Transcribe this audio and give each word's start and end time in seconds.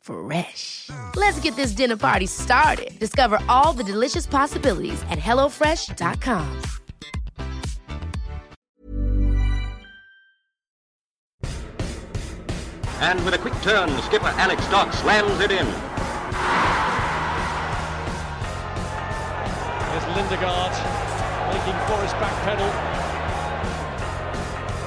Fresh. 0.00 0.90
Let's 1.16 1.40
get 1.40 1.56
this 1.56 1.72
dinner 1.72 1.96
party 1.96 2.26
started. 2.26 2.98
Discover 2.98 3.38
all 3.48 3.72
the 3.72 3.84
delicious 3.84 4.26
possibilities 4.26 5.02
at 5.10 5.18
hellofresh.com. 5.18 6.62
And 13.02 13.24
with 13.24 13.32
a 13.32 13.38
quick 13.38 13.54
turn, 13.62 13.88
skipper 14.02 14.26
Alex 14.36 14.68
Dock 14.68 14.92
slams 14.92 15.40
it 15.40 15.50
in. 15.50 15.66
There's 19.90 20.04
Lindegaard 20.14 20.72
making 21.50 21.78
for 21.88 22.02
his 22.02 22.12
back 22.12 22.34
pedal. 22.44 23.09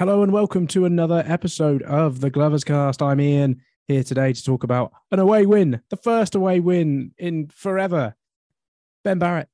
Hello 0.00 0.22
and 0.22 0.32
welcome 0.32 0.66
to 0.68 0.86
another 0.86 1.22
episode 1.26 1.82
of 1.82 2.22
the 2.22 2.30
Glovers 2.30 2.64
Cast. 2.64 3.02
I'm 3.02 3.20
Ian 3.20 3.60
here 3.86 4.02
today 4.02 4.32
to 4.32 4.42
talk 4.42 4.64
about 4.64 4.92
an 5.10 5.18
away 5.18 5.44
win, 5.44 5.82
the 5.90 5.98
first 5.98 6.34
away 6.34 6.58
win 6.58 7.12
in 7.18 7.48
forever. 7.48 8.14
Ben 9.04 9.18
Barrett 9.18 9.50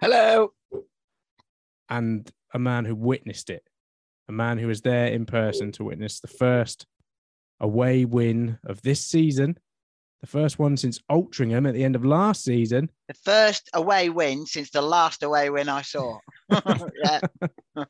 Hello. 0.00 0.52
and 1.88 2.28
a 2.52 2.58
man 2.58 2.86
who 2.86 2.96
witnessed 2.96 3.50
it, 3.50 3.62
a 4.28 4.32
man 4.32 4.58
who 4.58 4.66
was 4.66 4.80
there 4.80 5.06
in 5.06 5.26
person 5.26 5.70
to 5.70 5.84
witness 5.84 6.18
the 6.18 6.26
first 6.26 6.84
away 7.60 8.04
win 8.04 8.58
of 8.64 8.82
this 8.82 9.04
season, 9.04 9.56
the 10.22 10.26
first 10.26 10.58
one 10.58 10.76
since 10.76 10.98
Altrincham 11.08 11.68
at 11.68 11.74
the 11.74 11.84
end 11.84 11.94
of 11.94 12.04
last 12.04 12.42
season. 12.42 12.90
The 13.06 13.14
first 13.14 13.70
away 13.74 14.08
win 14.08 14.44
since 14.44 14.70
the 14.70 14.82
last 14.82 15.22
away 15.22 15.50
win 15.50 15.68
I 15.68 15.82
saw. 15.82 16.18
yeah. 16.50 17.20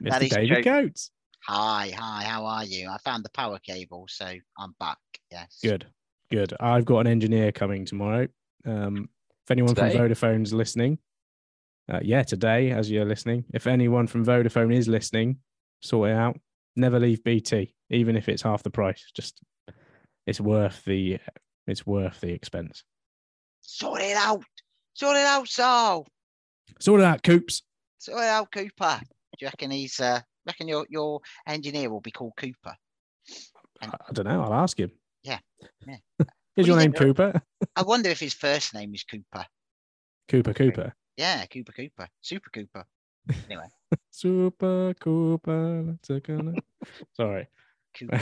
That 0.00 0.20
Mr. 0.20 0.24
is 0.24 0.30
David 0.30 0.48
true. 0.48 0.62
Coates. 0.62 1.10
Hi, 1.46 1.92
hi, 1.96 2.24
how 2.24 2.46
are 2.46 2.64
you? 2.64 2.88
I 2.88 2.98
found 2.98 3.24
the 3.24 3.30
power 3.30 3.58
cable, 3.58 4.06
so 4.08 4.32
I'm 4.58 4.74
back. 4.78 4.98
Yes. 5.30 5.58
Good, 5.62 5.86
good. 6.30 6.54
I've 6.60 6.84
got 6.84 7.00
an 7.00 7.06
engineer 7.08 7.50
coming 7.50 7.84
tomorrow. 7.84 8.28
Um, 8.64 9.08
if 9.44 9.50
anyone 9.50 9.74
Today? 9.74 9.96
from 9.96 10.08
Vodafone's 10.08 10.52
listening, 10.52 10.98
uh, 11.92 11.98
yeah, 12.02 12.22
today 12.22 12.70
as 12.70 12.90
you're 12.90 13.04
listening. 13.04 13.44
If 13.52 13.66
anyone 13.66 14.06
from 14.06 14.24
Vodafone 14.24 14.74
is 14.74 14.86
listening, 14.86 15.38
sort 15.80 16.10
it 16.10 16.16
out. 16.16 16.38
Never 16.76 17.00
leave 17.00 17.24
BT, 17.24 17.74
even 17.90 18.16
if 18.16 18.28
it's 18.28 18.42
half 18.42 18.62
the 18.62 18.70
price. 18.70 19.04
Just 19.14 19.42
it's 20.26 20.40
worth 20.40 20.84
the 20.84 21.18
it's 21.66 21.84
worth 21.86 22.20
the 22.20 22.32
expense. 22.32 22.84
Sort 23.60 24.00
it 24.00 24.16
out. 24.16 24.44
Sort 24.94 25.16
it 25.16 25.26
out, 25.26 25.48
Saul. 25.48 26.06
Sort 26.80 27.00
it 27.00 27.04
out, 27.04 27.22
Coops. 27.22 27.62
Sort 27.98 28.18
it 28.18 28.24
out, 28.24 28.50
Cooper. 28.52 29.00
Do 29.38 29.44
you 29.44 29.46
reckon 29.48 29.70
he's 29.70 29.98
uh 30.00 30.20
reckon 30.46 30.68
your 30.68 30.86
your 30.90 31.20
engineer 31.46 31.90
will 31.90 32.00
be 32.00 32.10
called 32.10 32.32
Cooper? 32.36 32.76
I, 33.80 33.86
I 33.86 34.12
don't 34.12 34.26
know. 34.26 34.42
I'll 34.42 34.54
ask 34.54 34.78
him. 34.78 34.92
Yeah. 35.22 35.38
Yeah. 35.86 35.96
Is 36.56 36.66
your 36.66 36.76
you 36.76 36.82
name 36.82 36.92
think? 36.92 37.16
Cooper? 37.16 37.42
I 37.76 37.82
wonder 37.82 38.10
if 38.10 38.20
his 38.20 38.34
first 38.34 38.74
name 38.74 38.94
is 38.94 39.04
Cooper. 39.04 39.46
Cooper 40.28 40.52
Cooper. 40.52 40.94
Yeah, 41.16 41.46
Cooper 41.46 41.72
Cooper. 41.72 42.08
Super 42.20 42.50
Cooper. 42.50 42.84
Anyway, 43.48 43.68
Super 44.10 44.92
Cooper. 45.00 45.82
Let's 45.86 46.08
take 46.08 46.28
a. 46.28 46.54
Sorry. 47.14 47.48
Cooper. 47.96 48.20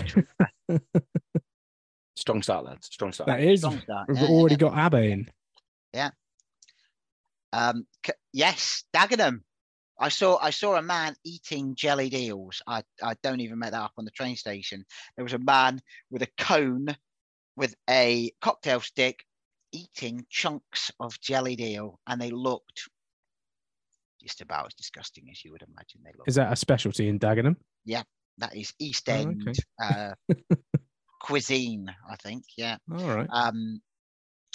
Strong 2.14 2.42
start, 2.42 2.64
lads. 2.66 2.86
Strong 2.86 3.12
start. 3.12 3.26
That 3.28 3.40
is. 3.40 3.60
Strong 3.60 3.80
start. 3.80 4.08
We've 4.08 4.18
Yeah, 4.18 4.22
yeah, 4.24 4.28
already 4.30 4.54
yeah. 4.54 4.58
got 4.58 4.78
Abbe 4.78 5.10
in. 5.10 5.28
Yeah. 5.92 6.10
Um, 7.52 7.86
c- 8.06 8.12
yes, 8.32 8.84
Dagenham. 8.94 9.40
I 10.00 10.08
saw 10.08 10.38
I 10.38 10.50
saw 10.50 10.76
a 10.76 10.82
man 10.82 11.14
eating 11.24 11.74
jellied 11.74 12.14
eels. 12.14 12.62
I, 12.66 12.82
I 13.02 13.14
don't 13.22 13.40
even 13.40 13.58
make 13.58 13.72
that 13.72 13.82
up 13.82 13.92
on 13.98 14.06
the 14.06 14.10
train 14.10 14.34
station. 14.34 14.84
There 15.14 15.24
was 15.24 15.34
a 15.34 15.38
man 15.38 15.80
with 16.10 16.22
a 16.22 16.28
cone 16.38 16.96
with 17.56 17.74
a 17.88 18.32
cocktail 18.40 18.80
stick 18.80 19.24
eating 19.72 20.24
chunks 20.30 20.90
of 20.98 21.20
jellied 21.20 21.60
eel, 21.60 22.00
and 22.06 22.20
they 22.20 22.30
looked 22.30 22.88
just 24.22 24.40
about 24.40 24.66
as 24.66 24.74
disgusting 24.74 25.28
as 25.30 25.44
you 25.44 25.52
would 25.52 25.62
imagine 25.62 26.00
they 26.02 26.12
looked. 26.16 26.28
Is 26.28 26.34
that 26.36 26.52
a 26.52 26.56
specialty 26.56 27.08
in 27.08 27.18
Dagenham? 27.18 27.56
Yeah, 27.84 28.02
that 28.38 28.56
is 28.56 28.72
East 28.78 29.08
Oh, 29.08 29.12
End 29.12 29.42
okay. 29.48 30.14
uh, 30.30 30.34
cuisine, 31.20 31.94
I 32.10 32.16
think. 32.16 32.44
Yeah. 32.56 32.78
All 32.92 33.16
right. 33.16 33.28
Um, 33.30 33.80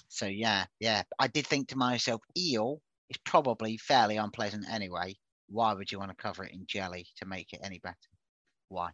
so 0.09 0.25
yeah, 0.25 0.65
yeah. 0.79 1.03
I 1.19 1.27
did 1.27 1.47
think 1.47 1.69
to 1.69 1.77
myself, 1.77 2.21
eel 2.37 2.81
is 3.09 3.17
probably 3.25 3.77
fairly 3.77 4.17
unpleasant 4.17 4.65
anyway. 4.69 5.15
Why 5.47 5.73
would 5.73 5.91
you 5.91 5.99
want 5.99 6.11
to 6.11 6.15
cover 6.15 6.43
it 6.43 6.53
in 6.53 6.65
jelly 6.67 7.07
to 7.17 7.25
make 7.25 7.53
it 7.53 7.59
any 7.63 7.79
better? 7.79 7.95
Why? 8.69 8.91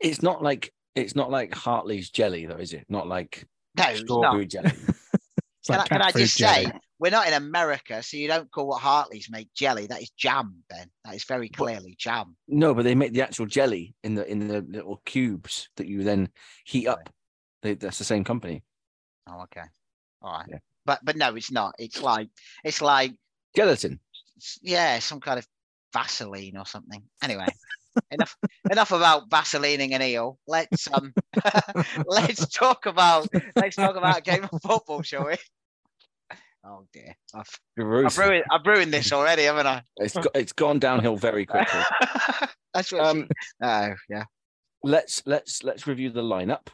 It's 0.00 0.22
not 0.22 0.42
like 0.42 0.72
it's 0.94 1.14
not 1.14 1.30
like 1.30 1.54
Hartley's 1.54 2.10
jelly, 2.10 2.46
though, 2.46 2.56
is 2.56 2.72
it? 2.72 2.84
Not 2.88 3.06
like 3.06 3.46
No, 3.76 3.94
strawberry 3.94 4.46
jelly. 4.46 4.72
Can, 5.66 5.78
like 5.78 5.80
I, 5.80 5.88
can 5.88 6.02
I 6.02 6.12
just 6.12 6.38
jelly. 6.38 6.66
say, 6.66 6.72
we're 7.00 7.10
not 7.10 7.26
in 7.26 7.34
America, 7.34 8.00
so 8.00 8.16
you 8.16 8.28
don't 8.28 8.48
call 8.52 8.68
what 8.68 8.80
Hartley's 8.80 9.28
make 9.28 9.52
jelly. 9.52 9.88
That 9.88 10.00
is 10.00 10.10
jam, 10.10 10.62
Ben. 10.70 10.88
That 11.04 11.16
is 11.16 11.24
very 11.24 11.48
clearly 11.48 11.96
jam. 11.98 12.36
No, 12.46 12.72
but 12.72 12.84
they 12.84 12.94
make 12.94 13.12
the 13.12 13.22
actual 13.22 13.46
jelly 13.46 13.94
in 14.04 14.14
the 14.14 14.24
in 14.30 14.46
the 14.46 14.60
little 14.60 15.02
cubes 15.04 15.68
that 15.76 15.88
you 15.88 16.04
then 16.04 16.28
heat 16.64 16.86
up. 16.86 17.10
They, 17.62 17.74
that's 17.74 17.98
the 17.98 18.04
same 18.04 18.22
company. 18.22 18.62
Oh, 19.28 19.42
okay. 19.42 19.66
All 20.22 20.38
right. 20.38 20.46
Yeah. 20.48 20.58
But 20.84 21.00
but 21.02 21.16
no, 21.16 21.34
it's 21.34 21.50
not. 21.50 21.74
It's 21.80 22.00
like 22.00 22.28
it's 22.62 22.80
like 22.80 23.14
Gelatin. 23.56 23.98
yeah, 24.62 25.00
some 25.00 25.18
kind 25.20 25.40
of 25.40 25.46
Vaseline 25.96 26.56
or 26.56 26.66
something. 26.66 27.02
Anyway, 27.22 27.46
enough 28.10 28.36
enough 28.70 28.92
about 28.92 29.30
Vaselining 29.30 29.92
an 29.94 30.02
eel. 30.02 30.38
Let's 30.46 30.88
um 30.92 31.14
let's 32.06 32.46
talk 32.48 32.86
about 32.86 33.28
let's 33.54 33.76
talk 33.76 33.96
about 33.96 34.18
a 34.18 34.22
game 34.22 34.44
of 34.44 34.60
football, 34.62 35.02
shall 35.02 35.26
we? 35.26 35.36
Oh 36.68 36.84
dear, 36.92 37.14
I've, 37.32 37.48
I've, 37.78 38.18
ruined, 38.18 38.44
I've 38.50 38.66
ruined 38.66 38.92
this 38.92 39.12
already, 39.12 39.44
haven't 39.44 39.68
I? 39.68 39.82
It's 39.98 40.14
go- 40.14 40.30
it's 40.34 40.52
gone 40.52 40.80
downhill 40.80 41.16
very 41.16 41.46
quickly. 41.46 41.80
That's 42.74 42.92
what. 42.92 43.06
Um, 43.06 43.28
oh 43.62 43.94
yeah. 44.10 44.24
let's 44.82 45.22
let's 45.26 45.62
let's 45.62 45.86
review 45.86 46.10
the 46.10 46.22
lineup. 46.22 46.66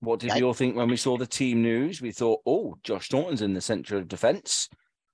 What 0.00 0.20
did 0.20 0.30
Okay. 0.30 0.40
we 0.40 0.46
all 0.46 0.54
think 0.54 0.74
when 0.74 0.88
we 0.88 0.96
saw 0.96 1.18
the 1.18 1.26
team 1.26 1.60
news? 1.62 2.00
We 2.00 2.10
thought, 2.12 2.40
oh, 2.46 2.78
Josh 2.82 3.06
Staunton's 3.06 3.42
in 3.42 3.52
the 3.52 3.60
centre 3.60 3.98
of 3.98 4.08
defence. 4.08 4.70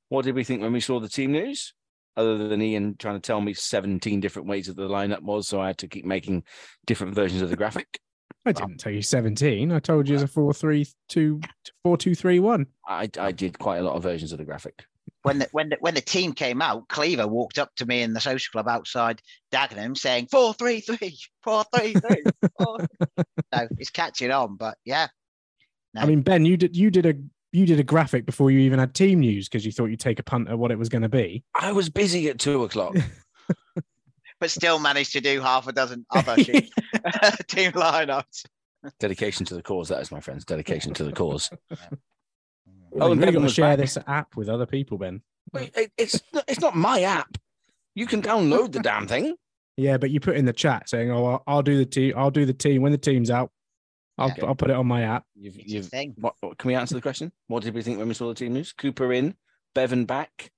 What 0.09 0.25
did 0.25 0.37
we 0.37 0.45
think 0.45 0.63
when 0.63 0.73
we 0.73 0.79
saw 0.81 1.01
the 1.01 1.09
team 1.09 1.33
news? 1.33 1.75
Other 2.17 2.49
than 2.49 2.63
Ian 2.63 2.97
trying 2.99 3.17
to 3.17 3.21
tell 3.21 3.41
me 3.41 3.53
17 3.53 4.21
different 4.21 4.49
ways 4.49 4.67
that 4.67 4.77
the 4.77 4.89
lineup 4.89 5.23
was, 5.23 5.49
so 5.49 5.61
I 5.61 5.69
had 5.69 5.79
to 5.79 5.89
keep 5.89 6.05
making 6.05 6.45
different 6.87 7.15
versions 7.15 7.43
of 7.43 7.51
the 7.51 7.57
graphic. 7.57 8.01
I 8.47 8.53
didn't 8.53 8.79
tell 8.79 8.93
you 8.93 9.03
17. 9.03 9.73
I 9.73 9.79
told 9.81 10.09
you 10.09 10.15
it's 10.15 10.23
a 10.23 10.29
4 10.29 10.55
3 10.55 10.87
2 11.09 11.41
4 11.83 11.97
2 11.97 12.15
3 12.15 12.39
1. 12.39 12.67
I, 12.87 13.11
I 13.19 13.33
did 13.33 13.59
quite 13.59 13.79
a 13.79 13.83
lot 13.83 13.97
of 13.97 14.03
versions 14.03 14.33
of 14.33 14.39
the 14.39 14.45
graphic. 14.45 14.85
When 15.23 15.41
the 15.41 15.49
when 15.51 15.69
the 15.71 15.77
when 15.81 15.95
the 15.95 16.01
team 16.01 16.33
came 16.33 16.63
out, 16.63 16.89
Cleaver 16.89 17.27
walked 17.27 17.59
up 17.59 17.75
to 17.77 17.87
me 17.87 18.03
in 18.03 18.13
the 18.13 18.21
social 18.21 18.53
club 18.53 18.69
outside 18.69 19.21
Dagenham 19.53 19.97
saying 19.99 20.29
four 20.31 20.55
three 20.55 20.81
three 20.81 21.19
four 21.43 21.65
three 21.75 21.95
three. 21.95 22.23
four." 22.59 22.79
so 23.55 23.69
it's 23.79 23.91
catching 23.91 24.31
on, 24.31 24.55
but 24.57 24.79
yeah, 24.85 25.09
I 25.97 26.07
mean, 26.07 26.23
Ben, 26.23 26.45
you 26.45 26.57
did 26.57 26.77
you 26.77 26.91
did 26.91 27.07
a 27.07 27.15
you 27.53 27.67
did 27.67 27.81
a 27.81 27.85
graphic 27.85 28.27
before 28.27 28.51
you 28.51 28.59
even 28.61 28.79
had 28.79 28.95
team 28.95 29.21
news 29.21 29.49
because 29.49 29.65
you 29.65 29.73
thought 29.73 29.87
you'd 29.87 30.01
take 30.01 30.19
a 30.19 30.23
punt 30.23 30.49
at 30.49 30.59
what 30.59 30.71
it 30.71 30.79
was 30.79 30.89
going 30.89 31.03
to 31.03 31.09
be. 31.09 31.45
I 31.55 31.73
was 31.73 31.89
busy 31.89 32.29
at 32.29 32.39
two 32.39 32.65
o'clock. 32.65 32.97
but 34.41 34.51
still 34.51 34.79
managed 34.79 35.13
to 35.13 35.21
do 35.21 35.41
half 35.41 35.67
a 35.67 35.73
dozen 35.73 36.05
other 36.11 36.37
team, 36.43 36.63
team 37.47 37.73
lineups. 37.73 38.45
Dedication 39.01 39.47
to 39.47 39.55
the 39.55 39.63
cause, 39.63 39.89
that 39.89 40.01
is, 40.01 40.13
my 40.13 40.21
friends. 40.21 40.45
Dedication 40.45 40.95
to 40.95 41.05
the 41.05 41.13
cause. 41.13 41.51
Oh, 43.01 43.13
and 43.13 43.21
Bevan 43.21 43.43
you 43.43 43.49
to 43.49 43.55
share 43.55 43.73
back. 43.73 43.79
this 43.79 43.99
app 44.07 44.37
with 44.37 44.49
other 44.49 44.67
people, 44.67 44.99
Ben. 44.99 45.23
Wait, 45.53 45.73
It's 45.97 46.21
not, 46.33 46.45
it's 46.49 46.61
not 46.61 46.77
my 46.77 47.03
app. 47.03 47.37
You 47.95 48.07
can 48.07 48.23
download 48.23 48.73
the 48.73 48.81
damn 48.81 49.07
thing. 49.07 49.35
Yeah, 49.77 49.99
but 49.99 50.11
you 50.11 50.21
put 50.21 50.37
in 50.37 50.45
the 50.45 50.53
chat 50.53 50.89
saying, 50.89 51.11
"Oh, 51.11 51.27
I'll, 51.27 51.43
I'll 51.47 51.63
do 51.63 51.77
the 51.77 51.85
team. 51.85 52.15
I'll 52.17 52.31
do 52.31 52.47
the 52.47 52.55
team 52.55 52.83
when 52.83 52.93
the 52.93 52.99
team's 52.99 53.31
out. 53.31 53.51
I'll 54.19 54.29
Yeah. 54.37 54.47
I'll 54.47 54.55
put 54.55 54.71
it 54.71 54.77
on 54.77 54.87
my 54.87 55.03
app." 55.03 55.25
You've, 55.35 55.57
you've. 55.57 55.91
What, 56.17 56.35
what- 56.41 56.59
can 56.59 56.69
we 56.69 56.75
answer 56.75 56.95
the 56.95 57.01
question? 57.03 57.33
What 57.49 57.63
did 57.63 57.75
we 57.75 57.83
think 57.83 57.99
when 57.99 58.09
we 58.09 58.15
saw 58.15 58.29
the 58.29 58.35
team 58.35 58.53
news? 58.55 58.73
Cooper 58.73 59.13
in, 59.13 59.35
Bevan 59.75 60.05
back. 60.05 60.51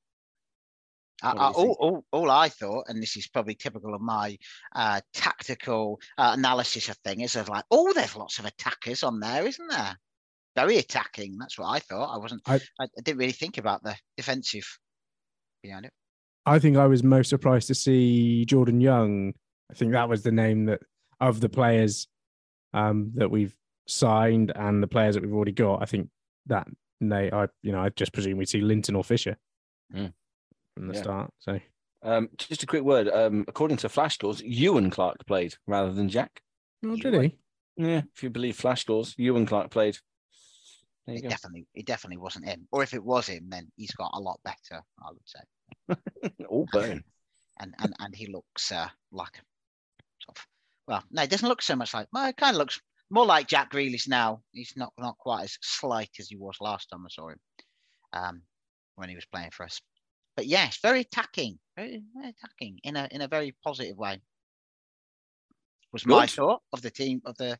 I, 1.20 1.32
I, 1.32 1.48
all, 1.50 1.76
all, 1.80 2.04
all 2.12 2.30
I 2.30 2.48
thought, 2.48 2.84
and 2.88 3.02
this 3.02 3.16
is 3.16 3.26
probably 3.26 3.56
typical 3.56 3.92
of 3.92 4.00
my 4.00 4.38
uh, 4.76 5.00
tactical 5.14 5.98
uh, 6.16 6.34
analysis 6.38 6.88
of 6.88 6.96
things, 6.98 7.34
is 7.34 7.48
like, 7.48 7.64
oh, 7.72 7.92
there's 7.92 8.14
lots 8.14 8.38
of 8.38 8.44
attackers 8.44 9.02
on 9.02 9.18
there, 9.18 9.44
isn't 9.44 9.68
there? 9.68 9.96
Very 10.54 10.78
attacking. 10.78 11.36
That's 11.38 11.58
what 11.58 11.66
I 11.66 11.80
thought. 11.80 12.14
I 12.14 12.18
wasn't. 12.18 12.42
I, 12.46 12.54
I- 12.80 12.84
I 12.84 13.00
didn't 13.02 13.18
really 13.18 13.32
think 13.32 13.58
about 13.58 13.82
the 13.82 13.96
defensive 14.16 14.64
behind 15.62 15.86
it. 15.86 15.92
I 16.46 16.58
think 16.60 16.76
I 16.76 16.86
was 16.86 17.02
most 17.02 17.28
surprised 17.30 17.66
to 17.68 17.74
see 17.74 18.44
Jordan 18.44 18.80
Young. 18.80 19.34
I 19.70 19.74
think 19.74 19.92
that 19.92 20.08
was 20.08 20.22
the 20.22 20.32
name 20.32 20.66
that 20.66 20.80
of 21.20 21.40
the 21.40 21.48
players 21.48 22.06
um, 22.74 23.12
that 23.14 23.30
we've 23.30 23.54
signed 23.86 24.52
and 24.54 24.82
the 24.82 24.86
players 24.86 25.14
that 25.14 25.22
we've 25.24 25.32
already 25.34 25.52
got. 25.52 25.82
I 25.82 25.86
think 25.86 26.08
that 26.46 26.66
they, 27.00 27.30
I, 27.30 27.48
you 27.62 27.72
know, 27.72 27.80
I 27.80 27.88
just 27.90 28.12
presume 28.12 28.38
we'd 28.38 28.48
see 28.48 28.60
Linton 28.60 28.96
or 28.96 29.04
Fisher 29.04 29.36
Mm. 29.94 30.12
from 30.74 30.88
the 30.88 30.94
Yeah. 30.94 31.02
start. 31.02 31.30
So 31.38 31.60
Um, 32.02 32.28
just 32.36 32.62
a 32.62 32.66
quick 32.66 32.82
word. 32.82 33.08
Um, 33.08 33.44
according 33.48 33.78
to 33.78 33.88
Flash 33.88 34.14
scores, 34.14 34.40
Ewan 34.42 34.90
Clark 34.90 35.26
played 35.26 35.54
rather 35.66 35.92
than 35.92 36.08
Jack. 36.08 36.42
oh, 36.84 36.96
did 36.96 37.14
he? 37.22 37.38
Yeah, 37.76 38.02
if 38.14 38.22
you 38.22 38.30
believe 38.30 38.56
Flash 38.56 38.82
scores, 38.82 39.14
Ewan 39.18 39.46
Clark 39.46 39.70
played. 39.70 39.96
There 41.06 41.14
you 41.14 41.20
It 41.20 41.22
go. 41.22 41.28
definitely, 41.30 41.66
it 41.74 41.86
definitely 41.86 42.18
wasn't 42.18 42.44
him. 42.46 42.68
Or 42.70 42.82
if 42.82 42.92
it 42.92 43.02
was 43.02 43.28
him, 43.28 43.48
then 43.48 43.72
he's 43.76 43.92
got 43.92 44.10
a 44.14 44.20
lot 44.20 44.40
better, 44.44 44.82
I 45.02 45.10
would 45.10 45.22
say. 45.24 46.42
All 46.48 46.66
burn. 46.70 47.02
And 47.60 47.74
and 47.78 47.94
and 47.98 48.14
he 48.14 48.26
looks 48.26 48.70
uh, 48.70 48.88
like 49.10 49.32
sort 49.32 49.38
of. 49.38 49.47
Well, 50.88 51.04
no, 51.10 51.22
it 51.22 51.30
doesn't 51.30 51.48
look 51.48 51.60
so 51.60 51.76
much 51.76 51.92
like. 51.92 52.08
Well, 52.12 52.26
it 52.26 52.38
kind 52.38 52.56
of 52.56 52.58
looks 52.58 52.80
more 53.10 53.26
like 53.26 53.46
Jack 53.46 53.70
Grealish 53.70 54.08
now. 54.08 54.40
He's 54.52 54.72
not 54.74 54.92
not 54.98 55.18
quite 55.18 55.44
as 55.44 55.58
slight 55.60 56.10
as 56.18 56.28
he 56.28 56.36
was 56.36 56.56
last 56.62 56.88
time 56.88 57.04
I 57.04 57.10
saw 57.10 57.28
him, 57.28 57.38
um, 58.14 58.42
when 58.96 59.10
he 59.10 59.14
was 59.14 59.26
playing 59.26 59.50
for 59.50 59.64
us. 59.64 59.82
But 60.34 60.46
yes, 60.46 60.78
very 60.82 61.00
attacking, 61.00 61.58
very, 61.76 62.02
very 62.14 62.30
attacking 62.30 62.80
in 62.84 62.96
a 62.96 63.06
in 63.10 63.20
a 63.20 63.28
very 63.28 63.54
positive 63.62 63.98
way. 63.98 64.20
Was 65.92 66.06
my 66.06 66.26
thought 66.26 66.62
of 66.72 66.80
the 66.80 66.90
team 66.90 67.20
of 67.26 67.36
the 67.36 67.58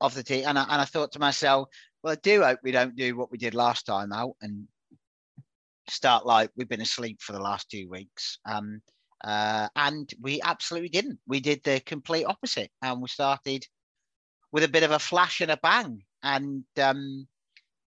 of 0.00 0.14
the 0.14 0.22
team, 0.22 0.44
and 0.46 0.56
I, 0.56 0.62
and 0.62 0.80
I 0.80 0.84
thought 0.84 1.12
to 1.12 1.18
myself, 1.18 1.68
well, 2.02 2.12
I 2.12 2.16
do 2.22 2.42
hope 2.42 2.60
we 2.62 2.70
don't 2.70 2.94
do 2.94 3.16
what 3.16 3.32
we 3.32 3.38
did 3.38 3.54
last 3.54 3.86
time 3.86 4.12
out 4.12 4.36
and 4.40 4.68
start 5.88 6.26
like 6.26 6.50
we've 6.56 6.68
been 6.68 6.80
asleep 6.80 7.20
for 7.20 7.32
the 7.32 7.40
last 7.40 7.70
two 7.70 7.88
weeks. 7.88 8.38
Um, 8.44 8.82
uh, 9.24 9.68
and 9.74 10.08
we 10.20 10.40
absolutely 10.42 10.88
didn't. 10.88 11.18
We 11.26 11.40
did 11.40 11.62
the 11.64 11.80
complete 11.80 12.24
opposite, 12.24 12.70
and 12.82 13.00
we 13.00 13.08
started 13.08 13.66
with 14.52 14.64
a 14.64 14.68
bit 14.68 14.82
of 14.82 14.90
a 14.90 14.98
flash 14.98 15.40
and 15.40 15.50
a 15.50 15.56
bang. 15.56 16.02
And 16.22 16.64
um, 16.80 17.26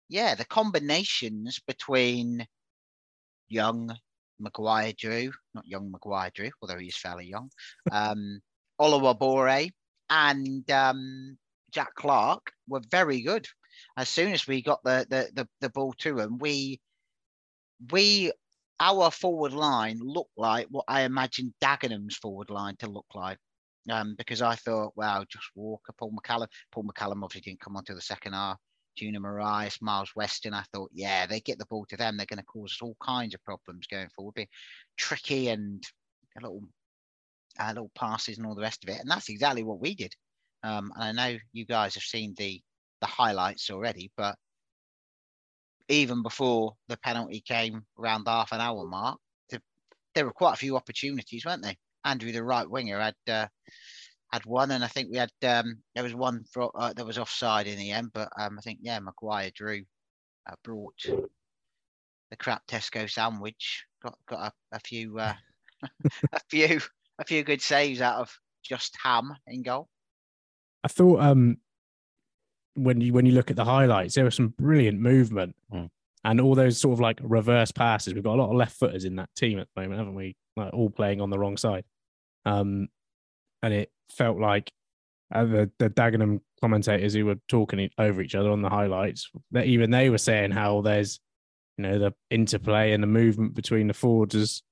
yeah, 0.10 0.36
the 0.36 0.46
combinations 0.46 1.60
between 1.68 2.46
young 3.48 3.96
Maguire 4.40 4.94
Drew, 4.98 5.32
not 5.54 5.68
young 5.68 5.92
Maguire 5.92 6.32
Drew, 6.34 6.52
although 6.62 6.78
he's 6.78 6.98
fairly 6.98 7.28
young, 7.28 7.50
um, 7.92 8.42
Oluwabori 8.82 9.72
and 10.10 10.70
um, 10.72 11.38
Jack 11.72 11.94
Clark 11.96 12.52
were 12.68 12.82
very 12.90 13.22
good. 13.22 13.46
As 13.98 14.10
soon 14.10 14.34
as 14.34 14.48
we 14.48 14.62
got 14.62 14.84
the 14.84 15.06
the 15.10 15.30
the, 15.34 15.48
the 15.62 15.70
ball 15.70 15.94
to 16.00 16.20
him, 16.20 16.38
we 16.40 16.80
we 17.92 18.32
our 18.80 19.12
forward 19.12 19.54
line 19.54 20.00
looked 20.02 20.38
like 20.38 20.68
what 20.70 20.86
I 20.88 21.02
imagined 21.02 21.54
Dagenham's 21.62 22.18
forward 22.18 22.50
line 22.50 22.76
to 22.80 22.90
look 22.90 23.06
like. 23.14 23.38
Um, 23.90 24.16
because 24.18 24.42
I 24.42 24.56
thought, 24.56 24.94
wow, 24.96 25.26
just 25.28 25.46
Walker, 25.56 25.94
Paul 25.98 26.12
McCallum. 26.12 26.48
Paul 26.72 26.84
McCallum 26.84 27.24
obviously 27.24 27.52
didn't 27.52 27.62
come 27.62 27.76
onto 27.76 27.96
the 27.96 28.02
second 28.02 28.34
half. 28.34 28.58
Junior 28.96 29.20
Morias, 29.20 29.82
Miles 29.82 30.12
Weston. 30.16 30.54
I 30.54 30.64
thought, 30.74 30.92
yeah, 30.94 31.26
they 31.26 31.40
get 31.40 31.58
the 31.58 31.66
ball 31.66 31.86
to 31.90 31.98
them, 31.98 32.18
they're 32.18 32.26
going 32.26 32.40
to 32.40 32.46
cause 32.46 32.74
us 32.74 32.82
all 32.82 32.98
kinds 33.02 33.34
of 33.34 33.44
problems 33.44 33.88
going 33.88 34.10
forward. 34.16 34.36
Be 34.36 34.50
tricky 34.98 35.48
and 35.48 35.84
a 36.38 36.42
little, 36.42 36.62
uh, 37.60 37.70
little 37.70 37.92
passes 37.96 38.38
and 38.38 38.46
all 38.46 38.56
the 38.56 38.62
rest 38.62 38.84
of 38.84 38.90
it. 38.90 39.00
And 39.00 39.10
that's 39.10 39.30
exactly 39.30 39.64
what 39.64 39.80
we 39.80 39.96
did. 39.96 40.14
Um, 40.64 40.92
and 40.96 41.20
I 41.20 41.32
know 41.32 41.38
you 41.54 41.66
guys 41.66 41.96
have 41.96 42.04
seen 42.04 42.34
the 42.38 42.62
the 43.02 43.08
highlights 43.08 43.70
already, 43.70 44.12
but 44.18 44.36
even 45.90 46.22
before 46.22 46.76
the 46.88 46.98
penalty 46.98 47.42
came 47.42 47.84
around 48.00 48.28
half 48.28 48.52
an 48.52 48.62
hour 48.62 48.86
mark, 48.86 49.20
the, 49.50 49.62
there 50.14 50.26
were 50.26 50.32
quite 50.32 50.54
a 50.54 50.58
few 50.58 50.76
opportunities, 50.76 51.46
weren't 51.46 51.64
they? 51.64 51.78
Andrew, 52.06 52.32
the 52.32 52.44
right 52.44 52.70
winger, 52.70 53.00
had 53.00 53.16
uh, 53.28 53.48
had 54.32 54.46
one, 54.46 54.72
and 54.72 54.84
I 54.84 54.88
think 54.88 55.10
we 55.12 55.18
had 55.18 55.32
um, 55.44 55.80
there 55.96 56.04
was 56.04 56.16
one 56.16 56.46
for, 56.52 56.72
uh, 56.76 56.94
that 56.94 57.06
was 57.06 57.18
offside 57.18 57.68
in 57.68 57.78
the 57.78 57.92
end, 57.92 58.12
but 58.14 58.30
um, 58.40 58.58
I 58.58 58.62
think 58.62 58.80
yeah, 58.82 59.00
Maguire 59.00 59.52
Drew 59.54 59.84
uh, 60.50 60.56
brought 60.64 61.06
the 62.30 62.38
crap 62.38 62.66
Tesco 62.68 63.10
sandwich, 63.10 63.86
got 64.04 64.18
got 64.28 64.54
a, 64.72 64.76
a 64.76 64.80
few 64.80 65.20
uh, 65.20 65.34
a 66.32 66.40
few 66.50 66.80
a 67.18 67.26
few 67.26 67.44
good 67.44 67.62
saves 67.62 68.02
out 68.02 68.22
of 68.22 68.40
Justham 68.64 69.36
in 69.48 69.64
goal. 69.64 69.90
I 70.84 70.88
thought 70.88 71.22
um 71.22 71.58
when 72.84 73.02
you 73.02 73.14
when 73.14 73.26
you 73.26 73.34
look 73.34 73.50
at 73.50 73.56
the 73.58 73.66
highlights, 73.66 74.16
there 74.16 74.26
was 74.26 74.36
some 74.36 74.50
brilliant 74.50 75.00
movement 75.00 75.56
Mm. 75.74 75.90
and 76.24 76.42
all 76.42 76.56
those 76.56 76.80
sort 76.80 76.94
of 76.94 77.00
like 77.00 77.20
reverse 77.22 77.72
passes. 77.72 78.14
We've 78.14 78.24
got 78.24 78.36
a 78.36 78.42
lot 78.42 78.50
of 78.50 78.56
left 78.56 78.78
footers 78.78 79.06
in 79.06 79.16
that 79.18 79.30
team 79.36 79.60
at 79.60 79.68
the 79.76 79.82
moment, 79.82 80.00
haven't 80.00 80.16
we? 80.16 80.36
Like 80.56 80.74
all 80.74 80.90
playing 80.90 81.22
on 81.22 81.30
the 81.30 81.40
wrong 81.40 81.58
side. 81.58 81.84
Um, 82.46 82.88
and 83.62 83.74
it 83.74 83.92
felt 84.12 84.40
like 84.40 84.72
uh, 85.34 85.46
the 85.46 85.72
the 85.80 85.90
Dagenham 85.90 86.42
commentators 86.62 87.14
who 87.14 87.26
were 87.26 87.38
talking 87.48 87.90
over 87.98 88.22
each 88.22 88.36
other 88.36 88.50
on 88.52 88.62
the 88.62 88.70
highlights, 88.70 89.30
that 89.52 89.66
even 89.66 89.92
they 89.92 90.10
were 90.10 90.18
saying 90.18 90.52
how 90.52 90.82
there's 90.82 91.20
you 91.78 91.84
know 91.84 92.00
the 92.00 92.14
interplay 92.30 92.92
and 92.94 93.02
the 93.04 93.08
movement 93.08 93.54
between 93.54 93.88
the 93.88 93.94
forwards 93.94 94.36
is 94.36 94.64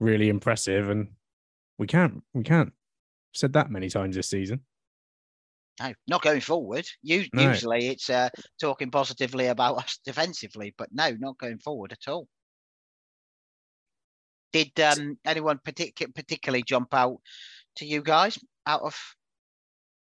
really 0.00 0.28
impressive, 0.28 0.88
and 0.88 1.08
we 1.78 1.86
can't 1.86 2.22
we 2.32 2.42
can't 2.42 2.72
said 3.34 3.52
that 3.52 3.70
many 3.70 3.88
times 3.90 4.16
this 4.16 4.28
season. 4.30 4.60
No, 5.80 5.92
not 6.06 6.22
going 6.22 6.40
forward. 6.40 6.86
U- 7.02 7.26
No. 7.32 7.42
Usually 7.50 7.88
it's 7.88 8.08
uh, 8.08 8.30
talking 8.60 8.90
positively 8.90 9.46
about 9.46 9.78
us 9.78 9.98
defensively, 10.04 10.74
but 10.76 10.88
no, 10.92 11.10
not 11.18 11.38
going 11.38 11.58
forward 11.58 11.92
at 11.92 12.08
all. 12.10 12.26
Did 14.52 14.78
um, 14.80 15.18
anyone 15.24 15.58
partic- 15.58 16.14
particularly 16.14 16.62
jump 16.62 16.94
out 16.94 17.18
to 17.76 17.84
you 17.84 18.02
guys 18.02 18.38
out 18.66 18.82
of 18.82 18.98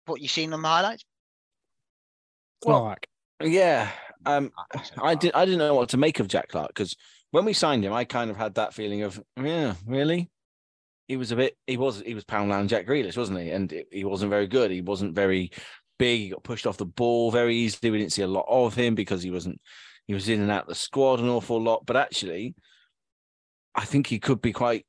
what 0.05 0.21
you've 0.21 0.31
seen 0.31 0.53
on 0.53 0.61
the 0.61 0.67
highlights? 0.67 1.03
Well, 2.65 2.81
Clark. 2.81 3.07
Yeah. 3.41 3.89
Um, 4.25 4.51
I 4.57 4.77
think 4.77 4.85
so 4.95 5.15
did. 5.15 5.33
I 5.33 5.45
didn't 5.45 5.59
know 5.59 5.73
what 5.73 5.89
to 5.89 5.97
make 5.97 6.19
of 6.19 6.27
Jack 6.27 6.49
Clark 6.49 6.69
because 6.69 6.95
when 7.31 7.45
we 7.45 7.53
signed 7.53 7.83
him, 7.83 7.93
I 7.93 8.05
kind 8.05 8.29
of 8.29 8.37
had 8.37 8.55
that 8.55 8.73
feeling 8.73 9.01
of, 9.01 9.21
yeah, 9.41 9.73
really. 9.85 10.29
He 11.07 11.17
was 11.17 11.31
a 11.31 11.35
bit. 11.35 11.57
He 11.67 11.77
was. 11.77 12.01
He 12.05 12.13
was 12.13 12.25
Poundland 12.25 12.67
Jack 12.67 12.85
Grealish, 12.85 13.17
wasn't 13.17 13.39
he? 13.39 13.51
And 13.51 13.71
it, 13.71 13.87
he 13.91 14.05
wasn't 14.05 14.31
very 14.31 14.47
good. 14.47 14.71
He 14.71 14.81
wasn't 14.81 15.15
very 15.15 15.51
big. 15.99 16.21
He 16.21 16.29
got 16.29 16.43
pushed 16.43 16.65
off 16.65 16.77
the 16.77 16.85
ball 16.85 17.31
very 17.31 17.55
easily. 17.55 17.91
We 17.91 17.99
didn't 17.99 18.13
see 18.13 18.21
a 18.21 18.27
lot 18.27 18.45
of 18.47 18.75
him 18.75 18.95
because 18.95 19.21
he 19.21 19.31
wasn't. 19.31 19.59
he 20.07 20.13
was 20.13 20.29
in 20.29 20.41
and 20.41 20.51
out 20.51 20.67
the 20.67 20.75
squad 20.75 21.19
an 21.19 21.29
awful 21.29 21.61
lot, 21.61 21.85
but 21.85 21.97
actually, 21.97 22.55
I 23.75 23.85
think 23.85 24.07
he 24.07 24.19
could 24.19 24.41
be 24.41 24.53
quite 24.53 24.85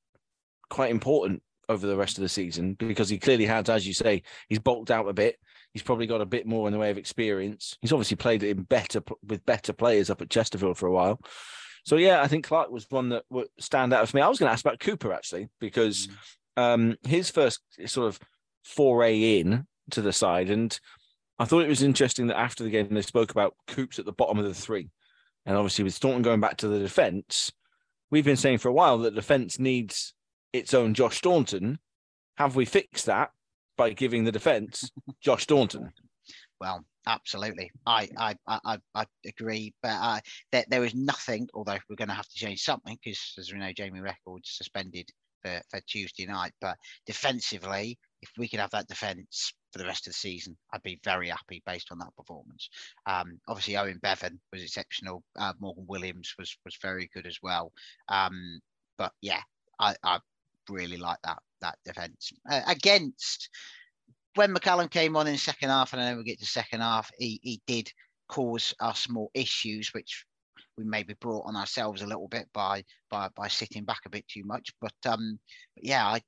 quite 0.71 0.91
important 0.91 1.43
over 1.69 1.87
the 1.87 1.97
rest 1.97 2.19
of 2.19 2.23
the 2.23 2.29
season 2.29 2.75
because 2.75 3.09
he 3.09 3.19
clearly 3.19 3.47
has, 3.47 3.69
as 3.69 3.87
you 3.87 3.95
say, 3.95 4.23
he's 4.49 4.59
bulked 4.59 4.91
out 4.91 5.09
a 5.09 5.13
bit. 5.13 5.37
He's 5.73 5.83
probably 5.83 6.07
got 6.07 6.21
a 6.21 6.27
bit 6.27 6.47
more 6.47 6.69
in 6.69 6.73
the 6.73 6.79
way 6.79 6.91
of 6.91 6.99
experience. 6.99 7.77
He's 7.81 7.93
obviously 7.93 8.17
played 8.17 8.43
in 8.43 8.63
better 8.63 9.03
with 9.27 9.45
better 9.45 9.73
players 9.73 10.11
up 10.11 10.23
at 10.23 10.31
Chesterfield 10.31 10.79
for 10.79 10.87
a 10.87 10.93
while. 10.93 11.21
So 11.85 11.97
yeah, 11.97 12.23
I 12.23 12.29
think 12.29 12.47
Clark 12.47 12.71
was 12.71 12.87
one 12.91 13.11
that 13.11 13.25
would 13.31 13.49
stand 13.61 13.93
out 13.93 14.09
for 14.09 14.17
me. 14.17 14.23
I 14.23 14.29
was 14.29 14.39
going 14.39 14.49
to 14.49 14.53
ask 14.53 14.65
about 14.65 14.81
Cooper 14.81 15.13
actually 15.13 15.49
because 15.61 16.09
mm. 16.59 16.63
um, 16.63 16.97
his 17.07 17.31
first 17.31 17.61
sort 17.87 18.09
of 18.09 18.19
foray 18.65 19.39
in 19.39 19.67
to 19.91 20.01
the 20.01 20.13
side, 20.13 20.51
and 20.51 20.79
I 21.39 21.45
thought 21.45 21.65
it 21.65 21.69
was 21.69 21.83
interesting 21.83 22.29
that 22.29 22.39
after 22.39 22.65
the 22.65 22.71
game 22.71 22.89
they 22.91 23.03
spoke 23.03 23.31
about 23.31 23.55
Coops 23.67 23.99
at 23.99 24.07
the 24.07 24.13
bottom 24.13 24.39
of 24.39 24.45
the 24.45 24.55
three, 24.55 24.89
and 25.45 25.57
obviously 25.57 25.85
with 25.85 25.95
Staunton 25.95 26.23
going 26.23 26.41
back 26.41 26.57
to 26.59 26.69
the 26.69 26.79
defence, 26.79 27.53
we've 28.11 28.25
been 28.25 28.37
saying 28.37 28.59
for 28.59 28.69
a 28.69 28.73
while 28.73 28.99
that 28.99 29.15
defence 29.15 29.59
needs 29.59 30.15
its 30.53 30.73
own 30.73 30.95
Josh 30.95 31.19
Staunton. 31.19 31.79
Have 32.37 32.57
we 32.57 32.65
fixed 32.65 33.07
that 33.07 33.31
by 33.77 33.93
giving 33.93 34.25
the 34.25 34.33
defence 34.33 34.91
Josh 35.21 35.43
Staunton? 35.43 35.93
Well, 36.61 36.85
absolutely. 37.07 37.71
I 37.87 38.09
I 38.17 38.37
I, 38.47 38.79
I 38.95 39.07
agree, 39.27 39.75
but 39.83 39.93
uh, 39.93 40.21
there, 40.53 40.65
there 40.69 40.85
is 40.85 40.95
nothing. 40.95 41.49
Although 41.55 41.79
we're 41.89 41.97
going 41.97 42.09
to 42.09 42.15
have 42.15 42.29
to 42.29 42.39
change 42.39 42.63
something 42.63 42.97
because, 43.03 43.35
as 43.39 43.53
we 43.53 43.59
know, 43.59 43.73
Jamie 43.73 44.01
Reckord's 44.01 44.51
suspended 44.51 45.09
for, 45.43 45.61
for 45.71 45.81
Tuesday 45.87 46.27
night. 46.27 46.53
But 46.61 46.77
defensively, 47.07 47.99
if 48.23 48.31
we 48.39 48.49
could 48.49 48.61
have 48.61 48.71
that 48.71 48.89
defence 48.89 49.53
for 49.73 49.79
the 49.79 49.87
rest 49.87 50.07
of 50.07 50.13
the 50.13 50.19
season, 50.19 50.57
I'd 50.73 50.83
be 50.83 51.01
very 51.05 51.29
happy 51.29 51.63
based 51.67 51.89
on 51.93 51.99
that 51.99 52.17
performance. 52.17 52.69
Um, 53.07 53.39
obviously, 53.49 53.77
Owen 53.77 53.99
Bevan 54.03 54.41
was 54.53 54.63
exceptional. 54.63 55.23
Uh, 55.37 55.53
Morgan 55.61 55.87
Williams 55.89 56.35
was 56.39 56.57
was 56.65 56.77
very 56.81 57.11
good 57.15 57.27
as 57.27 57.39
well. 57.43 57.73
Um, 58.09 58.61
but 58.97 59.13
yeah, 59.21 59.41
I, 59.79 59.95
I 60.03 60.21
really 60.69 60.97
like 60.97 61.19
that 61.25 61.39
that 61.61 61.79
defence 61.85 62.33
uh, 62.51 62.63
against 62.67 63.49
when 64.35 64.55
McCallum 64.55 64.91
came 64.91 65.17
on 65.17 65.27
in 65.27 65.35
the 65.35 65.39
second 65.39 65.71
half, 65.71 65.93
and 65.93 66.03
I 66.03 66.11
know 66.11 66.19
we 66.19 66.25
get 66.25 66.41
to 66.41 66.47
second 66.47 66.81
half, 66.81 67.11
he, 67.19 67.41
he 67.43 67.61
did 67.67 67.91
cause 68.29 68.75
us 68.81 69.09
more 69.09 69.29
issues, 69.35 69.91
which 69.93 70.25
we 70.77 70.85
maybe 70.85 71.15
brought 71.21 71.47
on 71.47 71.57
ourselves 71.57 72.03
a 72.03 72.07
little 72.07 72.29
bit 72.29 72.49
by 72.53 72.85
by 73.11 73.29
by 73.37 73.49
sitting 73.49 73.85
back 73.85 74.01
a 74.07 74.11
bit 74.11 74.27
too 74.29 74.43
much. 74.45 74.71
But 74.81 74.95
um, 75.07 75.39
yeah, 75.77 76.07
I, 76.07 76.17
I 76.17 76.21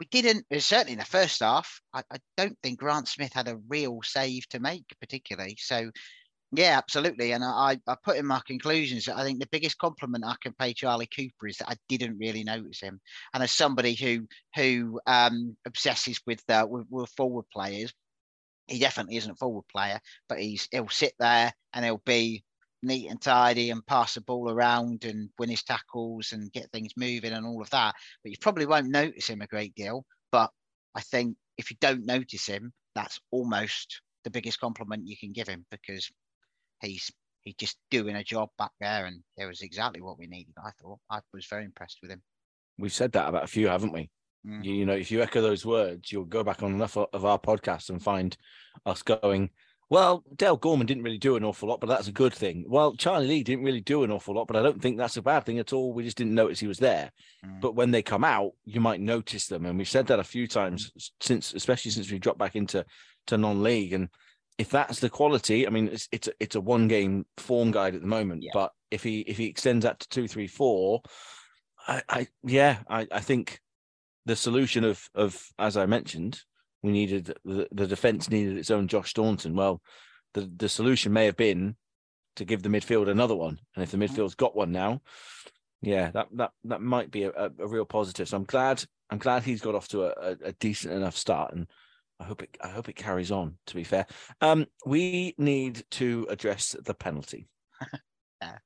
we 0.00 0.06
didn't 0.06 0.46
certainly 0.58 0.94
in 0.94 0.98
the 0.98 1.04
first 1.04 1.40
half. 1.40 1.80
I, 1.92 2.02
I 2.10 2.16
don't 2.36 2.56
think 2.62 2.78
Grant 2.78 3.06
Smith 3.06 3.32
had 3.32 3.48
a 3.48 3.60
real 3.68 4.00
save 4.02 4.48
to 4.48 4.58
make, 4.58 4.86
particularly. 5.00 5.56
So 5.60 5.90
yeah, 6.52 6.76
absolutely. 6.76 7.32
And 7.32 7.44
I, 7.44 7.78
I 7.86 7.96
put 8.02 8.16
in 8.16 8.26
my 8.26 8.40
conclusions 8.46 9.04
that 9.04 9.16
I 9.16 9.24
think 9.24 9.38
the 9.38 9.48
biggest 9.52 9.78
compliment 9.78 10.24
I 10.26 10.34
can 10.42 10.52
pay 10.52 10.72
Charlie 10.72 11.08
Cooper 11.14 11.46
is 11.46 11.58
that 11.58 11.70
I 11.70 11.76
didn't 11.88 12.18
really 12.18 12.42
notice 12.42 12.80
him. 12.80 13.00
And 13.32 13.42
as 13.42 13.52
somebody 13.52 13.94
who 13.94 14.26
who 14.56 15.00
um, 15.06 15.56
obsesses 15.66 16.20
with, 16.26 16.42
uh, 16.48 16.66
with, 16.68 16.86
with 16.90 17.10
forward 17.10 17.44
players, 17.52 17.92
he 18.66 18.78
definitely 18.78 19.16
isn't 19.16 19.30
a 19.30 19.36
forward 19.36 19.64
player, 19.70 20.00
but 20.28 20.40
he's 20.40 20.68
he'll 20.72 20.88
sit 20.88 21.12
there 21.18 21.52
and 21.72 21.84
he'll 21.84 22.02
be 22.04 22.44
neat 22.82 23.08
and 23.08 23.20
tidy 23.20 23.70
and 23.70 23.86
pass 23.86 24.14
the 24.14 24.20
ball 24.22 24.50
around 24.50 25.04
and 25.04 25.28
win 25.38 25.50
his 25.50 25.62
tackles 25.62 26.32
and 26.32 26.52
get 26.52 26.70
things 26.72 26.92
moving 26.96 27.32
and 27.32 27.46
all 27.46 27.62
of 27.62 27.70
that. 27.70 27.94
But 28.22 28.30
you 28.30 28.38
probably 28.40 28.66
won't 28.66 28.88
notice 28.88 29.28
him 29.28 29.42
a 29.42 29.46
great 29.46 29.74
deal. 29.74 30.04
But 30.32 30.50
I 30.94 31.00
think 31.00 31.36
if 31.58 31.70
you 31.70 31.76
don't 31.80 32.06
notice 32.06 32.46
him, 32.46 32.72
that's 32.94 33.20
almost 33.30 34.00
the 34.24 34.30
biggest 34.30 34.60
compliment 34.60 35.06
you 35.06 35.16
can 35.16 35.32
give 35.32 35.48
him 35.48 35.64
because 35.70 36.10
he's 36.82 37.10
he's 37.42 37.54
just 37.54 37.76
doing 37.90 38.16
a 38.16 38.24
job 38.24 38.50
back 38.58 38.72
there, 38.80 39.06
and 39.06 39.22
it 39.36 39.46
was 39.46 39.62
exactly 39.62 40.00
what 40.00 40.18
we 40.18 40.26
needed. 40.26 40.54
I 40.58 40.70
thought 40.80 40.98
I 41.10 41.20
was 41.32 41.46
very 41.46 41.64
impressed 41.64 41.98
with 42.02 42.10
him. 42.10 42.22
We've 42.78 42.92
said 42.92 43.12
that 43.12 43.28
about 43.28 43.44
a 43.44 43.48
few, 43.48 43.68
haven't 43.68 43.92
we? 43.92 44.10
Mm. 44.46 44.64
You, 44.64 44.74
you, 44.74 44.86
know, 44.86 44.94
if 44.94 45.10
you 45.10 45.22
echo 45.22 45.42
those 45.42 45.66
words, 45.66 46.10
you'll 46.10 46.24
go 46.24 46.42
back 46.42 46.62
on 46.62 46.72
enough 46.72 46.96
of 46.96 47.24
our 47.24 47.38
podcasts 47.38 47.90
and 47.90 48.02
find 48.02 48.36
us 48.86 49.02
going. 49.02 49.50
Well, 49.90 50.22
Dale 50.36 50.56
Gorman 50.56 50.86
didn't 50.86 51.02
really 51.02 51.18
do 51.18 51.34
an 51.34 51.42
awful 51.42 51.68
lot, 51.68 51.80
but 51.80 51.88
that's 51.88 52.06
a 52.06 52.12
good 52.12 52.32
thing. 52.32 52.64
Well, 52.68 52.94
Charlie 52.94 53.26
Lee 53.26 53.42
didn't 53.42 53.64
really 53.64 53.80
do 53.80 54.04
an 54.04 54.12
awful 54.12 54.36
lot, 54.36 54.46
but 54.46 54.54
I 54.54 54.62
don't 54.62 54.80
think 54.80 54.96
that's 54.96 55.16
a 55.16 55.22
bad 55.22 55.44
thing 55.44 55.58
at 55.58 55.72
all. 55.72 55.92
We 55.92 56.04
just 56.04 56.16
didn't 56.16 56.34
notice 56.34 56.60
he 56.60 56.68
was 56.68 56.78
there. 56.78 57.10
Mm. 57.44 57.60
But 57.60 57.74
when 57.74 57.90
they 57.90 58.00
come 58.00 58.22
out, 58.22 58.52
you 58.64 58.80
might 58.80 59.00
notice 59.00 59.48
them, 59.48 59.66
and 59.66 59.76
we've 59.76 59.88
said 59.88 60.06
that 60.06 60.20
a 60.20 60.24
few 60.24 60.46
times 60.46 60.92
since, 61.20 61.52
especially 61.54 61.90
since 61.90 62.10
we 62.10 62.20
dropped 62.20 62.38
back 62.38 62.54
into 62.54 62.86
to 63.26 63.36
non-league. 63.36 63.92
And 63.92 64.10
if 64.60 64.68
that's 64.68 65.00
the 65.00 65.08
quality, 65.08 65.66
I 65.66 65.70
mean, 65.70 65.88
it's 65.88 66.06
it's 66.12 66.28
a, 66.28 66.32
it's 66.38 66.54
a 66.54 66.60
one 66.60 66.86
game 66.86 67.24
form 67.38 67.70
guide 67.70 67.94
at 67.94 68.02
the 68.02 68.06
moment. 68.06 68.42
Yeah. 68.42 68.50
But 68.52 68.72
if 68.90 69.02
he 69.02 69.20
if 69.20 69.38
he 69.38 69.46
extends 69.46 69.84
that 69.84 70.00
to 70.00 70.08
two, 70.10 70.28
three, 70.28 70.46
four, 70.46 71.00
I, 71.88 72.02
I 72.10 72.28
yeah, 72.44 72.80
I, 72.86 73.06
I 73.10 73.20
think 73.20 73.58
the 74.26 74.36
solution 74.36 74.84
of 74.84 75.02
of 75.14 75.42
as 75.58 75.78
I 75.78 75.86
mentioned, 75.86 76.42
we 76.82 76.92
needed 76.92 77.32
the, 77.42 77.68
the 77.72 77.86
defense 77.86 78.28
needed 78.28 78.58
its 78.58 78.70
own 78.70 78.86
Josh 78.86 79.08
Staunton. 79.08 79.56
Well, 79.56 79.80
the 80.34 80.52
the 80.54 80.68
solution 80.68 81.14
may 81.14 81.24
have 81.24 81.38
been 81.38 81.74
to 82.36 82.44
give 82.44 82.62
the 82.62 82.68
midfield 82.68 83.08
another 83.08 83.34
one, 83.34 83.58
and 83.74 83.82
if 83.82 83.90
the 83.90 83.96
mm-hmm. 83.96 84.14
midfield's 84.14 84.34
got 84.34 84.54
one 84.54 84.72
now, 84.72 85.00
yeah, 85.80 86.10
that 86.10 86.28
that 86.34 86.50
that 86.64 86.82
might 86.82 87.10
be 87.10 87.22
a, 87.22 87.30
a, 87.30 87.50
a 87.60 87.66
real 87.66 87.86
positive. 87.86 88.28
So 88.28 88.36
I'm 88.36 88.44
glad 88.44 88.84
I'm 89.08 89.16
glad 89.16 89.42
he's 89.42 89.62
got 89.62 89.74
off 89.74 89.88
to 89.88 90.04
a, 90.04 90.36
a 90.44 90.52
decent 90.52 90.92
enough 90.92 91.16
start 91.16 91.54
and 91.54 91.66
I 92.20 92.24
hope 92.24 92.42
it. 92.42 92.56
I 92.62 92.68
hope 92.68 92.88
it 92.88 92.96
carries 92.96 93.30
on. 93.30 93.56
To 93.66 93.74
be 93.74 93.84
fair, 93.84 94.06
um, 94.40 94.66
we 94.84 95.34
need 95.38 95.84
to 95.92 96.26
address 96.28 96.76
the 96.84 96.94
penalty. 96.94 97.48
yeah. 98.42 98.58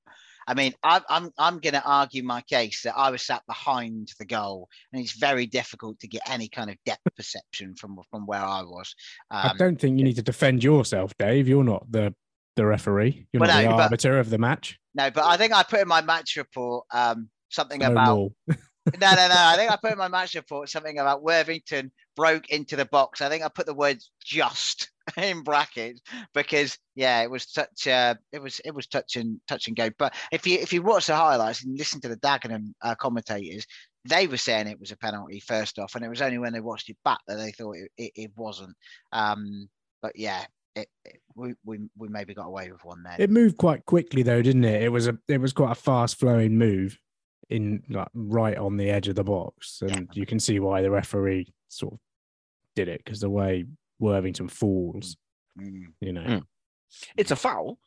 I 0.46 0.54
mean, 0.54 0.74
I, 0.82 1.00
I'm 1.08 1.30
I'm 1.38 1.58
going 1.58 1.74
to 1.74 1.84
argue 1.84 2.22
my 2.22 2.42
case 2.42 2.82
that 2.82 2.96
I 2.96 3.10
was 3.10 3.22
sat 3.22 3.42
behind 3.46 4.12
the 4.18 4.26
goal, 4.26 4.68
and 4.92 5.00
it's 5.00 5.12
very 5.12 5.46
difficult 5.46 5.98
to 6.00 6.08
get 6.08 6.22
any 6.28 6.48
kind 6.48 6.68
of 6.68 6.76
depth 6.84 7.06
perception 7.16 7.74
from 7.76 7.98
from 8.10 8.26
where 8.26 8.42
I 8.42 8.62
was. 8.62 8.94
Um, 9.30 9.52
I 9.54 9.56
don't 9.56 9.80
think 9.80 9.98
you 9.98 10.04
need 10.04 10.16
to 10.16 10.22
defend 10.22 10.62
yourself, 10.62 11.16
Dave. 11.18 11.48
You're 11.48 11.64
not 11.64 11.90
the 11.90 12.14
the 12.56 12.66
referee. 12.66 13.26
You're 13.32 13.46
not 13.46 13.54
no, 13.54 13.62
the 13.62 13.82
arbiter 13.82 14.18
of 14.18 14.30
the 14.30 14.38
match. 14.38 14.78
No, 14.94 15.10
but 15.10 15.24
I 15.24 15.36
think 15.36 15.52
I 15.52 15.62
put 15.62 15.80
in 15.80 15.88
my 15.88 16.02
match 16.02 16.36
report 16.36 16.86
um, 16.92 17.30
something 17.48 17.82
about 17.82 18.32
no, 19.00 19.10
no, 19.14 19.28
no. 19.28 19.34
I 19.36 19.56
think 19.56 19.70
I 19.70 19.76
put 19.76 19.92
in 19.92 19.98
my 19.98 20.08
match 20.08 20.34
report 20.34 20.68
something 20.68 20.98
about 20.98 21.22
Worthington 21.22 21.90
broke 22.16 22.50
into 22.50 22.76
the 22.76 22.84
box. 22.84 23.22
I 23.22 23.28
think 23.28 23.42
I 23.42 23.48
put 23.48 23.66
the 23.66 23.74
words 23.74 24.10
just 24.22 24.90
in 25.16 25.42
brackets 25.42 26.00
because 26.34 26.78
yeah, 26.94 27.22
it 27.22 27.30
was 27.30 27.50
such 27.50 27.86
uh 27.86 28.14
it 28.32 28.42
was 28.42 28.60
it 28.64 28.74
was 28.74 28.86
touch 28.86 29.16
and 29.16 29.40
touch 29.48 29.68
and 29.68 29.76
go. 29.76 29.90
But 29.98 30.14
if 30.32 30.46
you 30.46 30.58
if 30.58 30.72
you 30.72 30.82
watch 30.82 31.06
the 31.06 31.16
highlights 31.16 31.64
and 31.64 31.78
listen 31.78 32.00
to 32.02 32.08
the 32.08 32.16
Dagenham 32.16 32.72
uh, 32.82 32.94
commentators, 32.94 33.66
they 34.04 34.26
were 34.26 34.36
saying 34.36 34.66
it 34.66 34.80
was 34.80 34.92
a 34.92 34.96
penalty 34.96 35.40
first 35.40 35.78
off, 35.78 35.94
and 35.94 36.04
it 36.04 36.08
was 36.08 36.22
only 36.22 36.38
when 36.38 36.52
they 36.52 36.60
watched 36.60 36.90
it 36.90 36.98
back 37.04 37.20
that 37.26 37.36
they 37.36 37.52
thought 37.52 37.76
it, 37.76 37.90
it, 37.96 38.12
it 38.14 38.30
wasn't. 38.36 38.76
Um, 39.12 39.68
but 40.02 40.12
yeah, 40.16 40.44
it, 40.76 40.88
it, 41.04 41.20
we, 41.34 41.54
we 41.64 41.78
we 41.96 42.08
maybe 42.08 42.34
got 42.34 42.46
away 42.46 42.70
with 42.70 42.84
one 42.84 43.02
there. 43.02 43.16
It 43.18 43.30
moved 43.30 43.56
quite 43.56 43.86
quickly 43.86 44.22
though, 44.22 44.42
didn't 44.42 44.64
it? 44.64 44.82
It 44.82 44.90
was 44.90 45.06
a 45.06 45.18
it 45.26 45.40
was 45.40 45.54
quite 45.54 45.72
a 45.72 45.76
fast 45.76 46.18
flowing 46.18 46.58
move 46.58 46.98
in 47.50 47.82
like 47.88 48.08
right 48.14 48.56
on 48.56 48.76
the 48.76 48.90
edge 48.90 49.08
of 49.08 49.14
the 49.14 49.24
box, 49.24 49.82
and 49.82 50.08
you 50.12 50.26
can 50.26 50.38
see 50.38 50.58
why 50.60 50.82
the 50.82 50.90
referee 50.90 51.52
sort 51.68 51.94
of 51.94 51.98
did 52.74 52.88
it 52.88 53.02
because 53.04 53.20
the 53.20 53.30
way 53.30 53.64
Worthington 53.98 54.48
falls, 54.48 55.16
mm. 55.58 55.84
you 56.00 56.12
know, 56.12 56.22
mm. 56.22 56.42
it's 57.16 57.30
a 57.30 57.36
foul. 57.36 57.78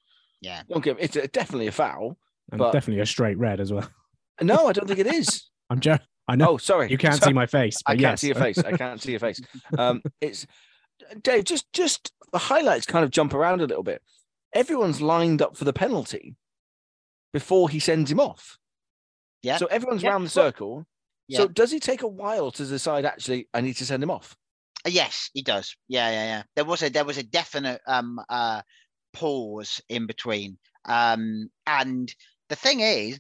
Yeah, 0.42 0.62
don't 0.70 0.84
give 0.84 0.98
it's 1.00 1.16
a, 1.16 1.28
definitely 1.28 1.68
a 1.68 1.72
foul, 1.72 2.18
and 2.52 2.60
but... 2.60 2.72
definitely 2.72 3.02
a 3.02 3.06
straight 3.06 3.38
red 3.38 3.60
as 3.60 3.72
well. 3.74 3.90
No, 4.42 4.68
I 4.68 4.74
don't 4.74 4.88
think 4.88 5.00
it 5.00 5.08
is. 5.08 5.50
I'm 5.70 5.80
just. 5.80 6.02
I 6.28 6.36
know. 6.36 6.50
Oh, 6.50 6.58
sorry. 6.58 6.90
You 6.90 6.98
can't 6.98 7.16
sorry. 7.16 7.32
see 7.32 7.34
my 7.34 7.46
face. 7.46 7.82
I 7.86 7.92
can't 7.92 8.02
yes. 8.02 8.22
see 8.22 8.28
your 8.28 8.36
face. 8.36 8.58
I 8.60 8.74
can't 8.74 9.02
see 9.02 9.12
your 9.12 9.20
face. 9.20 9.40
Um, 9.78 10.02
it's 10.20 10.46
Dave. 11.22 11.46
Just, 11.46 11.72
just 11.72 12.12
the 12.32 12.38
highlights 12.38 12.86
kind 12.86 13.06
of 13.06 13.12
jump 13.12 13.34
around 13.34 13.62
a 13.62 13.66
little 13.66 13.84
bit. 13.84 14.02
Everyone's 14.54 15.02
lined 15.02 15.42
up 15.42 15.56
for 15.56 15.64
the 15.64 15.74
penalty 15.74 16.36
before 17.34 17.70
he 17.70 17.80
sends 17.80 18.12
him 18.12 18.20
off. 18.20 18.58
Yeah. 19.44 19.58
So 19.58 19.68
everyone's 19.68 20.04
yeah. 20.04 20.12
around 20.12 20.24
the 20.24 20.30
circle. 20.30 20.86
Yeah. 21.28 21.40
So 21.40 21.48
does 21.48 21.72
he 21.72 21.80
take 21.80 22.02
a 22.02 22.08
while 22.08 22.52
to 22.52 22.66
decide 22.66 23.06
actually 23.06 23.48
I 23.54 23.62
need 23.62 23.76
to 23.78 23.86
send 23.86 24.02
him 24.02 24.12
off? 24.12 24.36
Uh, 24.86 24.90
yes, 24.90 25.30
he 25.34 25.42
does. 25.42 25.76
Yeah, 25.88 26.10
yeah, 26.10 26.26
yeah. 26.26 26.44
There 26.56 26.66
was 26.66 26.82
a 26.84 26.90
there 26.90 27.06
was 27.06 27.18
a 27.18 27.24
definite 27.24 27.82
um 27.88 28.20
uh 28.30 28.62
pause 29.14 29.82
in 29.90 30.08
between. 30.08 30.58
Um 30.86 31.50
and 31.66 32.14
the 32.50 32.56
thing 32.56 32.80
is 32.80 33.20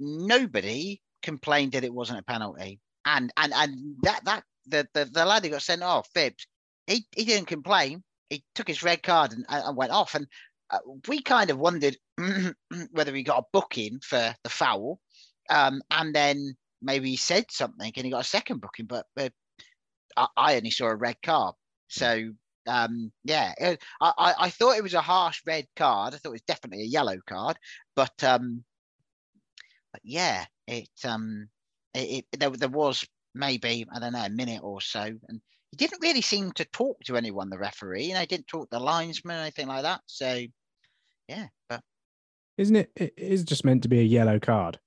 nobody 0.00 1.00
complained 1.22 1.72
that 1.72 1.84
it 1.84 1.92
wasn't 1.92 2.20
a 2.20 2.24
penalty. 2.24 2.80
And 3.04 3.32
and 3.36 3.52
and 3.54 3.96
that 4.02 4.24
that 4.24 4.44
the 4.66 4.88
the, 4.94 5.04
the 5.06 5.24
lad 5.24 5.44
who 5.44 5.50
got 5.50 5.62
sent 5.62 5.82
off, 5.82 6.08
Phibbs, 6.14 6.46
he, 6.86 7.06
he 7.14 7.24
didn't 7.24 7.48
complain. 7.48 8.02
He 8.30 8.44
took 8.54 8.68
his 8.68 8.82
red 8.82 9.02
card 9.02 9.32
and, 9.32 9.44
and 9.48 9.76
went 9.76 9.92
off. 9.92 10.14
And 10.14 10.26
uh, 10.70 10.78
we 11.06 11.22
kind 11.22 11.50
of 11.50 11.58
wondered 11.58 11.96
whether 12.90 13.14
he 13.14 13.22
got 13.22 13.44
a 13.44 13.46
booking 13.52 14.00
for 14.02 14.34
the 14.42 14.50
foul 14.50 15.00
um, 15.48 15.82
and 15.90 16.14
then 16.14 16.56
maybe 16.82 17.10
he 17.10 17.16
said 17.16 17.46
something 17.50 17.92
and 17.94 18.04
he 18.04 18.10
got 18.10 18.20
a 18.20 18.28
second 18.28 18.60
booking, 18.60 18.86
but, 18.86 19.06
I, 20.16 20.26
I, 20.36 20.56
only 20.56 20.70
saw 20.70 20.86
a 20.86 20.96
red 20.96 21.16
card. 21.22 21.54
So 21.88 22.30
um, 22.68 23.10
yeah, 23.24 23.52
it, 23.58 23.82
I, 24.00 24.12
I, 24.18 24.34
I 24.40 24.50
thought 24.50 24.76
it 24.76 24.82
was 24.82 24.94
a 24.94 25.00
harsh 25.00 25.40
red 25.46 25.66
card. 25.76 26.14
I 26.14 26.18
thought 26.18 26.30
it 26.30 26.32
was 26.32 26.42
definitely 26.42 26.82
a 26.82 26.88
yellow 26.88 27.18
card, 27.26 27.56
but 27.96 28.22
um, 28.22 28.64
but 29.92 30.02
yeah, 30.04 30.44
it 30.66 30.88
um, 31.04 31.48
it, 31.94 32.24
it 32.32 32.40
there, 32.40 32.50
there 32.50 32.68
was 32.68 33.04
maybe 33.34 33.86
I 33.92 33.98
don't 33.98 34.12
know 34.12 34.24
a 34.24 34.30
minute 34.30 34.60
or 34.62 34.80
so, 34.80 35.00
and 35.00 35.40
he 35.70 35.76
didn't 35.76 36.02
really 36.02 36.20
seem 36.20 36.52
to 36.52 36.64
talk 36.66 36.98
to 37.04 37.16
anyone. 37.16 37.48
The 37.48 37.58
referee, 37.58 38.04
you 38.04 38.14
know, 38.14 38.24
didn't 38.24 38.48
talk 38.48 38.70
to 38.70 38.78
the 38.78 38.84
linesman 38.84 39.36
or 39.36 39.42
anything 39.42 39.68
like 39.68 39.82
that. 39.82 40.00
So 40.06 40.42
yeah, 41.28 41.46
but 41.68 41.80
Isn't 42.58 42.76
it? 42.76 42.90
It 42.96 43.14
is 43.16 43.44
just 43.44 43.64
meant 43.64 43.82
to 43.84 43.88
be 43.88 44.00
a 44.00 44.04
yellow 44.04 44.38
card 44.38 44.78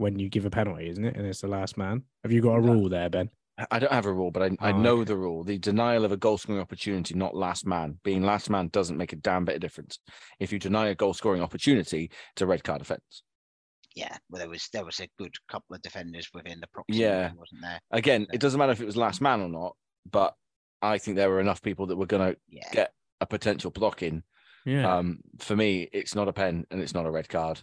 when 0.00 0.18
you 0.18 0.30
give 0.30 0.46
a 0.46 0.50
penalty, 0.50 0.88
isn't 0.88 1.04
it? 1.04 1.14
And 1.14 1.26
it's 1.26 1.42
the 1.42 1.46
last 1.46 1.76
man. 1.76 2.02
Have 2.22 2.32
you 2.32 2.40
got 2.40 2.54
a 2.56 2.60
rule 2.60 2.88
there, 2.88 3.10
Ben? 3.10 3.28
I 3.70 3.78
don't 3.78 3.92
have 3.92 4.06
a 4.06 4.12
rule, 4.12 4.30
but 4.30 4.42
I, 4.42 4.56
I 4.58 4.72
Oh, 4.72 4.78
know 4.78 4.94
okay. 5.00 5.04
the 5.04 5.16
rule. 5.18 5.44
The 5.44 5.58
denial 5.58 6.06
of 6.06 6.12
a 6.12 6.16
goal 6.16 6.38
scoring 6.38 6.62
opportunity, 6.62 7.14
not 7.14 7.36
last 7.36 7.66
man. 7.66 7.98
Being 8.02 8.22
last 8.22 8.48
man 8.48 8.68
doesn't 8.68 8.96
make 8.96 9.12
a 9.12 9.16
damn 9.16 9.44
bit 9.44 9.56
of 9.56 9.60
difference. 9.60 9.98
If 10.38 10.52
you 10.52 10.58
deny 10.58 10.88
a 10.88 10.94
goal 10.94 11.12
scoring 11.12 11.42
opportunity, 11.42 12.10
it's 12.32 12.40
a 12.40 12.46
red 12.46 12.64
card 12.64 12.80
offence. 12.80 13.22
yeah, 13.94 14.16
well, 14.30 14.38
there 14.38 14.48
was 14.48 14.68
there 14.72 14.84
was 14.84 15.00
a 15.00 15.08
good 15.18 15.34
couple 15.50 15.74
of 15.76 15.82
defenders 15.82 16.30
within 16.32 16.60
the 16.60 16.66
proximity, 16.68 17.02
Yeah. 17.02 17.32
wasn't 17.36 17.60
there? 17.60 17.80
Again, 17.90 18.22
So- 18.26 18.34
it 18.34 18.40
doesn't 18.40 18.58
matter 18.58 18.72
if 18.72 18.80
it 18.80 18.86
was 18.86 18.96
last 18.96 19.20
man 19.20 19.40
or 19.42 19.48
not, 19.48 19.76
but 20.10 20.34
I 20.80 20.96
think 20.96 21.16
there 21.16 21.28
were 21.28 21.40
enough 21.40 21.60
people 21.60 21.86
that 21.88 21.96
were 21.96 22.06
going 22.06 22.32
to 22.32 22.40
Yeah, 22.48 22.70
get 22.72 22.94
a 23.20 23.26
potential 23.26 23.70
block 23.72 24.02
in. 24.02 24.22
Yeah. 24.64 24.96
Um, 24.96 25.18
for 25.40 25.56
me, 25.56 25.88
it's 25.92 26.14
not 26.14 26.28
a 26.28 26.32
pen 26.32 26.66
and 26.70 26.80
it's 26.80 26.94
not 26.94 27.04
a 27.04 27.10
red 27.10 27.28
card. 27.28 27.62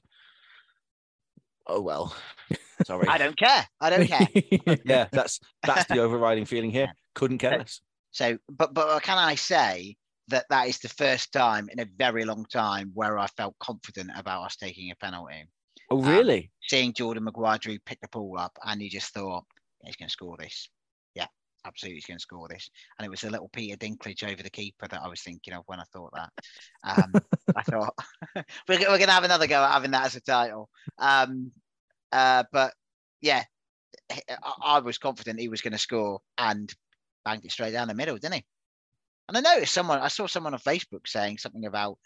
Oh 1.67 1.81
well, 1.81 2.15
sorry. 2.85 3.07
I 3.07 3.17
don't 3.17 3.37
care. 3.37 3.65
I 3.81 3.89
don't 3.89 4.07
care. 4.07 4.27
yeah, 4.85 5.07
that's 5.11 5.39
that's 5.63 5.85
the 5.85 5.99
overriding 5.99 6.45
feeling 6.45 6.71
here. 6.71 6.91
Couldn't 7.13 7.39
care 7.39 7.57
less. 7.57 7.81
So, 8.11 8.37
but 8.49 8.73
but 8.73 9.01
can 9.03 9.17
I 9.17 9.35
say 9.35 9.97
that 10.29 10.45
that 10.49 10.67
is 10.67 10.79
the 10.79 10.89
first 10.89 11.31
time 11.31 11.69
in 11.71 11.79
a 11.79 11.87
very 11.97 12.25
long 12.25 12.45
time 12.45 12.91
where 12.93 13.17
I 13.17 13.27
felt 13.27 13.55
confident 13.59 14.11
about 14.15 14.43
us 14.43 14.55
taking 14.57 14.91
a 14.91 14.95
penalty. 14.95 15.45
Oh 15.89 16.03
Um, 16.03 16.09
really? 16.09 16.51
Seeing 16.63 16.93
Jordan 16.93 17.23
Maguire 17.23 17.57
Drew 17.57 17.79
pick 17.79 17.99
the 18.01 18.09
ball 18.09 18.37
up, 18.37 18.57
and 18.63 18.81
you 18.81 18.89
just 18.89 19.13
thought 19.13 19.45
"Yeah, 19.81 19.87
he's 19.87 19.95
going 19.95 20.09
to 20.09 20.13
score 20.13 20.35
this. 20.37 20.69
Yeah, 21.15 21.27
absolutely, 21.65 21.95
he's 21.97 22.05
going 22.05 22.17
to 22.17 22.21
score 22.21 22.47
this. 22.49 22.69
And 22.99 23.05
it 23.05 23.09
was 23.09 23.23
a 23.23 23.29
little 23.29 23.49
Peter 23.49 23.77
Dinklage 23.77 24.29
over 24.29 24.43
the 24.43 24.49
keeper 24.49 24.87
that 24.87 25.01
I 25.01 25.07
was 25.07 25.21
thinking 25.21 25.53
of 25.53 25.63
when 25.67 25.79
I 25.79 25.85
thought 25.93 26.13
that. 26.13 26.29
Um, 26.83 27.13
I 27.55 27.61
thought 27.69 27.93
we're, 28.67 28.79
we're 28.79 28.85
going 28.85 29.05
to 29.07 29.11
have 29.11 29.23
another 29.23 29.47
go 29.47 29.63
at 29.63 29.71
having 29.71 29.91
that 29.91 30.07
as 30.07 30.15
a 30.17 30.21
title. 30.21 30.69
Um, 30.99 31.51
uh, 32.11 32.43
but 32.51 32.73
yeah, 33.21 33.43
I, 34.11 34.53
I 34.63 34.79
was 34.79 34.97
confident 34.97 35.39
he 35.39 35.49
was 35.49 35.61
going 35.61 35.73
to 35.73 35.77
score 35.77 36.19
and 36.37 36.73
banged 37.25 37.45
it 37.45 37.51
straight 37.51 37.71
down 37.71 37.87
the 37.87 37.93
middle, 37.93 38.17
didn't 38.17 38.35
he? 38.35 38.45
And 39.27 39.37
I 39.37 39.41
noticed 39.41 39.73
someone, 39.73 39.99
I 39.99 40.07
saw 40.07 40.27
someone 40.27 40.53
on 40.53 40.59
Facebook 40.59 41.07
saying 41.07 41.37
something 41.37 41.65
about, 41.65 41.97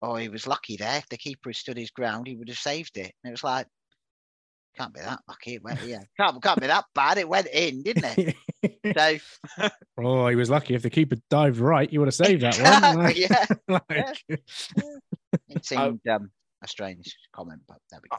oh, 0.00 0.16
he 0.16 0.28
was 0.28 0.46
lucky 0.46 0.76
there. 0.76 0.98
If 0.98 1.08
the 1.08 1.18
keeper 1.18 1.50
had 1.50 1.56
stood 1.56 1.76
his 1.76 1.90
ground, 1.90 2.26
he 2.26 2.36
would 2.36 2.48
have 2.48 2.58
saved 2.58 2.96
it. 2.96 3.12
And 3.22 3.30
it 3.30 3.32
was 3.32 3.44
like, 3.44 3.66
can't 4.76 4.92
be 4.92 5.00
that 5.00 5.20
lucky. 5.28 5.54
It 5.54 5.62
went, 5.62 5.82
yeah, 5.84 6.00
can't, 6.18 6.42
can't 6.42 6.60
be 6.60 6.66
that 6.66 6.84
bad. 6.94 7.18
It 7.18 7.28
went 7.28 7.48
in, 7.52 7.82
didn't 7.82 8.04
it? 8.16 8.36
So, 8.96 9.68
oh, 9.98 10.28
he 10.28 10.36
was 10.36 10.50
lucky. 10.50 10.74
If 10.74 10.82
the 10.82 10.90
keeper 10.90 11.16
dived 11.30 11.58
right, 11.58 11.90
he 11.90 11.98
would 11.98 12.08
have 12.08 12.14
saved 12.14 12.42
that 12.42 12.58
one. 12.94 13.12
Yeah. 13.16 13.46
Like- 13.68 14.24
it 15.48 15.64
seemed 15.64 16.00
um, 16.08 16.30
a 16.66 16.68
strange 16.68 17.16
comment, 17.32 17.62
but 17.66 17.78
there 17.90 18.00
we 18.02 18.08
go. 18.08 18.18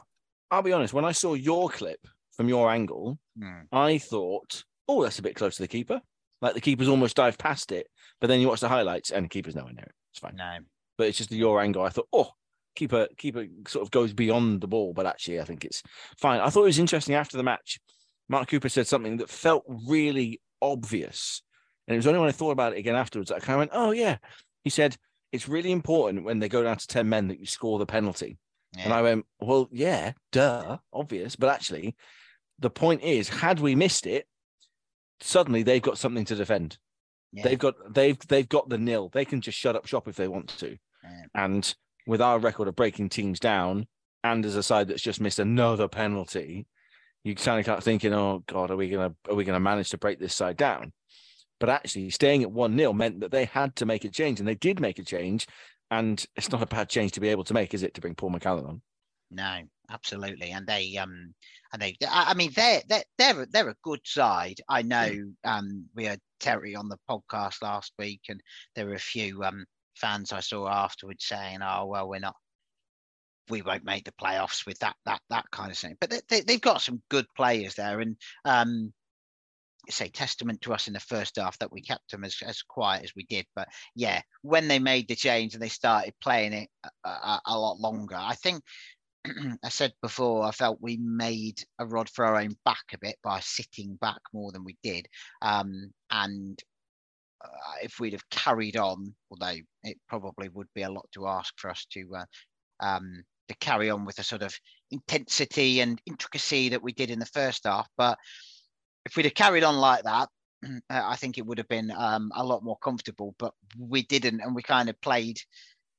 I'll 0.50 0.62
be 0.62 0.72
honest. 0.72 0.94
When 0.94 1.04
I 1.04 1.12
saw 1.12 1.34
your 1.34 1.68
clip 1.68 2.00
from 2.32 2.48
your 2.48 2.70
angle, 2.70 3.18
Hmm. 3.38 3.60
I 3.70 3.98
thought, 3.98 4.64
oh, 4.88 5.02
that's 5.02 5.18
a 5.18 5.22
bit 5.22 5.36
close 5.36 5.56
to 5.56 5.62
the 5.62 5.68
keeper. 5.68 6.00
Like 6.40 6.54
the 6.54 6.60
keeper's 6.60 6.88
almost 6.88 7.16
dived 7.16 7.38
past 7.38 7.70
it. 7.72 7.86
But 8.20 8.26
then 8.28 8.40
you 8.40 8.48
watch 8.48 8.60
the 8.60 8.68
highlights 8.68 9.10
and 9.10 9.24
the 9.24 9.28
keeper's 9.28 9.54
nowhere 9.54 9.72
near 9.72 9.84
it. 9.84 9.92
It's 10.12 10.18
fine. 10.20 10.36
No, 10.36 10.58
But 10.96 11.08
it's 11.08 11.18
just 11.18 11.30
your 11.30 11.60
angle. 11.60 11.82
I 11.82 11.88
thought, 11.90 12.08
oh, 12.12 12.30
keeper, 12.74 13.06
keeper 13.16 13.46
sort 13.66 13.82
of 13.84 13.90
goes 13.90 14.12
beyond 14.12 14.60
the 14.60 14.66
ball. 14.68 14.92
But 14.92 15.06
actually, 15.06 15.40
I 15.40 15.44
think 15.44 15.64
it's 15.64 15.82
fine. 16.16 16.40
I 16.40 16.48
thought 16.50 16.62
it 16.62 16.66
was 16.66 16.78
interesting 16.78 17.14
after 17.14 17.36
the 17.36 17.42
match. 17.42 17.78
Mark 18.28 18.48
Cooper 18.48 18.68
said 18.68 18.86
something 18.86 19.16
that 19.18 19.28
felt 19.28 19.64
really 19.86 20.40
obvious. 20.62 21.42
And 21.86 21.94
it 21.94 21.98
was 21.98 22.06
only 22.06 22.20
when 22.20 22.28
I 22.28 22.32
thought 22.32 22.50
about 22.52 22.72
it 22.74 22.78
again 22.78 22.94
afterwards 22.96 23.28
that 23.30 23.36
I 23.36 23.40
kind 23.40 23.54
of 23.54 23.58
went, 23.60 23.70
oh, 23.74 23.90
yeah. 23.92 24.18
He 24.64 24.70
said, 24.70 24.96
it's 25.32 25.48
really 25.48 25.72
important 25.72 26.24
when 26.24 26.38
they 26.38 26.48
go 26.48 26.62
down 26.62 26.76
to 26.76 26.86
10 26.86 27.08
men 27.08 27.28
that 27.28 27.38
you 27.40 27.46
score 27.46 27.78
the 27.78 27.86
penalty. 27.86 28.38
And 28.84 28.92
I 28.92 29.02
went, 29.02 29.24
well, 29.40 29.68
yeah, 29.72 30.12
duh, 30.30 30.76
obvious. 30.92 31.36
But 31.36 31.48
actually, 31.48 31.96
the 32.58 32.70
point 32.70 33.02
is, 33.02 33.28
had 33.28 33.60
we 33.60 33.74
missed 33.74 34.06
it, 34.06 34.26
suddenly 35.20 35.62
they've 35.62 35.82
got 35.82 35.98
something 35.98 36.24
to 36.26 36.34
defend. 36.34 36.78
yeah, 37.32 37.44
They've 37.44 37.58
got 37.58 37.74
they've 37.92 38.18
they've 38.28 38.48
got 38.48 38.68
the 38.68 38.78
nil. 38.78 39.10
They 39.12 39.24
can 39.24 39.40
just 39.40 39.58
shut 39.58 39.74
up 39.74 39.86
shop 39.86 40.06
if 40.06 40.16
they 40.16 40.28
want 40.28 40.48
to. 40.58 40.76
yeah. 41.02 41.22
And 41.34 41.74
with 42.06 42.20
our 42.20 42.38
record 42.38 42.68
of 42.68 42.76
breaking 42.76 43.08
teams 43.08 43.40
down, 43.40 43.86
and 44.22 44.44
as 44.44 44.54
a 44.56 44.62
side 44.62 44.88
that's 44.88 45.02
just 45.02 45.20
missed 45.20 45.38
another 45.38 45.88
penalty, 45.88 46.66
you 47.24 47.34
kind 47.34 47.58
of 47.58 47.64
start 47.64 47.82
thinking, 47.82 48.12
oh 48.12 48.42
God, 48.46 48.70
are 48.70 48.76
we 48.76 48.90
gonna 48.90 49.14
are 49.28 49.34
we 49.34 49.44
gonna 49.44 49.60
manage 49.60 49.90
to 49.90 49.98
break 49.98 50.18
this 50.20 50.34
side 50.34 50.56
down? 50.56 50.92
But 51.60 51.70
actually, 51.70 52.10
staying 52.10 52.42
at 52.42 52.52
one 52.52 52.76
0 52.76 52.92
meant 52.92 53.20
that 53.20 53.30
they 53.30 53.46
had 53.46 53.74
to 53.76 53.86
make 53.86 54.04
a 54.04 54.10
change, 54.10 54.38
and 54.38 54.48
they 54.48 54.54
did 54.54 54.80
make 54.80 54.98
a 54.98 55.04
change. 55.04 55.46
And 55.90 56.24
it's 56.36 56.52
not 56.52 56.62
a 56.62 56.66
bad 56.66 56.88
change 56.90 57.12
to 57.12 57.20
be 57.20 57.28
able 57.28 57.44
to 57.44 57.54
make, 57.54 57.72
is 57.72 57.82
it? 57.82 57.94
To 57.94 58.00
bring 58.00 58.14
Paul 58.14 58.30
McCallum 58.30 58.68
on. 58.68 58.82
No, 59.30 59.60
absolutely, 59.90 60.50
and 60.50 60.66
they 60.66 60.96
um 60.96 61.34
and 61.72 61.82
they 61.82 61.96
I 62.08 62.34
mean 62.34 62.50
they're 62.54 62.82
they're 62.88 63.04
they're 63.18 63.42
a, 63.42 63.46
they're 63.46 63.68
a 63.68 63.76
good 63.82 64.00
side. 64.04 64.60
I 64.68 64.82
know 64.82 65.32
um 65.44 65.86
we 65.94 66.04
had 66.04 66.20
Terry 66.40 66.74
on 66.74 66.88
the 66.88 66.98
podcast 67.08 67.62
last 67.62 67.92
week, 67.98 68.22
and 68.28 68.40
there 68.74 68.86
were 68.86 68.94
a 68.94 68.98
few 68.98 69.42
um 69.44 69.66
fans 69.96 70.32
I 70.32 70.40
saw 70.40 70.68
afterwards 70.68 71.26
saying, 71.26 71.58
"Oh 71.62 71.86
well, 71.86 72.08
we're 72.08 72.20
not." 72.20 72.36
We 73.50 73.62
won't 73.62 73.84
make 73.84 74.04
the 74.04 74.12
playoffs 74.12 74.66
with 74.66 74.78
that 74.80 74.96
that 75.06 75.20
that 75.30 75.50
kind 75.50 75.70
of 75.70 75.78
thing, 75.78 75.96
but 76.00 76.10
they, 76.10 76.20
they, 76.28 76.40
they've 76.42 76.60
got 76.60 76.82
some 76.82 77.02
good 77.08 77.26
players 77.34 77.74
there, 77.74 78.00
and 78.00 78.16
um, 78.44 78.92
say 79.92 80.08
testament 80.08 80.60
to 80.62 80.72
us 80.72 80.86
in 80.86 80.92
the 80.92 81.00
first 81.00 81.36
half 81.36 81.58
that 81.58 81.72
we 81.72 81.80
kept 81.80 82.10
them 82.10 82.24
as, 82.24 82.36
as 82.44 82.62
quiet 82.62 83.04
as 83.04 83.12
we 83.14 83.24
did. 83.24 83.46
But 83.54 83.68
yeah, 83.94 84.20
when 84.42 84.68
they 84.68 84.78
made 84.78 85.08
the 85.08 85.16
change 85.16 85.54
and 85.54 85.62
they 85.62 85.68
started 85.68 86.14
playing 86.22 86.52
it 86.52 86.68
a, 87.04 87.08
a, 87.08 87.40
a 87.46 87.58
lot 87.58 87.78
longer, 87.78 88.16
I 88.16 88.34
think 88.34 88.62
I 89.64 89.68
said 89.68 89.92
before, 90.02 90.44
I 90.44 90.50
felt 90.50 90.78
we 90.80 90.98
made 90.98 91.62
a 91.78 91.86
rod 91.86 92.08
for 92.08 92.24
our 92.24 92.36
own 92.36 92.56
back 92.64 92.84
a 92.92 92.98
bit 92.98 93.16
by 93.22 93.40
sitting 93.40 93.96
back 94.00 94.20
more 94.32 94.52
than 94.52 94.64
we 94.64 94.76
did. 94.82 95.06
Um, 95.42 95.92
and 96.10 96.58
uh, 97.44 97.48
if 97.82 98.00
we'd 98.00 98.12
have 98.12 98.28
carried 98.30 98.76
on, 98.76 99.14
although 99.30 99.60
it 99.84 99.98
probably 100.08 100.48
would 100.48 100.68
be 100.74 100.82
a 100.82 100.90
lot 100.90 101.06
to 101.14 101.26
ask 101.26 101.54
for 101.56 101.70
us 101.70 101.86
to 101.92 102.16
uh, 102.16 102.24
um, 102.80 103.22
to 103.48 103.56
carry 103.56 103.90
on 103.90 104.04
with 104.04 104.16
the 104.16 104.22
sort 104.22 104.42
of 104.42 104.54
intensity 104.90 105.80
and 105.80 106.00
intricacy 106.06 106.68
that 106.68 106.82
we 106.82 106.92
did 106.92 107.10
in 107.10 107.18
the 107.18 107.26
first 107.26 107.64
half, 107.64 107.88
but 107.96 108.18
if 109.06 109.16
we'd 109.16 109.24
have 109.24 109.34
carried 109.34 109.64
on 109.64 109.76
like 109.76 110.04
that, 110.04 110.28
I 110.90 111.16
think 111.16 111.38
it 111.38 111.46
would 111.46 111.58
have 111.58 111.68
been 111.68 111.90
um, 111.90 112.30
a 112.34 112.44
lot 112.44 112.64
more 112.64 112.78
comfortable. 112.78 113.34
But 113.38 113.54
we 113.78 114.02
didn't, 114.02 114.40
and 114.40 114.54
we 114.54 114.62
kind 114.62 114.88
of 114.88 115.00
played 115.00 115.38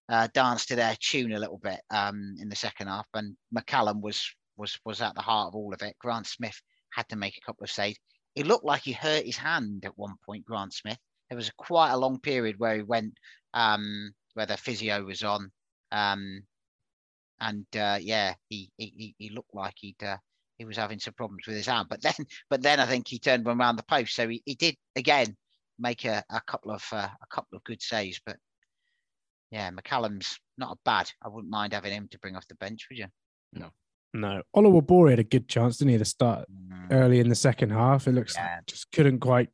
uh, 0.09 0.27
dance 0.33 0.65
to 0.67 0.75
their 0.75 0.95
tune 0.99 1.33
a 1.33 1.39
little 1.39 1.59
bit 1.59 1.79
um, 1.91 2.35
in 2.39 2.49
the 2.49 2.55
second 2.55 2.87
half. 2.87 3.07
And 3.13 3.35
McCallum 3.55 4.01
was 4.01 4.29
was 4.57 4.77
was 4.85 5.01
at 5.01 5.15
the 5.15 5.21
heart 5.21 5.49
of 5.49 5.55
all 5.55 5.73
of 5.73 5.81
it. 5.81 5.95
Grant 5.99 6.27
Smith 6.27 6.59
had 6.93 7.07
to 7.09 7.15
make 7.15 7.37
a 7.37 7.45
couple 7.45 7.63
of 7.63 7.71
saves. 7.71 7.97
It 8.35 8.47
looked 8.47 8.65
like 8.65 8.83
he 8.83 8.91
hurt 8.91 9.25
his 9.25 9.37
hand 9.37 9.85
at 9.85 9.97
one 9.97 10.15
point. 10.25 10.45
Grant 10.45 10.73
Smith. 10.73 10.97
There 11.29 11.37
was 11.37 11.49
a, 11.49 11.53
quite 11.57 11.91
a 11.91 11.97
long 11.97 12.19
period 12.19 12.55
where 12.57 12.75
he 12.75 12.81
went 12.81 13.13
um, 13.53 14.11
where 14.33 14.45
the 14.45 14.57
physio 14.57 15.03
was 15.03 15.23
on, 15.23 15.51
um, 15.91 16.41
and 17.39 17.65
uh, 17.75 17.99
yeah, 18.01 18.33
he, 18.49 18.71
he 18.77 19.15
he 19.17 19.29
looked 19.29 19.53
like 19.53 19.75
he'd. 19.77 20.03
Uh, 20.03 20.17
he 20.59 20.65
was 20.65 20.77
having 20.77 20.99
some 20.99 21.13
problems 21.15 21.47
with 21.47 21.55
his 21.55 21.67
arm, 21.67 21.87
but 21.89 22.01
then, 22.03 22.13
but 22.51 22.61
then 22.61 22.79
I 22.79 22.85
think 22.85 23.07
he 23.07 23.17
turned 23.17 23.45
one 23.45 23.59
around 23.59 23.77
the 23.77 23.83
post, 23.83 24.13
so 24.13 24.27
he, 24.27 24.43
he 24.45 24.53
did 24.53 24.75
again 24.95 25.35
make 25.79 26.05
a, 26.05 26.23
a 26.29 26.41
couple 26.41 26.71
of 26.71 26.85
uh, 26.91 27.07
a 27.21 27.27
couple 27.35 27.57
of 27.57 27.63
good 27.63 27.81
saves. 27.81 28.19
But 28.23 28.37
yeah, 29.49 29.71
McCallum's 29.71 30.37
not 30.57 30.73
a 30.73 30.79
bad. 30.85 31.09
I 31.23 31.29
wouldn't 31.29 31.49
mind 31.51 31.73
having 31.73 31.93
him 31.93 32.07
to 32.11 32.19
bring 32.19 32.35
off 32.35 32.47
the 32.47 32.55
bench, 32.55 32.85
would 32.91 32.99
you? 32.99 33.07
no, 33.53 33.71
No. 34.13 34.43
Oluwabori 34.55 35.11
had 35.11 35.19
a 35.19 35.23
good 35.23 35.47
chance, 35.47 35.77
didn't 35.77 35.93
he? 35.93 35.97
To 35.97 36.05
start 36.05 36.45
Mm, 36.51 36.91
early 36.91 37.19
in 37.19 37.29
the 37.29 37.35
second 37.35 37.71
half, 37.71 38.07
it 38.07 38.11
looks 38.11 38.35
Yeah. 38.35 38.55
like 38.57 38.65
just 38.67 38.91
couldn't 38.91 39.19
quite 39.19 39.49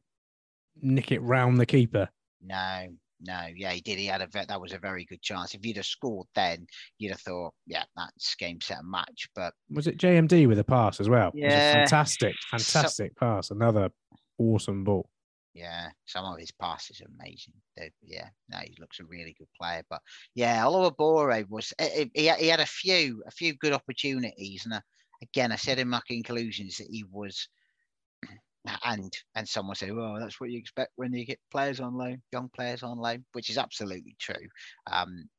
nick 0.81 1.11
it 1.11 1.21
round 1.21 1.59
the 1.59 1.65
keeper. 1.65 2.09
No, 2.41 2.87
no, 3.21 3.47
yeah, 3.55 3.71
he 3.71 3.81
did. 3.81 3.97
He 3.97 4.05
had 4.05 4.21
a 4.21 4.27
ve- 4.27 4.45
that 4.47 4.59
was 4.61 4.73
a 4.73 4.77
very 4.79 5.05
good 5.05 5.21
chance. 5.21 5.53
If 5.55 5.63
he'd 5.63 5.77
have 5.77 5.85
scored 5.85 6.27
then, 6.35 6.67
you'd 6.97 7.11
have 7.11 7.21
thought, 7.21 7.53
yeah, 7.65 7.83
that's 7.95 8.35
game 8.35 8.59
set 8.61 8.79
and 8.79 8.91
match. 8.91 9.27
But 9.35 9.53
Was 9.71 9.87
it 9.87 9.97
JMD 9.97 10.47
with 10.47 10.59
a 10.59 10.63
pass 10.63 10.99
as 10.99 11.09
well? 11.09 11.31
It 11.35 11.45
was 11.45 11.53
a 11.53 11.57
Yeah. 11.57 11.73
fantastic, 11.73 12.35
fantastic 12.51 13.15
pass. 13.17 13.51
Another 13.51 13.89
awesome 14.37 14.83
ball. 14.83 15.09
yeah, 15.53 15.87
some 16.05 16.25
of 16.25 16.37
his 16.37 16.51
passes 16.51 16.99
are 16.99 17.07
amazing. 17.17 17.53
They're- 17.77 17.89
yeah, 18.03 18.27
no, 18.49 18.57
he 18.59 18.75
looks 18.79 18.99
a 18.99 19.05
really 19.05 19.33
good 19.37 19.47
player. 19.57 19.83
But 19.89 20.01
yeah, 20.33 20.61
Oluwabori 20.63 21.47
was 21.49 21.73
he, 21.79 22.11
he 22.13 22.29
he 22.33 22.47
had 22.47 22.59
a 22.59 22.65
few 22.65 23.23
a 23.25 23.31
few 23.31 23.53
good 23.53 23.71
opportunities, 23.71 24.65
and 24.65 24.73
uh, 24.73 24.81
again, 25.21 25.53
I 25.53 25.55
said 25.55 25.79
in 25.79 25.87
my 25.87 26.01
conclusions 26.05 26.75
that 26.77 26.87
he 26.91 27.05
was 27.09 27.47
and 28.83 29.13
and 29.35 29.47
someone 29.47 29.75
said, 29.75 29.93
"Well, 29.93 30.17
that's 30.19 30.39
what 30.39 30.51
you 30.51 30.59
expect 30.59 30.91
when 30.95 31.13
you 31.13 31.25
get 31.25 31.39
players 31.51 31.79
on 31.79 31.95
loan, 31.95 32.21
young 32.31 32.49
players 32.49 32.83
on 32.83 32.97
loan," 32.97 33.25
which 33.33 33.49
is 33.49 33.57
absolutely 33.57 34.15
true. 34.19 34.47
Um, 34.91 35.29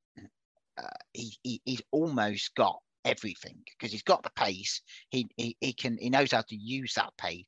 uh, 0.79 0.87
he, 1.13 1.37
he 1.43 1.61
he's 1.65 1.83
almost 1.91 2.55
got 2.55 2.79
everything 3.05 3.57
because 3.65 3.93
he's 3.93 4.03
got 4.03 4.23
the 4.23 4.31
pace. 4.37 4.83
He, 5.11 5.27
he 5.37 5.57
he 5.61 5.73
can 5.73 5.97
he 5.99 6.11
knows 6.11 6.33
how 6.33 6.43
to 6.43 6.57
use 6.57 6.95
that 6.95 7.17
pace. 7.17 7.47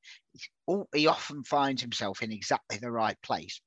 All, 0.66 0.88
he 0.94 1.06
often 1.06 1.44
finds 1.44 1.82
himself 1.82 2.22
in 2.22 2.32
exactly 2.32 2.78
the 2.78 2.90
right 2.90 3.20
place, 3.22 3.60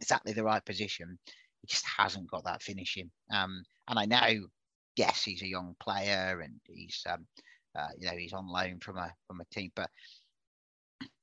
exactly 0.00 0.32
the 0.32 0.44
right 0.44 0.64
position. 0.64 1.18
He 1.62 1.66
just 1.68 1.84
hasn't 1.84 2.30
got 2.30 2.44
that 2.44 2.62
finishing. 2.62 3.10
Um, 3.32 3.62
and 3.88 3.98
I 3.98 4.06
know, 4.06 4.46
yes, 4.96 5.22
he's 5.22 5.42
a 5.42 5.48
young 5.48 5.74
player 5.80 6.40
and 6.40 6.54
he's 6.64 7.02
um, 7.08 7.26
uh, 7.78 7.88
you 7.98 8.06
know 8.10 8.16
he's 8.16 8.32
on 8.32 8.48
loan 8.48 8.78
from 8.80 8.96
a 8.96 9.12
from 9.26 9.40
a 9.40 9.54
team, 9.54 9.70
but 9.76 9.90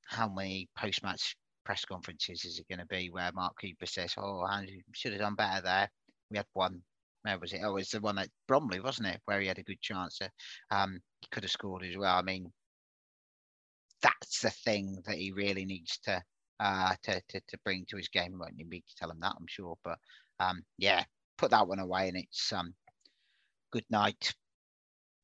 how 0.08 0.28
many 0.28 0.68
post 0.76 1.02
match 1.02 1.36
press 1.64 1.84
conferences 1.84 2.44
is 2.44 2.58
it 2.58 2.68
going 2.68 2.80
to 2.80 2.86
be 2.86 3.10
where 3.10 3.30
Mark 3.32 3.54
Cooper 3.60 3.86
says, 3.86 4.14
"Oh, 4.16 4.46
Andrew 4.46 4.78
should 4.92 5.12
have 5.12 5.20
done 5.20 5.34
better 5.34 5.62
there." 5.62 5.90
We 6.30 6.38
had 6.38 6.46
one 6.52 6.82
where 7.22 7.38
was 7.38 7.52
it? 7.52 7.60
Oh, 7.64 7.76
it's 7.76 7.90
the 7.90 8.00
one 8.00 8.18
at 8.18 8.28
Bromley, 8.46 8.80
wasn't 8.80 9.08
it? 9.08 9.20
Where 9.24 9.40
he 9.40 9.48
had 9.48 9.58
a 9.58 9.62
good 9.62 9.80
chance. 9.80 10.18
To, 10.18 10.30
um, 10.70 11.00
he 11.20 11.28
could 11.30 11.44
have 11.44 11.50
scored 11.50 11.84
as 11.84 11.96
well. 11.96 12.16
I 12.16 12.22
mean, 12.22 12.50
that's 14.02 14.40
the 14.40 14.50
thing 14.50 14.98
that 15.06 15.16
he 15.16 15.32
really 15.32 15.64
needs 15.64 15.98
to 16.04 16.22
uh, 16.60 16.94
to, 17.04 17.20
to, 17.28 17.40
to 17.48 17.58
bring 17.64 17.84
to 17.88 17.96
his 17.96 18.08
game. 18.08 18.38
Won't 18.38 18.56
need 18.56 18.68
me 18.68 18.80
to 18.80 18.96
tell 18.96 19.10
him 19.10 19.20
that, 19.20 19.34
I'm 19.38 19.46
sure. 19.46 19.76
But 19.84 19.98
um, 20.40 20.62
yeah, 20.78 21.04
put 21.36 21.50
that 21.50 21.68
one 21.68 21.80
away, 21.80 22.08
and 22.08 22.16
it's 22.16 22.52
um, 22.52 22.74
good 23.72 23.84
night. 23.90 24.34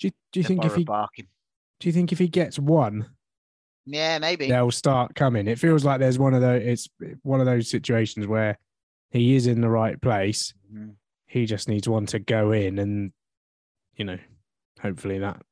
Do 0.01 0.09
you, 0.09 0.12
do 0.33 0.40
you 0.40 0.44
think 0.44 0.64
if 0.64 0.75
he 0.75 0.85
barking. 0.85 1.29
do 1.81 1.88
you 1.88 1.92
think 1.92 2.12
if 2.12 2.18
he 2.18 2.29
gets 2.29 2.59
one, 2.59 3.13
yeah, 3.87 4.18
maybe 4.18 4.49
they'll 4.49 4.70
start 4.70 5.14
coming? 5.14 5.47
It 5.47 5.59
feels 5.59 5.85
like 5.85 6.01
there's 6.01 6.18
one 6.18 6.35
of 6.35 6.40
those. 6.40 6.62
It's 6.62 6.88
one 7.23 7.40
of 7.40 7.47
those 7.47 7.68
situations 7.68 8.27
where 8.27 8.59
he 9.11 9.37
is 9.37 9.47
in 9.47 9.61
the 9.61 9.68
right 9.70 10.01
place. 10.01 10.55
Mm-hmm. 10.73 10.90
He 11.27 11.47
just 11.47 11.68
needs 11.68 11.88
one 11.88 12.07
to 12.07 12.18
go 12.18 12.53
in, 12.53 12.79
and 12.79 13.12
you 13.97 14.05
know, 14.05 14.18
hopefully 14.81 15.18
that 15.18 15.42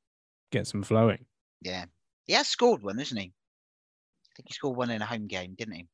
gets 0.51 0.73
him 0.73 0.83
flowing. 0.83 1.25
Yeah, 1.61 1.87
he 2.25 2.33
has 2.35 2.49
scored 2.49 2.83
one, 2.83 2.99
isn't 3.01 3.17
he? 3.17 3.33
I 3.33 4.31
think 4.37 4.49
he 4.49 4.55
scored 4.55 4.77
one 4.77 4.91
in 4.91 5.03
a 5.03 5.07
home 5.07 5.27
game, 5.27 5.55
didn't 5.57 5.75
he? 5.75 5.87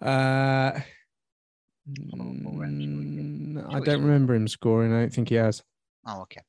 Uh, 0.00 0.72
mm, 1.88 3.74
I 3.74 3.80
don't 3.80 4.02
remember 4.02 4.34
him 4.34 4.48
scoring. 4.48 4.92
I 4.92 5.00
don't 5.00 5.12
think 5.12 5.28
he 5.28 5.36
has. 5.36 5.62
Oh, 6.06 6.22
okay. 6.22 6.42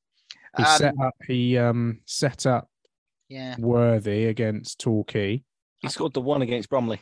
He 0.58 0.64
Um, 0.64 0.78
set 0.78 0.94
up. 1.00 1.16
He 1.28 1.58
um 1.58 2.02
set 2.06 2.46
up 2.46 2.70
Yeah, 3.30 3.56
Worthy 3.58 4.26
against 4.26 4.80
Torquay. 4.80 5.44
He 5.80 5.90
scored 5.90 6.14
the 6.14 6.22
one 6.22 6.42
against 6.42 6.70
Bromley. 6.70 7.02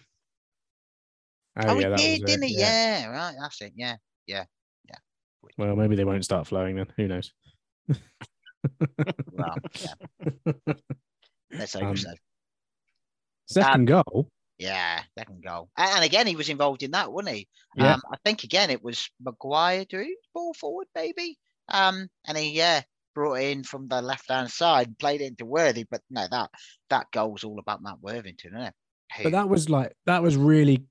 Oh, 1.58 1.64
oh, 1.68 1.80
yeah, 1.80 1.90
that 1.90 1.98
did, 2.00 2.22
was 2.22 2.32
didn't 2.32 2.48
he? 2.48 2.58
Yeah. 2.58 3.08
right. 3.10 3.36
That's 3.40 3.62
it. 3.62 3.74
Yeah, 3.76 3.98
yeah. 4.26 4.46
Yeah. 4.90 4.96
Well, 5.58 5.76
maybe 5.76 5.96
they 5.96 6.06
won't 6.06 6.26
start 6.26 6.48
flowing 6.48 6.78
then. 6.78 6.88
Who 6.98 7.08
knows? 7.08 7.32
Well, 9.32 9.56
yeah. 9.76 10.74
Let's 11.52 11.74
hope 11.74 11.84
Um, 11.84 11.98
so. 11.98 12.10
Second 13.48 13.88
goal. 13.88 14.30
Yeah, 14.58 15.02
second 15.18 15.44
goal. 15.44 15.70
And 15.78 16.04
again, 16.06 16.26
he 16.28 16.36
was 16.36 16.50
involved 16.50 16.84
in 16.84 16.92
that, 16.92 17.12
wasn't 17.12 17.36
he? 17.36 17.48
Yeah. 17.76 17.96
Um, 17.96 18.02
I 18.12 18.18
think 18.24 18.44
again 18.44 18.70
it 18.70 18.84
was 18.84 19.10
Maguire 19.20 19.86
drew 19.86 20.08
ball 20.34 20.54
forward, 20.54 20.88
maybe. 20.96 21.38
Um, 21.70 22.08
and 22.26 22.38
he 22.38 22.52
yeah 22.52 22.82
brought 23.14 23.42
in 23.42 23.64
from 23.64 23.88
the 23.88 24.02
left 24.02 24.30
hand 24.30 24.52
side, 24.52 24.98
played 25.00 25.22
it 25.22 25.26
into 25.26 25.46
Worthy. 25.46 25.86
But 25.90 26.02
no, 26.10 26.26
that 26.30 26.50
that 26.90 27.08
goal's 27.12 27.44
all 27.44 27.60
about 27.60 27.82
Matt 27.82 28.02
Worthington, 28.02 28.54
isn't 28.54 28.68
it? 28.68 28.74
But 29.24 29.32
that 29.34 29.50
was 29.50 29.70
like 29.70 29.94
that 30.06 30.24
was 30.24 30.36
really 30.38 30.86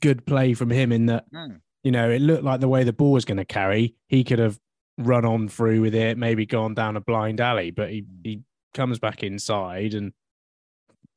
good 0.00 0.26
play 0.26 0.54
from 0.54 0.70
him 0.70 0.92
in 0.92 1.06
that 1.06 1.24
Hmm. 1.32 1.56
you 1.82 1.92
know 1.92 2.10
it 2.10 2.20
looked 2.20 2.42
like 2.44 2.60
the 2.60 2.68
way 2.68 2.84
the 2.84 2.92
ball 2.92 3.12
was 3.12 3.24
going 3.24 3.38
to 3.38 3.44
carry. 3.44 3.94
He 4.08 4.24
could 4.24 4.38
have 4.38 4.58
run 4.98 5.24
on 5.24 5.48
through 5.48 5.80
with 5.80 5.94
it, 5.94 6.16
maybe 6.18 6.46
gone 6.46 6.74
down 6.74 6.96
a 6.96 7.00
blind 7.00 7.40
alley, 7.40 7.70
but 7.70 7.90
he 7.90 8.04
he 8.22 8.42
comes 8.74 8.98
back 8.98 9.22
inside 9.22 9.94
and 9.94 10.12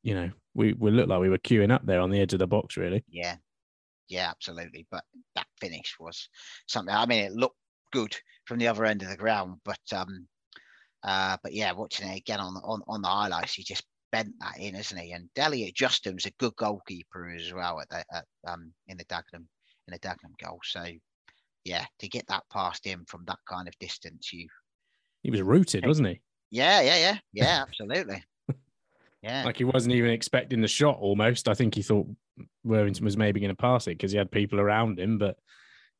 you 0.02 0.14
know 0.14 0.30
we 0.54 0.72
we 0.72 0.90
looked 0.90 1.08
like 1.08 1.20
we 1.20 1.28
were 1.28 1.38
queuing 1.38 1.72
up 1.72 1.84
there 1.86 2.00
on 2.00 2.10
the 2.10 2.20
edge 2.20 2.32
of 2.32 2.38
the 2.38 2.46
box 2.46 2.76
really. 2.76 3.04
Yeah, 3.08 3.36
yeah, 4.08 4.28
absolutely. 4.30 4.86
But 4.90 5.04
that 5.36 5.46
finish 5.60 5.96
was 6.00 6.28
something. 6.66 6.94
I 6.94 7.06
mean, 7.06 7.24
it 7.24 7.32
looked 7.32 7.56
good 7.92 8.16
from 8.46 8.58
the 8.58 8.68
other 8.68 8.84
end 8.84 9.02
of 9.02 9.08
the 9.08 9.16
ground, 9.16 9.60
but 9.64 9.78
um, 9.92 10.26
uh, 11.02 11.36
but 11.42 11.52
yeah, 11.52 11.72
watching 11.72 12.08
it 12.08 12.18
again 12.18 12.40
on 12.40 12.56
on, 12.56 12.82
on 12.88 13.02
the 13.02 13.08
highlights, 13.08 13.54
he 13.54 13.62
just 13.64 13.84
bent 14.10 14.32
that 14.40 14.58
in, 14.58 14.74
isn't 14.74 14.98
he? 14.98 15.12
And 15.12 15.28
Elliot 15.36 15.74
Justham's 15.74 16.26
a 16.26 16.30
good 16.38 16.56
goalkeeper 16.56 17.28
as 17.28 17.52
well 17.52 17.80
at 17.80 17.88
the 17.88 18.04
at, 18.12 18.24
um 18.46 18.72
in 18.86 18.96
the 18.96 19.04
Dagenham 19.04 19.46
in 19.86 19.92
the 19.92 19.98
Dagenham 19.98 20.36
goal. 20.42 20.60
So 20.64 20.84
yeah, 21.64 21.84
to 21.98 22.08
get 22.08 22.26
that 22.28 22.44
past 22.52 22.84
him 22.84 23.04
from 23.06 23.24
that 23.26 23.38
kind 23.48 23.68
of 23.68 23.78
distance, 23.78 24.32
you 24.32 24.48
He 25.22 25.30
was 25.30 25.42
rooted, 25.42 25.86
wasn't 25.86 26.08
he? 26.08 26.20
yeah, 26.50 26.80
yeah, 26.80 26.96
yeah, 26.96 27.18
yeah, 27.32 27.64
absolutely. 27.66 28.22
Yeah, 29.20 29.44
Like 29.44 29.56
he 29.56 29.64
wasn't 29.64 29.96
even 29.96 30.12
expecting 30.12 30.60
the 30.60 30.68
shot. 30.68 30.96
Almost, 31.00 31.48
I 31.48 31.54
think 31.54 31.74
he 31.74 31.82
thought 31.82 32.06
Worthington 32.62 33.04
was 33.04 33.16
maybe 33.16 33.40
going 33.40 33.50
to 33.50 33.56
pass 33.56 33.88
it 33.88 33.98
because 33.98 34.12
he 34.12 34.18
had 34.18 34.30
people 34.30 34.60
around 34.60 35.00
him. 35.00 35.18
But 35.18 35.36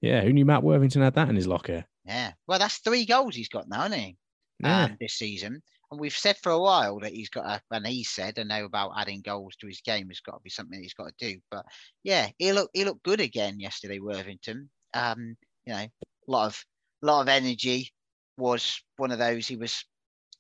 yeah, 0.00 0.20
who 0.22 0.32
knew 0.32 0.44
Matt 0.44 0.62
Worthington 0.62 1.02
had 1.02 1.14
that 1.14 1.28
in 1.28 1.34
his 1.34 1.48
locker? 1.48 1.84
Yeah. 2.04 2.32
Well, 2.46 2.61
that's 2.61 2.78
three 2.78 3.06
goals 3.06 3.34
he's 3.34 3.48
got 3.48 3.68
now, 3.68 3.87
isn't 3.87 3.98
he? 3.98 4.16
Yeah. 4.61 4.85
Um, 4.85 4.97
this 5.01 5.14
season. 5.14 5.62
And 5.90 6.01
we've 6.01 6.16
said 6.16 6.37
for 6.42 6.53
a 6.53 6.59
while 6.59 6.99
that 7.01 7.12
he's 7.12 7.31
got 7.31 7.47
a, 7.47 7.62
and 7.71 7.87
he 7.87 8.05
said, 8.05 8.38
I 8.38 8.42
know 8.42 8.66
about 8.66 8.92
adding 8.97 9.23
goals 9.23 9.57
to 9.57 9.66
his 9.66 9.81
game 9.81 10.09
has 10.09 10.21
got 10.21 10.33
to 10.33 10.42
be 10.42 10.51
something 10.51 10.83
he's 10.83 10.94
got 10.94 11.16
to 11.16 11.33
do. 11.33 11.40
But 11.51 11.64
yeah, 12.05 12.29
he 12.38 12.53
looked 12.53 12.77
he 12.77 12.85
looked 12.85 13.05
good 13.05 13.21
again 13.21 13.59
yesterday, 13.59 13.99
Worthington. 13.99 14.68
Um, 14.92 15.37
you 15.64 15.73
know, 15.73 15.79
a 15.79 15.88
lot 16.27 16.47
of 16.47 16.64
lot 17.01 17.23
of 17.23 17.29
energy 17.29 17.90
was 18.37 18.83
one 18.97 19.12
of 19.12 19.18
those 19.18 19.47
he 19.47 19.57
was 19.57 19.85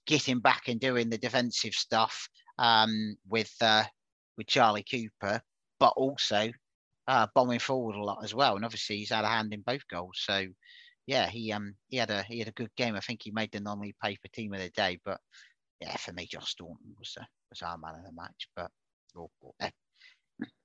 getting 0.06 0.40
back 0.40 0.68
and 0.68 0.80
doing 0.80 1.08
the 1.08 1.18
defensive 1.18 1.74
stuff 1.74 2.28
um 2.58 3.16
with 3.28 3.52
uh 3.60 3.84
with 4.36 4.46
Charlie 4.46 4.84
Cooper, 4.84 5.40
but 5.80 5.94
also 5.96 6.50
uh 7.06 7.26
bombing 7.34 7.58
forward 7.58 7.96
a 7.96 8.02
lot 8.04 8.22
as 8.22 8.34
well. 8.34 8.56
And 8.56 8.64
obviously 8.64 8.98
he's 8.98 9.10
had 9.10 9.24
a 9.24 9.28
hand 9.28 9.54
in 9.54 9.62
both 9.62 9.86
goals. 9.88 10.20
So 10.20 10.46
yeah, 11.08 11.26
he 11.26 11.50
um 11.52 11.74
he 11.88 11.96
had 11.96 12.10
a 12.10 12.22
he 12.24 12.38
had 12.38 12.48
a 12.48 12.52
good 12.52 12.70
game. 12.76 12.94
I 12.94 13.00
think 13.00 13.22
he 13.22 13.30
made 13.30 13.50
the 13.50 13.60
non-league 13.60 13.96
paper 14.04 14.28
team 14.30 14.52
of 14.52 14.60
the 14.60 14.68
day. 14.68 15.00
But 15.06 15.18
yeah, 15.80 15.96
for 15.96 16.12
me, 16.12 16.28
Josh 16.30 16.50
Staunton 16.50 16.94
was 16.98 17.16
uh, 17.18 17.24
was 17.48 17.62
our 17.62 17.78
man 17.78 17.94
of 17.94 18.04
the 18.04 18.12
match. 18.12 18.46
But 18.54 18.70
or, 19.14 19.30
or, 19.40 19.54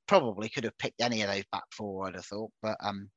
probably 0.05 0.49
could 0.49 0.65
have 0.65 0.77
picked 0.77 1.01
any 1.01 1.21
of 1.21 1.29
those 1.29 1.45
back 1.49 1.63
four. 1.71 2.05
I'd 2.05 2.15
have 2.15 2.25
thought, 2.25 2.51
but 2.61 2.75
um, 2.83 3.09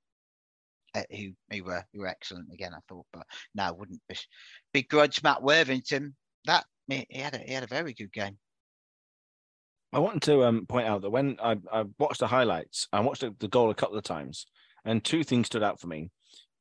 uh, 0.95 1.03
who 1.11 1.33
who 1.51 1.65
were 1.65 1.85
who 1.93 2.03
were 2.03 2.07
excellent 2.07 2.53
again. 2.53 2.73
I 2.73 2.79
thought, 2.89 3.07
but 3.13 3.27
no, 3.57 3.73
wouldn't 3.73 4.01
be- 4.09 4.15
begrudge 4.73 5.21
Matt 5.25 5.43
Worthington. 5.43 6.15
That 6.45 6.65
he 6.87 7.09
he 7.11 7.19
had 7.19 7.35
a 7.35 7.39
he 7.39 7.53
had 7.53 7.65
a 7.65 7.67
very 7.67 7.93
good 7.93 8.13
game. 8.13 8.39
I 9.93 9.99
wanted 9.99 10.23
to 10.23 10.45
um, 10.45 10.65
point 10.67 10.87
out 10.87 11.03
that 11.03 11.11
when 11.11 11.39
I, 11.43 11.57
I 11.73 11.87
watched 11.99 12.21
the 12.21 12.29
highlights, 12.29 12.87
I 12.93 13.01
watched 13.01 13.23
the, 13.23 13.35
the 13.41 13.49
goal 13.49 13.71
a 13.71 13.75
couple 13.75 13.99
of 13.99 14.05
times, 14.05 14.47
and 14.85 15.03
two 15.03 15.25
things 15.25 15.47
stood 15.47 15.65
out 15.65 15.81
for 15.81 15.89
me: 15.89 16.13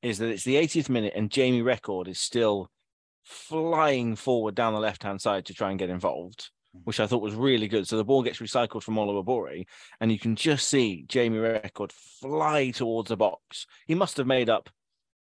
is 0.05 0.19
that 0.19 0.29
it's 0.29 0.43
the 0.43 0.55
80th 0.55 0.87
minute 0.87 1.13
and 1.15 1.31
Jamie 1.31 1.63
Reckord 1.63 2.07
is 2.07 2.19
still 2.19 2.69
flying 3.23 4.15
forward 4.15 4.53
down 4.53 4.73
the 4.73 4.79
left 4.79 5.01
hand 5.01 5.19
side 5.19 5.45
to 5.45 5.53
try 5.55 5.71
and 5.71 5.79
get 5.79 5.89
involved, 5.89 6.51
mm-hmm. 6.75 6.83
which 6.83 6.99
I 6.99 7.07
thought 7.07 7.23
was 7.23 7.33
really 7.33 7.67
good. 7.67 7.87
So 7.87 7.97
the 7.97 8.05
ball 8.05 8.21
gets 8.21 8.37
recycled 8.39 8.83
from 8.83 8.95
Oluwabori, 8.95 9.65
and 9.99 10.11
you 10.11 10.19
can 10.19 10.35
just 10.35 10.69
see 10.69 11.05
Jamie 11.07 11.39
Reckord 11.39 11.91
fly 11.91 12.69
towards 12.69 13.09
the 13.09 13.17
box. 13.17 13.65
He 13.87 13.95
must 13.95 14.17
have 14.17 14.27
made 14.27 14.47
up 14.47 14.69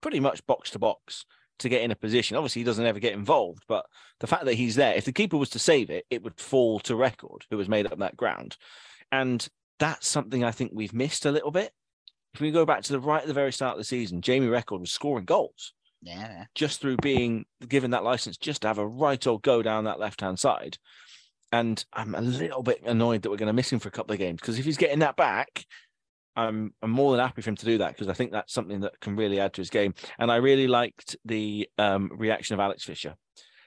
pretty 0.02 0.20
much 0.20 0.46
box 0.48 0.72
to 0.72 0.80
box 0.80 1.24
to 1.60 1.70
get 1.70 1.82
in 1.82 1.92
a 1.92 1.96
position. 1.96 2.36
Obviously, 2.36 2.60
he 2.60 2.66
doesn't 2.66 2.86
ever 2.86 3.00
get 3.00 3.14
involved, 3.14 3.64
but 3.70 3.86
the 4.20 4.28
fact 4.28 4.44
that 4.44 4.56
he's 4.56 4.76
there, 4.76 4.96
if 4.96 5.06
the 5.06 5.14
keeper 5.14 5.38
was 5.38 5.52
to 5.52 5.60
save 5.60 5.90
it, 5.92 6.06
it 6.10 6.24
would 6.24 6.38
fall 6.42 6.82
to 6.82 6.94
Reckord, 6.94 7.44
who 7.50 7.58
has 7.58 7.70
made 7.70 7.86
up 7.86 7.98
that 8.00 8.18
ground. 8.18 8.58
And 9.14 9.48
that's 9.80 10.10
something 10.10 10.44
I 10.44 10.52
think 10.52 10.72
we've 10.74 10.94
missed 10.94 11.26
a 11.26 11.32
little 11.32 11.52
bit. 11.52 11.72
If 12.34 12.42
we 12.42 12.52
go 12.52 12.66
back 12.66 12.82
to 12.84 12.94
the 12.94 13.00
right 13.00 13.22
at 13.22 13.28
the 13.28 13.34
very 13.34 13.54
start 13.54 13.74
of 13.74 13.78
the 13.78 13.84
season, 13.84 14.22
Jamie 14.22 14.48
Reckord 14.48 14.80
was 14.80 14.92
scoring 14.92 15.26
goals 15.26 15.74
Yeah, 16.02 16.46
just 16.56 16.82
through 16.82 16.98
being 16.98 17.46
given 17.68 17.92
that 17.92 18.04
license 18.04 18.38
just 18.38 18.62
to 18.64 18.68
have 18.68 18.80
a 18.80 18.88
right 18.88 19.26
or 19.28 19.40
go 19.40 19.62
down 19.62 19.86
that 19.86 20.00
left 20.00 20.22
hand 20.22 20.40
side. 20.40 20.78
And 21.52 21.84
I'm 21.94 22.16
a 22.16 22.22
little 22.22 22.64
bit 22.64 22.82
annoyed 22.84 23.22
that 23.22 23.30
we're 23.30 23.38
going 23.38 23.48
to 23.48 23.54
miss 23.54 23.72
him 23.72 23.80
for 23.80 23.90
a 23.90 23.92
couple 23.92 24.14
of 24.14 24.20
games 24.20 24.42
because 24.42 24.58
if 24.58 24.66
he's 24.66 24.78
getting 24.78 25.00
that 25.00 25.16
back, 25.16 25.66
I'm 26.36 26.74
I'm 26.82 26.90
more 26.90 27.12
than 27.12 27.26
happy 27.26 27.42
for 27.44 27.52
him 27.52 27.56
to 27.58 27.66
do 27.66 27.78
that 27.78 27.94
because 27.94 28.10
I 28.10 28.14
think 28.14 28.32
that's 28.32 28.54
something 28.54 28.82
that 28.82 29.00
can 29.00 29.16
really 29.16 29.40
add 29.40 29.54
to 29.54 29.62
his 29.62 29.70
game. 29.70 29.94
And 30.18 30.32
I 30.32 30.38
really 30.38 30.68
liked 30.68 31.16
the 31.26 31.70
um, 31.78 32.10
reaction 32.18 32.56
of 32.56 32.60
Alex 32.60 32.84
Fisher. 32.84 33.16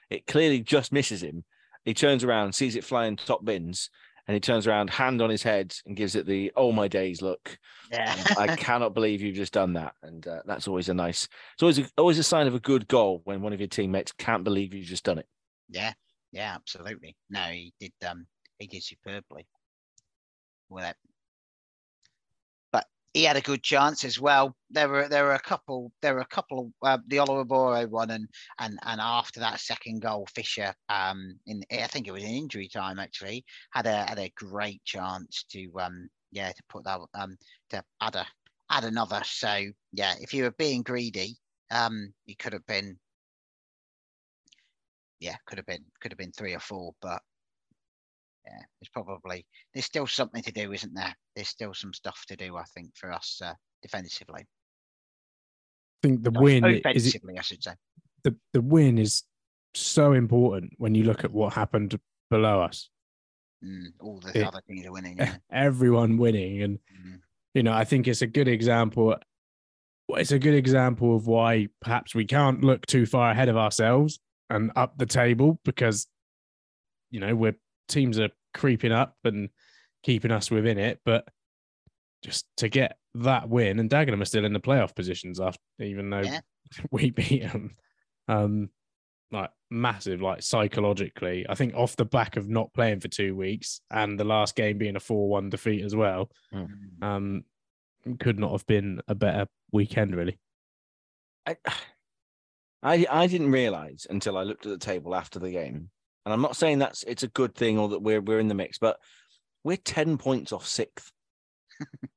It 0.09 0.27
clearly 0.27 0.61
just 0.61 0.91
misses 0.91 1.23
him. 1.23 1.45
He 1.85 1.93
turns 1.93 2.25
around, 2.25 2.53
sees 2.53 2.75
it 2.75 2.83
flying 2.83 3.15
top 3.15 3.45
bins, 3.45 3.89
and 4.27 4.33
he 4.33 4.39
turns 4.39 4.67
around, 4.67 4.89
hand 4.89 5.21
on 5.21 5.29
his 5.29 5.43
head, 5.43 5.75
and 5.85 5.95
gives 5.95 6.15
it 6.15 6.25
the 6.25 6.51
"Oh 6.55 6.71
my 6.71 6.87
days" 6.87 7.21
look. 7.21 7.57
Yeah. 7.91 8.15
I 8.37 8.55
cannot 8.55 8.93
believe 8.93 9.21
you've 9.21 9.35
just 9.35 9.53
done 9.53 9.73
that, 9.73 9.93
and 10.03 10.27
uh, 10.27 10.41
that's 10.45 10.67
always 10.67 10.89
a 10.89 10.93
nice. 10.93 11.27
It's 11.53 11.63
always 11.63 11.79
a, 11.79 11.89
always 11.97 12.19
a 12.19 12.23
sign 12.23 12.47
of 12.47 12.55
a 12.55 12.59
good 12.59 12.87
goal 12.87 13.21
when 13.23 13.41
one 13.41 13.53
of 13.53 13.59
your 13.59 13.69
teammates 13.69 14.11
can't 14.11 14.43
believe 14.43 14.73
you've 14.73 14.85
just 14.85 15.05
done 15.05 15.17
it. 15.19 15.27
Yeah, 15.69 15.93
yeah, 16.31 16.53
absolutely. 16.55 17.15
No, 17.29 17.41
he 17.41 17.73
did. 17.79 17.93
Um, 18.07 18.27
he 18.59 18.67
did 18.67 18.83
superbly. 18.83 19.47
with 20.69 20.83
it. 20.85 20.95
He 23.17 23.23
had 23.23 23.35
a 23.35 23.41
good 23.41 23.63
chance 23.63 24.03
as 24.03 24.19
well. 24.19 24.55
There 24.69 24.87
were 24.87 25.09
there 25.09 25.23
were 25.23 25.33
a 25.33 25.39
couple 25.39 25.91
there 26.03 26.13
were 26.13 26.21
a 26.21 26.27
couple 26.27 26.71
uh, 26.83 26.99
the 27.07 27.17
Oluwabori 27.17 27.89
one 27.89 28.11
and 28.11 28.29
and 28.59 28.77
and 28.83 29.01
after 29.01 29.39
that 29.39 29.59
second 29.59 30.03
goal, 30.03 30.27
Fisher 30.35 30.71
um 30.89 31.39
in 31.47 31.63
I 31.71 31.87
think 31.87 32.07
it 32.07 32.11
was 32.11 32.23
in 32.23 32.29
injury 32.29 32.67
time 32.67 32.99
actually 32.99 33.43
had 33.71 33.87
a 33.87 34.05
had 34.05 34.19
a 34.19 34.31
great 34.35 34.83
chance 34.85 35.45
to 35.49 35.67
um 35.79 36.07
yeah 36.31 36.51
to 36.51 36.63
put 36.69 36.83
that 36.83 36.99
um 37.15 37.37
to 37.71 37.83
add 38.01 38.15
a 38.17 38.27
add 38.69 38.83
another. 38.83 39.23
So 39.23 39.63
yeah, 39.93 40.13
if 40.21 40.31
you 40.31 40.43
were 40.43 40.51
being 40.51 40.83
greedy, 40.83 41.37
um 41.71 42.13
you 42.27 42.35
could 42.35 42.53
have 42.53 42.67
been 42.67 42.99
yeah, 45.19 45.37
could 45.47 45.57
have 45.57 45.65
been 45.65 45.85
could 46.01 46.11
have 46.11 46.19
been 46.19 46.33
three 46.33 46.53
or 46.53 46.59
four, 46.59 46.93
but 47.01 47.23
yeah, 48.47 48.59
there's 48.79 48.89
probably 48.93 49.45
there's 49.73 49.85
still 49.85 50.07
something 50.07 50.41
to 50.43 50.51
do, 50.51 50.71
isn't 50.73 50.93
there? 50.93 51.13
There's 51.35 51.49
still 51.49 51.73
some 51.73 51.93
stuff 51.93 52.23
to 52.27 52.35
do, 52.35 52.55
I 52.57 52.63
think, 52.75 52.91
for 52.95 53.11
us 53.11 53.41
uh, 53.43 53.53
defensively. 53.81 54.41
I 54.41 56.07
think 56.07 56.23
the 56.23 56.31
win 56.31 56.63
is 56.65 56.79
offensively, 56.79 57.37
I 57.37 57.41
should 57.41 57.63
say. 57.63 57.73
the 58.23 58.35
the 58.53 58.61
win 58.61 58.97
is 58.97 59.23
so 59.73 60.13
important 60.13 60.73
when 60.77 60.95
you 60.95 61.03
look 61.03 61.23
at 61.23 61.31
what 61.31 61.53
happened 61.53 61.99
below 62.29 62.61
us. 62.61 62.89
Mm, 63.63 63.85
all 63.99 64.19
the 64.19 64.37
It- 64.39 64.45
other 64.47 64.61
things 64.67 64.85
are 64.85 64.91
winning. 64.91 65.17
Yeah. 65.17 65.37
Everyone 65.51 66.17
winning, 66.17 66.61
and 66.61 66.79
Mm. 66.79 67.19
you 67.53 67.63
know, 67.63 67.73
I 67.73 67.83
think 67.83 68.07
it's 68.07 68.21
a 68.21 68.27
good 68.27 68.47
example. 68.47 69.15
It's 70.09 70.31
a 70.31 70.39
good 70.39 70.53
example 70.53 71.15
of 71.15 71.27
why 71.27 71.67
perhaps 71.81 72.15
we 72.15 72.25
can't 72.25 72.63
look 72.63 72.85
too 72.85 73.05
far 73.05 73.31
ahead 73.31 73.49
of 73.49 73.57
ourselves 73.57 74.19
and 74.49 74.71
up 74.77 74.97
the 74.97 75.05
table 75.05 75.59
because 75.65 76.07
you 77.11 77.19
know 77.19 77.35
we're 77.35 77.57
teams 77.87 78.19
are 78.19 78.29
creeping 78.53 78.91
up 78.91 79.15
and 79.23 79.49
keeping 80.03 80.31
us 80.31 80.51
within 80.51 80.77
it, 80.77 80.99
but 81.05 81.27
just 82.23 82.45
to 82.57 82.69
get 82.69 82.97
that 83.15 83.47
win 83.49 83.79
and 83.79 83.89
Dagenham 83.89 84.21
are 84.21 84.25
still 84.25 84.45
in 84.45 84.53
the 84.53 84.59
playoff 84.59 84.95
positions 84.95 85.39
after 85.39 85.61
even 85.79 86.09
though 86.09 86.21
Yeah. 86.21 86.39
we 86.91 87.11
beat 87.11 87.43
them. 87.43 87.75
Um, 88.27 88.69
like 89.31 89.49
massive, 89.69 90.21
like 90.21 90.41
psychologically. 90.41 91.45
I 91.49 91.55
think 91.55 91.75
off 91.75 91.95
the 91.95 92.05
back 92.05 92.37
of 92.37 92.49
not 92.49 92.73
playing 92.73 93.01
for 93.01 93.07
two 93.07 93.35
weeks 93.35 93.81
and 93.91 94.19
the 94.19 94.23
last 94.23 94.55
game 94.55 94.77
being 94.77 94.95
a 94.95 95.01
four-one 95.01 95.49
defeat 95.49 95.83
as 95.83 95.95
well. 95.95 96.31
Mm. 96.53 96.67
Um, 97.01 97.43
could 98.19 98.39
not 98.39 98.51
have 98.51 98.65
been 98.67 99.01
a 99.07 99.15
better 99.15 99.47
weekend, 99.71 100.15
really. 100.15 100.39
I, 101.45 101.57
I 102.83 103.05
I 103.09 103.27
didn't 103.27 103.51
realize 103.51 104.07
until 104.09 104.37
I 104.37 104.43
looked 104.43 104.65
at 104.65 104.71
the 104.71 104.85
table 104.85 105.15
after 105.15 105.39
the 105.39 105.51
game, 105.51 105.89
and 106.27 106.33
I'm 106.33 106.41
not 106.41 106.57
saying 106.57 106.79
that's 106.79 107.03
it's 107.03 107.23
a 107.23 107.29
good 107.29 107.55
thing 107.55 107.79
or 107.79 107.87
that 107.87 108.01
we're 108.01 108.19
we're 108.19 108.41
in 108.41 108.49
the 108.49 108.53
mix, 108.53 108.77
but 108.77 108.99
we're 109.63 109.77
ten 109.77 110.17
points 110.17 110.51
off 110.51 110.67
sixth. 110.67 111.09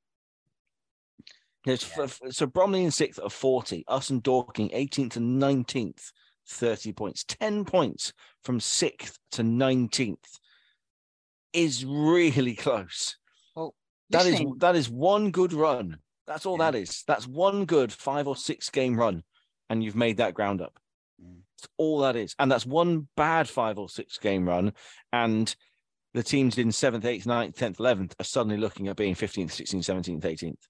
F- 1.68 2.18
so 2.30 2.46
Bromley 2.46 2.82
in 2.82 2.90
sixth 2.90 3.20
of 3.20 3.32
forty, 3.32 3.84
us 3.86 4.10
and 4.10 4.20
Dorking 4.20 4.70
18th 4.70 5.14
and 5.14 5.40
19th, 5.40 6.10
30 6.48 6.92
points, 6.92 7.22
10 7.28 7.64
points 7.64 8.12
from 8.42 8.58
sixth 8.58 9.16
to 9.30 9.42
19th 9.42 10.16
is 11.52 11.84
really 11.84 12.54
close. 12.56 13.16
Well, 13.54 13.76
That 14.08 14.22
is 14.26 14.32
listening- 14.32 14.58
that 14.58 14.74
is 14.74 14.90
one 14.90 15.30
good 15.30 15.52
run. 15.52 15.98
That's 16.26 16.46
all 16.46 16.58
Yeah. 16.58 16.72
that 16.72 16.78
is. 16.78 17.04
That's 17.06 17.28
one 17.28 17.64
good 17.64 17.92
five 17.92 18.26
or 18.26 18.34
six 18.34 18.70
game 18.70 18.98
run, 18.98 19.22
and 19.68 19.84
you've 19.84 19.94
made 19.94 20.16
that 20.16 20.34
ground 20.34 20.60
up. 20.60 20.79
That's 21.60 21.72
all 21.76 22.00
that 22.00 22.16
is. 22.16 22.34
And 22.38 22.50
that's 22.50 22.66
one 22.66 23.08
bad 23.16 23.48
five 23.48 23.78
or 23.78 23.88
six 23.88 24.18
game 24.18 24.48
run, 24.48 24.72
and 25.12 25.54
the 26.14 26.22
teams 26.22 26.58
in 26.58 26.72
seventh, 26.72 27.04
eighth, 27.04 27.26
ninth, 27.26 27.56
tenth, 27.56 27.78
eleventh 27.78 28.14
are 28.18 28.24
suddenly 28.24 28.56
looking 28.56 28.88
at 28.88 28.96
being 28.96 29.14
fifteenth, 29.14 29.52
sixteenth, 29.52 29.84
seventeenth, 29.84 30.24
eighteenth. 30.24 30.66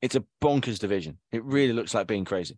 It's 0.00 0.14
a 0.14 0.24
bonkers 0.40 0.78
division. 0.78 1.18
It 1.32 1.44
really 1.44 1.72
looks 1.72 1.92
like 1.92 2.06
being 2.06 2.24
crazy. 2.24 2.56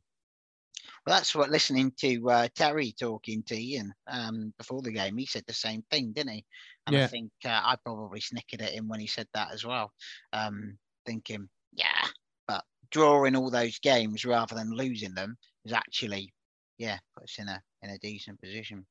Well, 1.06 1.16
that's 1.16 1.34
what 1.34 1.48
listening 1.50 1.92
to 2.00 2.30
uh, 2.30 2.48
Terry 2.54 2.92
talking 2.92 3.42
to 3.44 3.58
Ian 3.58 3.94
um, 4.06 4.52
before 4.58 4.82
the 4.82 4.92
game. 4.92 5.16
He 5.16 5.24
said 5.24 5.44
the 5.46 5.54
same 5.54 5.82
thing, 5.90 6.12
didn't 6.12 6.32
he? 6.32 6.44
And 6.86 6.96
I 6.96 7.06
think 7.06 7.30
uh, 7.44 7.48
I 7.48 7.76
probably 7.82 8.20
snickered 8.20 8.60
at 8.60 8.72
him 8.72 8.86
when 8.88 9.00
he 9.00 9.06
said 9.06 9.26
that 9.32 9.52
as 9.52 9.64
well, 9.64 9.92
um, 10.32 10.76
thinking, 11.06 11.48
yeah, 11.72 12.06
but 12.46 12.64
drawing 12.90 13.36
all 13.36 13.50
those 13.50 13.78
games 13.78 14.24
rather 14.24 14.54
than 14.54 14.72
losing 14.72 15.14
them 15.14 15.38
is 15.64 15.72
actually, 15.72 16.34
yeah, 16.80 16.98
put 17.14 17.24
us 17.24 17.36
in 17.38 17.46
a 17.46 17.62
in 17.82 17.90
a 17.90 17.98
decent 17.98 18.40
position. 18.40 18.86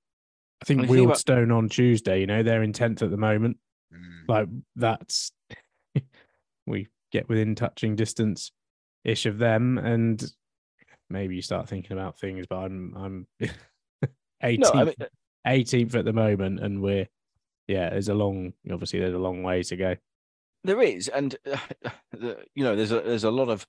I 0.62 0.66
think 0.66 0.82
When 0.82 0.90
you 0.90 0.96
think 0.96 1.06
about- 1.08 1.18
Wealdstone 1.18 1.58
on 1.58 1.70
Tuesday, 1.70 2.20
you 2.22 2.28
know, 2.28 2.44
they're 2.44 2.64
in 2.64 2.72
10th 2.72 3.02
at 3.02 3.10
the 3.10 3.18
moment. 3.18 3.58
Mm. 3.94 4.28
Like 4.28 4.48
that's 4.76 5.32
we 6.68 6.88
get 7.12 7.28
within 7.28 7.56
touching 7.56 7.96
distance 7.96 8.52
ish 9.04 9.26
of 9.26 9.40
them 9.40 9.80
and 9.80 10.24
maybe 11.10 11.36
you 11.36 11.42
start 11.42 11.68
thinking 11.68 11.94
about 11.98 12.20
things, 12.20 12.46
but 12.48 12.58
I'm 12.58 12.94
I'm 12.96 13.28
18th, 14.44 14.60
No, 14.60 14.72
I 14.74 14.84
mean, 14.84 14.96
18th 15.48 15.96
at 15.96 16.06
the 16.06 16.14
moment 16.14 16.60
and 16.60 16.82
we're 16.84 17.08
yeah, 17.68 17.90
there's 17.90 18.10
a 18.10 18.14
long 18.14 18.54
obviously 18.72 19.00
there's 19.00 19.16
a 19.16 19.20
long 19.20 19.42
way 19.42 19.64
to 19.64 19.76
go. 19.76 19.96
There 20.64 20.82
is, 20.82 21.08
and 21.08 21.36
uh, 21.52 21.58
the, 22.12 22.38
you 22.54 22.64
know, 22.64 22.76
there's 22.76 22.92
a 22.92 23.02
there's 23.02 23.24
a 23.24 23.32
lot 23.32 23.50
of 23.50 23.66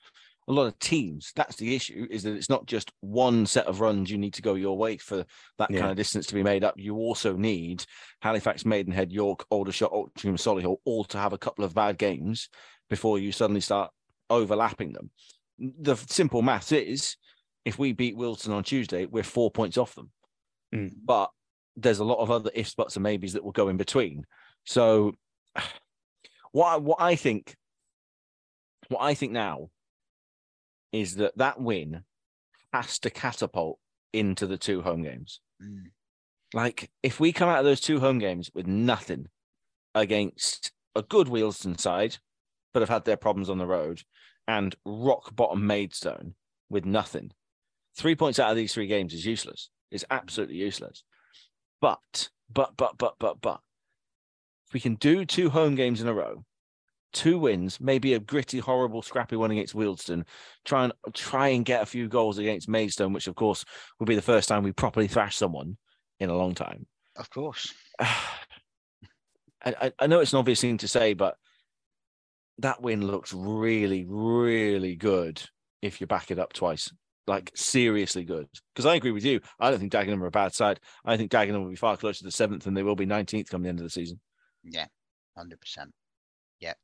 a 0.50 0.52
lot 0.52 0.66
of 0.66 0.78
teams. 0.80 1.32
That's 1.36 1.54
the 1.56 1.76
issue, 1.76 2.08
is 2.10 2.24
that 2.24 2.34
it's 2.34 2.50
not 2.50 2.66
just 2.66 2.90
one 3.00 3.46
set 3.46 3.66
of 3.66 3.80
runs 3.80 4.10
you 4.10 4.18
need 4.18 4.34
to 4.34 4.42
go 4.42 4.54
your 4.54 4.76
way 4.76 4.96
for 4.96 5.24
that 5.58 5.70
Yeah. 5.70 5.78
kind 5.78 5.90
of 5.92 5.96
distance 5.96 6.26
to 6.26 6.34
be 6.34 6.42
made 6.42 6.64
up. 6.64 6.74
You 6.76 6.96
also 6.96 7.36
need 7.36 7.84
Halifax, 8.20 8.64
Maidenhead, 8.64 9.12
York, 9.12 9.46
Aldershot, 9.50 9.92
Altrincham, 9.92 10.34
Solihull 10.34 10.78
all 10.84 11.04
to 11.04 11.18
have 11.18 11.32
a 11.32 11.38
couple 11.38 11.64
of 11.64 11.72
bad 11.72 11.98
games 11.98 12.48
before 12.88 13.20
you 13.20 13.30
suddenly 13.30 13.60
start 13.60 13.92
overlapping 14.28 14.92
them. 14.92 15.10
The 15.58 15.94
simple 15.94 16.42
math 16.42 16.72
is, 16.72 17.16
if 17.64 17.78
we 17.78 17.92
beat 17.92 18.16
Wilson 18.16 18.52
on 18.52 18.64
Tuesday, 18.64 19.06
we're 19.06 19.22
four 19.22 19.52
points 19.52 19.78
off 19.78 19.94
them. 19.94 20.10
Mm. 20.74 20.92
But 21.04 21.30
there's 21.76 22.00
a 22.00 22.04
lot 22.04 22.18
of 22.18 22.32
other 22.32 22.50
ifs, 22.54 22.74
buts, 22.74 22.96
and 22.96 23.04
maybes 23.04 23.34
that 23.34 23.44
will 23.44 23.52
go 23.52 23.68
in 23.68 23.76
between. 23.76 24.26
So 24.64 25.12
what 26.52 26.66
I, 26.66 26.76
what 26.78 27.00
I 27.00 27.14
think 27.14 27.54
what 28.88 29.02
I 29.02 29.14
think 29.14 29.30
now 29.30 29.70
is 30.92 31.16
that 31.16 31.36
that 31.38 31.60
win 31.60 32.04
has 32.72 32.98
to 33.00 33.10
catapult 33.10 33.78
into 34.12 34.46
the 34.46 34.58
two 34.58 34.82
home 34.82 35.02
games. 35.02 35.40
Mm. 35.62 35.90
Like 36.52 36.90
if 37.02 37.20
we 37.20 37.32
come 37.32 37.48
out 37.48 37.60
of 37.60 37.64
those 37.64 37.80
two 37.80 38.00
home 38.00 38.18
games 38.18 38.50
with 38.54 38.66
nothing 38.66 39.26
against 39.94 40.72
a 40.94 41.02
good 41.02 41.28
Wealdstone 41.28 41.78
side, 41.78 42.16
but 42.72 42.80
have 42.80 42.88
had 42.88 43.04
their 43.04 43.16
problems 43.16 43.50
on 43.50 43.58
the 43.58 43.66
road, 43.66 44.02
and 44.48 44.74
rock 44.84 45.34
bottom 45.34 45.66
Maidstone 45.66 46.34
with 46.68 46.84
nothing, 46.84 47.30
three 47.96 48.16
points 48.16 48.38
out 48.38 48.50
of 48.50 48.56
these 48.56 48.74
three 48.74 48.86
games 48.86 49.14
is 49.14 49.26
useless. 49.26 49.70
It's 49.90 50.04
absolutely 50.10 50.56
useless. 50.56 51.04
But 51.80 52.30
but 52.52 52.76
but 52.76 52.98
but 52.98 53.14
but 53.18 53.40
but 53.40 53.60
if 54.68 54.74
we 54.74 54.80
can 54.80 54.96
do 54.96 55.24
two 55.24 55.50
home 55.50 55.74
games 55.74 56.00
in 56.00 56.08
a 56.08 56.14
row, 56.14 56.44
two 57.12 57.38
wins, 57.38 57.80
maybe 57.80 58.14
a 58.14 58.20
gritty, 58.20 58.58
horrible, 58.58 59.02
scrappy 59.02 59.36
one 59.36 59.50
against 59.50 59.74
Wealdstone, 59.74 60.24
try 60.64 60.84
and 60.84 60.92
try 61.14 61.48
and 61.48 61.64
get 61.64 61.82
a 61.82 61.86
few 61.86 62.08
goals 62.08 62.38
against 62.38 62.68
Maidstone, 62.68 63.12
which 63.12 63.26
of 63.26 63.34
course 63.34 63.64
will 63.98 64.06
be 64.06 64.14
the 64.14 64.22
first 64.22 64.48
time 64.48 64.62
we 64.62 64.72
properly 64.72 65.08
thrash 65.08 65.36
someone 65.36 65.76
in 66.18 66.30
a 66.30 66.36
long 66.36 66.54
time. 66.54 66.86
Of 67.16 67.30
course. 67.30 67.72
I, 69.62 69.92
I- 69.98 70.06
know 70.06 70.20
it's 70.20 70.32
an 70.32 70.38
obvious 70.38 70.60
thing 70.60 70.78
to 70.78 70.88
say, 70.88 71.14
but 71.14 71.36
that 72.58 72.80
win 72.82 73.06
looks 73.06 73.32
really, 73.32 74.04
really 74.08 74.96
good 74.96 75.42
if 75.82 76.00
you 76.00 76.06
back 76.06 76.30
it 76.30 76.38
up 76.38 76.52
twice. 76.52 76.90
Like 77.26 77.52
seriously 77.54 78.24
good. 78.24 78.48
Because 78.74 78.86
I 78.86 78.94
agree 78.96 79.12
with 79.12 79.24
you. 79.24 79.40
I 79.58 79.70
don't 79.70 79.78
think 79.78 79.92
Dagenham 79.92 80.22
are 80.22 80.26
a 80.26 80.30
bad 80.30 80.52
side. 80.54 80.80
I 81.04 81.16
think 81.16 81.30
Dagenham 81.30 81.62
will 81.62 81.70
be 81.70 81.76
far 81.76 81.96
closer 81.96 82.18
to 82.18 82.24
the 82.24 82.30
seventh 82.30 82.64
than 82.64 82.74
they 82.74 82.82
will 82.82 82.96
be 82.96 83.06
19th 83.06 83.48
come 83.48 83.62
the 83.62 83.68
end 83.68 83.78
of 83.78 83.84
the 83.84 83.90
season. 83.90 84.18
Yeah, 84.64 84.86
hundred 85.36 85.60
percent. 85.60 85.92
Yeah, 86.58 86.74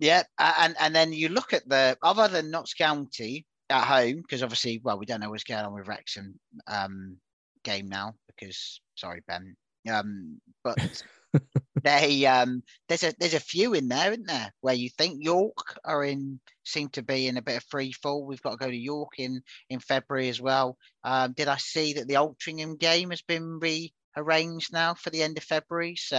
yeah, 0.00 0.22
and 0.38 0.74
and 0.80 0.94
then 0.94 1.12
you 1.12 1.28
look 1.28 1.52
at 1.52 1.68
the 1.68 1.96
other 2.02 2.26
than 2.26 2.50
Notts 2.50 2.74
County 2.74 3.44
at 3.68 3.84
home 3.84 4.16
because 4.16 4.42
obviously, 4.42 4.80
well, 4.82 4.98
we 4.98 5.06
don't 5.06 5.20
know 5.20 5.28
what's 5.28 5.44
going 5.44 5.64
on 5.64 5.74
with 5.74 5.86
Wrexham 5.86 6.40
um, 6.66 7.18
game 7.62 7.88
now 7.88 8.14
because 8.26 8.80
sorry, 8.96 9.22
Ben. 9.28 9.56
Um, 9.90 10.40
but 10.64 11.04
they 11.82 12.24
um, 12.24 12.62
there's 12.88 13.04
a 13.04 13.12
there's 13.20 13.34
a 13.34 13.40
few 13.40 13.74
in 13.74 13.88
there, 13.88 14.10
isn't 14.10 14.26
there, 14.26 14.50
where 14.62 14.74
you 14.74 14.88
think 14.88 15.22
York 15.22 15.78
are 15.84 16.02
in 16.02 16.40
seem 16.64 16.88
to 16.90 17.02
be 17.02 17.26
in 17.26 17.36
a 17.36 17.42
bit 17.42 17.58
of 17.58 17.64
free 17.64 17.92
fall. 17.92 18.24
We've 18.24 18.42
got 18.42 18.52
to 18.52 18.56
go 18.56 18.70
to 18.70 18.76
York 18.76 19.18
in 19.18 19.42
in 19.68 19.80
February 19.80 20.30
as 20.30 20.40
well. 20.40 20.78
Um, 21.04 21.32
did 21.32 21.48
I 21.48 21.58
see 21.58 21.92
that 21.94 22.08
the 22.08 22.14
Altrincham 22.14 22.78
game 22.78 23.10
has 23.10 23.22
been 23.22 23.60
rearranged 23.60 24.72
now 24.72 24.94
for 24.94 25.10
the 25.10 25.22
end 25.22 25.36
of 25.36 25.44
February? 25.44 25.96
So 25.96 26.16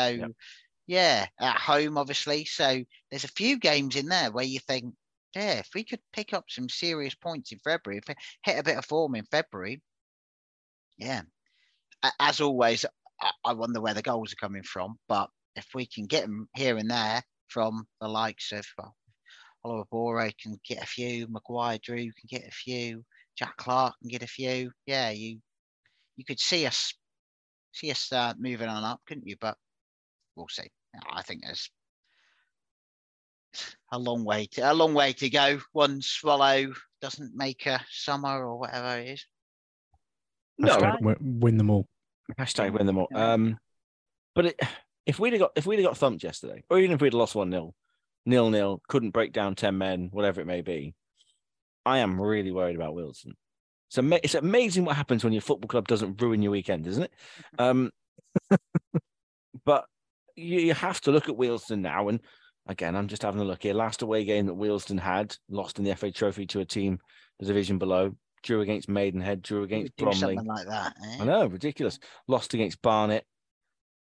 yeah, 0.92 1.26
at 1.40 1.56
home 1.56 1.98
obviously. 1.98 2.44
So 2.44 2.84
there's 3.10 3.24
a 3.24 3.30
few 3.30 3.58
games 3.58 3.96
in 3.96 4.08
there 4.08 4.30
where 4.30 4.44
you 4.44 4.60
think, 4.60 4.94
yeah, 5.34 5.54
if 5.54 5.70
we 5.74 5.86
could 5.86 6.02
pick 6.12 6.34
up 6.34 6.44
some 6.50 6.68
serious 6.68 7.16
points 7.16 7.54
in 7.54 7.60
February, 7.60 8.00
if 8.00 8.10
we 8.10 8.16
hit 8.44 8.60
a 8.60 8.64
bit 8.64 8.78
of 8.78 8.84
form 8.84 9.16
in 9.16 9.24
February, 9.24 9.82
yeah. 10.98 11.22
As 12.20 12.42
always, 12.42 12.86
I- 13.46 13.54
wonder 13.54 13.80
where 13.80 13.94
the 13.94 14.02
goals 14.02 14.34
are 14.34 14.46
coming 14.46 14.64
from, 14.64 15.00
but 15.08 15.30
if 15.56 15.66
we 15.74 15.86
can 15.86 16.08
get 16.08 16.24
them 16.24 16.50
here 16.56 16.76
and 16.76 16.92
there, 16.92 17.24
from 17.48 17.88
the 18.02 18.10
likes 18.10 18.52
of 18.52 18.66
well, 18.78 18.94
Oluwabori 19.66 20.34
can 20.44 20.60
get 20.68 20.84
a 20.84 20.86
few, 20.86 21.26
Maguire 21.30 21.80
Drew 21.82 22.04
can 22.04 22.28
get 22.28 22.46
a 22.46 22.52
few, 22.52 23.06
Jack 23.38 23.56
Clark 23.56 23.96
can 24.02 24.10
get 24.10 24.24
a 24.24 24.28
few. 24.28 24.72
Yeah, 24.86 25.12
you 25.12 25.40
you 26.18 26.26
could 26.26 26.40
see 26.40 26.66
us 26.66 26.94
see 27.72 27.92
us 27.92 28.12
uh, 28.12 28.34
moving 28.38 28.68
on 28.68 28.84
up, 28.84 29.00
couldn't 29.08 29.28
you? 29.28 29.38
But 29.40 29.58
we'll 30.36 30.50
see. 30.50 30.70
I 31.12 31.22
think 31.22 31.42
there's 31.44 31.70
a 33.92 34.00
long 34.00 34.24
way 34.24 34.46
to 34.52 34.72
a 34.72 34.74
long 34.74 34.94
way 34.94 35.14
to 35.14 35.30
go. 35.30 35.60
One 35.74 36.02
swallow 36.02 36.74
doesn't 37.02 37.36
make 37.36 37.66
a 37.66 37.82
summer 37.90 38.46
or 38.46 38.60
whatever 38.60 39.00
it 39.00 39.10
is. 39.10 39.26
No, 40.58 40.78
Hashtag 40.78 41.02
win, 41.02 41.18
win 41.20 41.58
them 41.58 41.70
all. 41.70 41.88
Hashtag 42.40 42.74
win 42.74 42.86
them 42.86 42.98
all. 42.98 43.10
Um, 43.14 43.58
but 44.36 44.48
it, 44.48 44.60
if 45.06 45.20
we'd 45.20 45.34
have 45.34 45.40
got 45.42 45.52
if 45.56 45.66
we'd 45.66 45.80
have 45.80 45.86
got 45.86 45.98
thumped 45.98 46.24
yesterday, 46.24 46.64
or 46.70 46.80
even 46.80 46.96
if 46.96 47.02
we'd 47.02 47.14
lost 47.14 47.36
one 47.36 47.50
nil, 47.50 47.74
nil 48.26 48.50
nil, 48.50 48.82
couldn't 48.88 49.12
break 49.12 49.34
down 49.34 49.56
ten 49.56 49.78
men, 49.78 50.10
whatever 50.12 50.42
it 50.42 50.48
may 50.48 50.62
be, 50.62 50.94
I 51.86 52.00
am 52.00 52.22
really 52.22 52.52
worried 52.52 52.76
about 52.76 52.96
Wealdstone. 52.96 53.34
It's, 53.90 53.98
ama- 53.98 54.20
it's 54.24 54.36
amazing 54.36 54.86
what 54.86 54.96
happens 54.96 55.24
when 55.24 55.34
your 55.34 55.42
football 55.42 55.68
club 55.68 55.88
doesn't 55.88 56.22
ruin 56.22 56.42
your 56.42 56.52
weekend, 56.52 56.88
isn't 56.88 57.04
it? 57.04 57.12
Um, 57.60 57.92
but 59.66 59.86
you, 60.36 60.74
have 60.74 61.02
to 61.02 61.12
look 61.12 61.30
at 61.30 61.36
Wealdstone 61.36 61.80
now, 61.80 62.08
and 62.08 62.20
again, 62.68 62.96
I'm 62.96 63.08
just 63.08 63.24
having 63.24 63.42
a 63.42 63.46
look 63.46 63.64
here. 63.64 63.74
Last 63.74 64.02
away 64.02 64.24
game 64.24 64.46
that 64.48 64.56
Wealdstone 64.56 65.00
had, 65.00 65.36
lost 65.50 65.80
in 65.80 65.86
the 65.86 65.96
FA 65.96 66.12
Trophy 66.12 66.46
to 66.48 66.60
a 66.60 66.66
team 66.66 67.00
the 67.40 67.46
division 67.46 67.78
below, 67.78 68.16
drew 68.44 68.62
against 68.62 68.90
Maidenhead, 68.90 69.42
drew 69.42 69.64
against 69.64 69.96
Bromley. 69.96 70.20
something 70.20 70.46
like 70.46 70.68
that. 70.68 70.96
eh? 71.04 71.18
I 71.22 71.26
know, 71.26 71.46
ridiculous. 71.48 72.00
Lost 72.28 72.54
against 72.54 72.82
Barnet. 72.82 73.26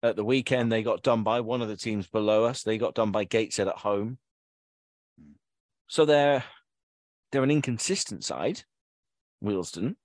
At 0.02 0.16
the 0.16 0.24
weekend, 0.24 0.72
they 0.72 0.82
got 0.82 1.04
done 1.04 1.24
by 1.24 1.42
one 1.42 1.62
of 1.62 1.68
the 1.68 1.76
teams 1.76 2.08
below 2.08 2.46
us. 2.46 2.64
They 2.64 2.78
got 2.78 2.96
done 2.96 3.12
by 3.12 3.26
Gateshead 3.26 3.68
at 3.68 3.76
home. 3.76 4.18
So 5.88 6.06
they're 6.06 6.44
they're 7.32 7.44
an 7.44 7.52
inconsistent 7.52 8.24
side, 8.24 8.64
Wealdstone. 9.44 9.96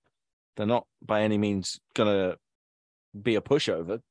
They're 0.57 0.65
not 0.65 0.85
by 1.01 1.21
any 1.21 1.37
means 1.37 1.79
gonna 1.93 2.35
be 3.19 3.35
a 3.35 3.41
pushover. 3.41 4.01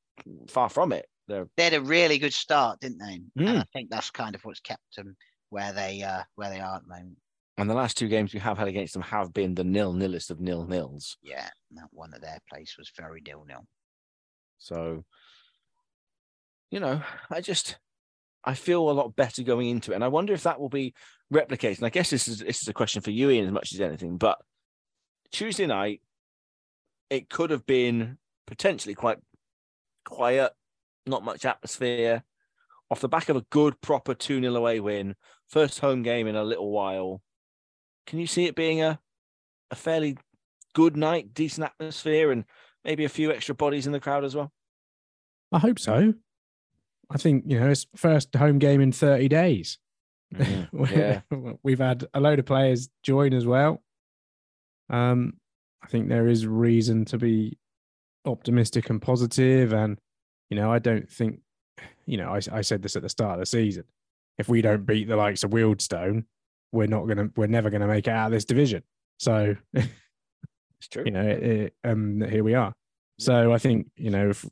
Far 0.47 0.69
from 0.69 0.91
it. 0.91 1.05
They're 1.27 1.47
They 1.57 1.63
had 1.63 1.73
a 1.73 1.81
really 1.81 2.17
good 2.17 2.33
start, 2.33 2.79
didn't 2.81 2.99
they? 2.99 3.13
And 3.15 3.31
Mm. 3.37 3.61
I 3.61 3.65
think 3.73 3.89
that's 3.89 4.11
kind 4.11 4.35
of 4.35 4.43
what's 4.45 4.59
kept 4.59 4.95
them 4.95 5.15
where 5.49 5.73
they 5.73 6.01
uh, 6.03 6.23
where 6.35 6.49
they 6.49 6.59
are 6.59 6.75
at 6.77 6.83
the 6.83 6.89
moment. 6.89 7.17
and 7.57 7.69
the 7.69 7.73
last 7.73 7.97
two 7.97 8.07
games 8.07 8.33
we 8.33 8.39
have 8.39 8.57
had 8.57 8.67
against 8.67 8.93
them 8.93 9.01
have 9.03 9.33
been 9.33 9.55
the 9.55 9.63
nil 9.63 9.93
nilist 9.93 10.29
of 10.29 10.39
nil 10.39 10.65
nils. 10.65 11.17
Yeah, 11.23 11.49
that 11.71 11.87
one 11.91 12.13
at 12.13 12.21
their 12.21 12.39
place 12.51 12.75
was 12.77 12.91
very 12.97 13.21
nil 13.25 13.45
nil. 13.47 13.65
So, 14.57 15.03
you 16.71 16.79
know, 16.79 17.01
I 17.29 17.41
just 17.41 17.77
I 18.43 18.53
feel 18.53 18.89
a 18.89 18.91
lot 18.91 19.15
better 19.15 19.41
going 19.43 19.69
into 19.69 19.91
it, 19.91 19.95
and 19.95 20.03
I 20.03 20.07
wonder 20.09 20.33
if 20.33 20.43
that 20.43 20.59
will 20.59 20.69
be 20.69 20.93
replicated. 21.33 21.77
And 21.77 21.85
I 21.85 21.89
guess 21.89 22.09
this 22.09 22.27
is 22.27 22.39
this 22.39 22.61
is 22.61 22.67
a 22.67 22.73
question 22.73 23.01
for 23.01 23.11
you, 23.11 23.29
Ian, 23.29 23.47
as 23.47 23.51
much 23.51 23.73
as 23.73 23.81
anything. 23.81 24.17
But 24.17 24.37
Tuesday 25.31 25.65
night, 25.65 26.01
it 27.09 27.29
could 27.29 27.49
have 27.51 27.65
been 27.65 28.17
potentially 28.47 28.95
quite 28.95 29.17
quiet, 30.05 30.51
not 31.05 31.23
much 31.23 31.45
atmosphere, 31.45 32.23
off 32.89 33.01
the 33.01 33.09
back 33.09 33.29
of 33.29 33.35
a 33.35 33.45
good, 33.49 33.79
proper 33.81 34.13
two 34.13 34.39
0 34.39 34.55
away 34.55 34.79
win, 34.79 35.15
first 35.47 35.79
home 35.79 36.03
game 36.03 36.27
in 36.27 36.35
a 36.35 36.43
little 36.43 36.69
while. 36.69 37.21
Can 38.05 38.19
you 38.19 38.27
see 38.27 38.45
it 38.45 38.55
being 38.55 38.81
a 38.81 38.99
a 39.71 39.75
fairly 39.75 40.17
good 40.73 40.95
night, 40.95 41.33
decent 41.33 41.65
atmosphere, 41.65 42.31
and 42.31 42.45
maybe 42.83 43.05
a 43.05 43.09
few 43.09 43.31
extra 43.31 43.55
bodies 43.55 43.87
in 43.87 43.93
the 43.93 43.99
crowd 43.99 44.23
as 44.23 44.35
well? 44.35 44.51
I 45.51 45.59
hope 45.59 45.79
so. 45.79 46.13
I 47.09 47.17
think 47.17 47.45
you 47.47 47.59
know 47.59 47.69
it's 47.69 47.87
first 47.95 48.35
home 48.35 48.59
game 48.59 48.81
in 48.81 48.91
30 48.91 49.27
days. 49.27 49.77
yeah. 50.89 51.21
We've 51.63 51.79
had 51.79 52.05
a 52.13 52.19
load 52.19 52.39
of 52.39 52.45
players 52.45 52.89
join 53.03 53.33
as 53.33 53.45
well. 53.45 53.81
Um, 54.89 55.33
I 55.83 55.87
think 55.87 56.09
there 56.09 56.27
is 56.27 56.47
reason 56.47 57.05
to 57.05 57.17
be 57.17 57.57
optimistic 58.25 58.89
and 58.89 59.01
positive, 59.01 59.73
and 59.73 59.99
you 60.49 60.57
know, 60.57 60.71
I 60.71 60.79
don't 60.79 61.09
think, 61.09 61.39
you 62.05 62.17
know, 62.17 62.29
I, 62.29 62.39
I 62.51 62.61
said 62.61 62.81
this 62.81 62.95
at 62.95 63.01
the 63.01 63.09
start 63.09 63.33
of 63.33 63.39
the 63.39 63.45
season. 63.45 63.85
If 64.37 64.49
we 64.49 64.61
don't 64.61 64.85
beat 64.85 65.07
the 65.07 65.15
likes 65.15 65.43
of 65.43 65.51
Wealdstone, 65.51 66.25
we're 66.71 66.87
not 66.87 67.07
gonna, 67.07 67.29
we're 67.35 67.47
never 67.47 67.69
gonna 67.69 67.87
make 67.87 68.07
it 68.07 68.11
out 68.11 68.27
of 68.27 68.31
this 68.31 68.45
division. 68.45 68.83
So, 69.17 69.55
It's 69.73 70.87
true. 70.89 71.03
you 71.05 71.11
know, 71.11 71.21
it, 71.21 71.43
it, 71.43 71.73
um, 71.83 72.21
here 72.21 72.43
we 72.43 72.53
are. 72.53 72.73
So 73.17 73.53
I 73.53 73.57
think 73.57 73.87
you 73.95 74.09
know 74.09 74.29
if 74.29 74.45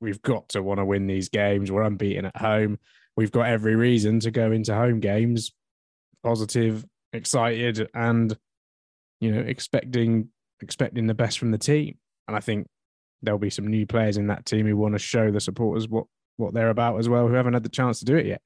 we've 0.00 0.22
got 0.22 0.48
to 0.50 0.62
want 0.62 0.78
to 0.78 0.84
win 0.84 1.06
these 1.06 1.28
games. 1.28 1.70
We're 1.70 1.82
unbeaten 1.82 2.26
at 2.26 2.36
home. 2.36 2.78
We've 3.16 3.32
got 3.32 3.46
every 3.46 3.74
reason 3.74 4.20
to 4.20 4.30
go 4.30 4.52
into 4.52 4.74
home 4.74 5.00
games 5.00 5.52
positive, 6.22 6.84
excited, 7.12 7.88
and 7.94 8.36
you 9.20 9.32
know 9.32 9.40
expecting 9.40 10.28
expecting 10.60 11.06
the 11.06 11.14
best 11.14 11.38
from 11.38 11.50
the 11.50 11.58
team. 11.58 11.98
And 12.26 12.36
I 12.36 12.40
think 12.40 12.68
there'll 13.22 13.38
be 13.38 13.50
some 13.50 13.66
new 13.66 13.86
players 13.86 14.16
in 14.16 14.28
that 14.28 14.46
team 14.46 14.66
who 14.66 14.76
want 14.76 14.94
to 14.94 14.98
show 14.98 15.30
the 15.30 15.40
supporters 15.40 15.88
what 15.88 16.04
what 16.36 16.54
they're 16.54 16.70
about 16.70 16.98
as 16.98 17.08
well, 17.08 17.26
who 17.26 17.34
haven't 17.34 17.54
had 17.54 17.64
the 17.64 17.68
chance 17.68 17.98
to 17.98 18.04
do 18.04 18.16
it 18.16 18.26
yet. 18.26 18.40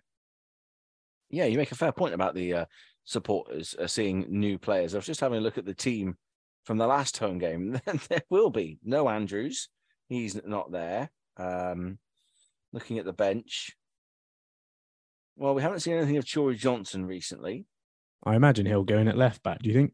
Yeah, 1.29 1.45
you 1.45 1.59
make 1.59 1.73
a 1.73 1.77
fair 1.77 1.93
point 1.93 2.15
about 2.15 2.35
the 2.35 2.55
uh, 2.55 2.65
supporters 3.05 3.75
uh, 3.79 3.87
seeing 3.87 4.27
new 4.29 4.59
players. 4.59 4.95
I 4.95 4.99
was 4.99 5.07
just 5.07 5.21
having 5.21 5.39
a 5.39 5.43
look 5.43 5.59
at 5.59 5.67
the 5.67 5.75
team 5.75 6.17
from 6.65 6.79
the 6.79 6.87
last 6.87 7.19
home 7.19 7.39
game. 7.39 7.79
there 8.09 8.23
will 8.31 8.51
be 8.51 8.79
no 8.83 9.09
Andrews; 9.09 9.69
he's 10.09 10.41
not 10.45 10.73
there. 10.73 11.11
Um, 11.37 11.99
looking 12.73 12.99
at 12.99 13.05
the 13.05 13.13
bench, 13.13 13.77
well, 15.37 15.55
we 15.55 15.63
haven't 15.63 15.81
seen 15.81 15.95
anything 15.95 16.17
of 16.17 16.25
Chory 16.25 16.57
Johnson 16.57 17.07
recently. 17.07 17.67
I 18.25 18.37
imagine 18.37 18.67
he'll 18.67 18.85
go 18.85 18.99
in 18.99 19.09
at 19.09 19.17
left 19.17 19.43
back. 19.43 19.61
Do 19.61 19.69
you 19.69 19.75
think? 19.75 19.93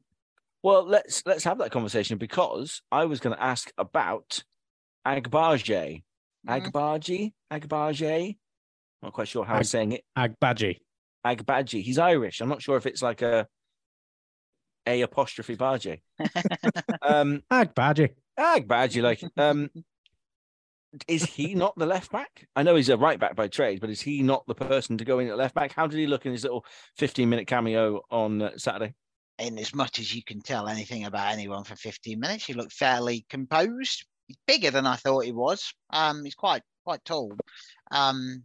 Well, 0.63 0.85
let's 0.87 1.25
let's 1.25 1.45
have 1.45 1.59
that 1.59 1.71
conversation 1.71 2.19
because 2.19 2.83
I 2.91 3.05
was 3.05 3.21
going 3.21 3.37
to 3.37 3.43
ask 3.43 3.73
about 3.79 4.43
Agbaje, 5.07 6.03
Agbaji, 6.47 7.33
Agbaje. 7.53 8.37
Not 9.03 9.13
quite 9.13 9.29
sure 9.29 9.45
how 9.45 9.55
I'm 9.55 9.65
saying 9.65 9.93
it. 9.93 10.05
Agbaji. 10.17 10.79
Agbaji. 11.25 11.83
He's 11.83 11.99
Irish. 11.99 12.41
I'm 12.41 12.49
not 12.49 12.63
sure 12.63 12.77
if 12.77 12.87
it's 12.87 13.03
like 13.03 13.23
a 13.23 13.47
a 14.89 15.03
apostrophe 15.03 15.55
Baji. 15.55 16.03
um, 17.03 17.43
Agbaji. 17.51 18.11
Agbaji, 18.39 19.03
like, 19.03 19.23
um, 19.37 19.69
is 21.07 21.25
he 21.25 21.55
not 21.55 21.77
the 21.77 21.87
left 21.87 22.11
back? 22.11 22.47
I 22.57 22.63
know 22.63 22.75
he's 22.75 22.89
a 22.89 22.97
right 22.97 23.19
back 23.19 23.37
by 23.37 23.49
trade, 23.49 23.81
but 23.81 23.91
is 23.91 24.01
he 24.01 24.23
not 24.23 24.47
the 24.47 24.55
person 24.55 24.97
to 24.99 25.05
go 25.05 25.19
in 25.19 25.29
at 25.29 25.37
left 25.37 25.55
back? 25.55 25.73
How 25.73 25.87
did 25.87 25.99
he 25.99 26.07
look 26.07 26.25
in 26.25 26.33
his 26.33 26.45
little 26.45 26.65
15 26.97 27.29
minute 27.29 27.47
cameo 27.47 28.01
on 28.11 28.41
uh, 28.41 28.51
Saturday? 28.57 28.95
In 29.39 29.59
as 29.59 29.75
much 29.75 29.99
as 29.99 30.13
you 30.13 30.23
can 30.25 30.41
tell 30.41 30.67
anything 30.67 31.05
about 31.05 31.33
anyone 31.33 31.65
for 31.65 31.77
15 31.77 32.19
minutes, 32.19 32.47
he 32.47 32.55
looked 32.55 32.73
fairly 32.73 33.27
composed. 33.29 34.05
He's 34.29 34.39
bigger 34.47 34.71
than 34.71 34.87
I 34.87 34.97
thought 34.97 35.25
he 35.27 35.33
was. 35.33 35.75
Um, 35.91 36.25
he's 36.25 36.37
quite 36.37 36.63
quite 36.85 37.05
tall. 37.05 37.35
Um, 37.91 38.45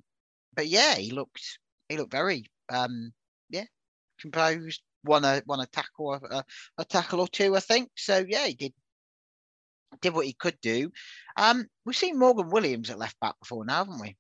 but 0.56 0.68
yeah, 0.68 0.96
he 0.96 1.12
looked 1.12 1.60
he 1.90 1.98
looked 1.98 2.12
very 2.14 2.46
um, 2.70 3.14
yeah 3.50 3.66
composed. 4.20 4.82
Won 5.06 5.26
a 5.26 5.44
won 5.48 5.62
a 5.62 5.68
tackle 5.68 6.14
a, 6.16 6.46
a 6.80 6.86
tackle 6.86 7.22
or 7.22 7.30
two, 7.30 7.56
I 7.58 7.62
think. 7.62 7.92
So 7.98 8.26
yeah, 8.28 8.48
he 8.48 8.56
did 8.56 8.74
did 10.02 10.14
what 10.14 10.26
he 10.28 10.34
could 10.34 10.60
do. 10.62 10.92
Um, 11.38 11.68
we've 11.86 11.96
seen 11.96 12.20
Morgan 12.20 12.50
Williams 12.50 12.90
at 12.92 13.00
left 13.00 13.20
back 13.20 13.40
before 13.40 13.66
now, 13.66 13.86
haven't 13.86 14.00
we? 14.02 14.18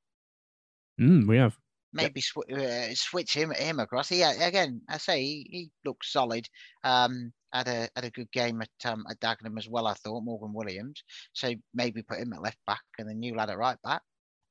Mm, 0.99 1.27
we 1.27 1.37
have. 1.37 1.57
maybe 1.91 2.21
sw- 2.21 2.49
uh, 2.51 2.93
switch 2.95 3.33
him 3.33 3.51
him 3.51 3.79
across. 3.79 4.09
He 4.09 4.23
uh, 4.23 4.33
again, 4.47 4.81
I 4.89 4.97
say 4.97 5.21
he, 5.23 5.47
he 5.49 5.71
looked 5.85 6.05
solid. 6.05 6.47
Um, 6.83 7.33
had 7.53 7.67
a 7.67 7.87
had 7.95 8.05
a 8.05 8.09
good 8.09 8.31
game 8.31 8.61
at 8.61 8.91
um 8.91 9.05
at 9.09 9.19
Dagenham 9.19 9.57
as 9.57 9.69
well. 9.69 9.87
I 9.87 9.93
thought 9.93 10.23
Morgan 10.23 10.53
Williams. 10.53 11.03
So 11.33 11.53
maybe 11.73 12.01
put 12.01 12.19
him 12.19 12.33
at 12.33 12.41
left 12.41 12.59
back 12.65 12.81
and 12.97 13.07
the 13.07 13.13
new 13.13 13.35
lad 13.35 13.49
at 13.49 13.57
right 13.57 13.77
back 13.83 14.01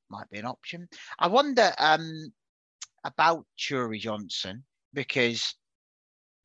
might 0.09 0.31
be 0.31 0.39
an 0.39 0.47
option. 0.47 0.89
I 1.19 1.27
wonder 1.29 1.73
um 1.79 2.33
about 3.05 3.45
Chury 3.59 3.99
Johnson 3.99 4.65
because 4.95 5.55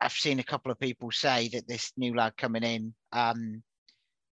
I've 0.01 0.11
seen 0.11 0.39
a 0.39 0.43
couple 0.43 0.71
of 0.71 0.79
people 0.79 1.11
say 1.11 1.49
that 1.53 1.67
this 1.67 1.93
new 1.97 2.15
lad 2.15 2.35
coming 2.37 2.63
in 2.63 2.93
um 3.13 3.63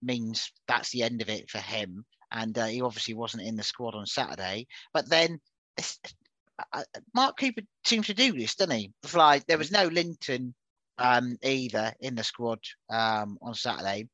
means 0.02 0.52
that's 0.68 0.92
the 0.92 1.04
end 1.04 1.22
of 1.22 1.30
it 1.30 1.50
for 1.50 1.60
him. 1.60 2.06
And 2.32 2.58
uh, 2.58 2.66
he 2.68 2.82
obviously 2.82 3.14
wasn't 3.14 3.44
in 3.44 3.58
the 3.58 3.64
squad 3.64 3.94
on 3.94 4.06
Saturday. 4.06 4.68
But 4.94 5.10
then 5.10 5.40
Mark 7.14 7.38
Cooper 7.38 7.62
seems 7.84 8.08
to 8.08 8.14
do 8.14 8.32
this, 8.34 8.56
doesn't 8.56 8.76
he? 8.76 8.92
Like 9.14 9.46
there 9.48 9.58
was 9.58 9.72
no 9.72 9.88
Linton 9.88 10.54
um, 10.98 11.38
either 11.44 11.94
in 12.00 12.16
the 12.16 12.24
squad 12.24 12.60
um, 12.90 13.38
on 13.42 13.54
Saturday. 13.54 14.08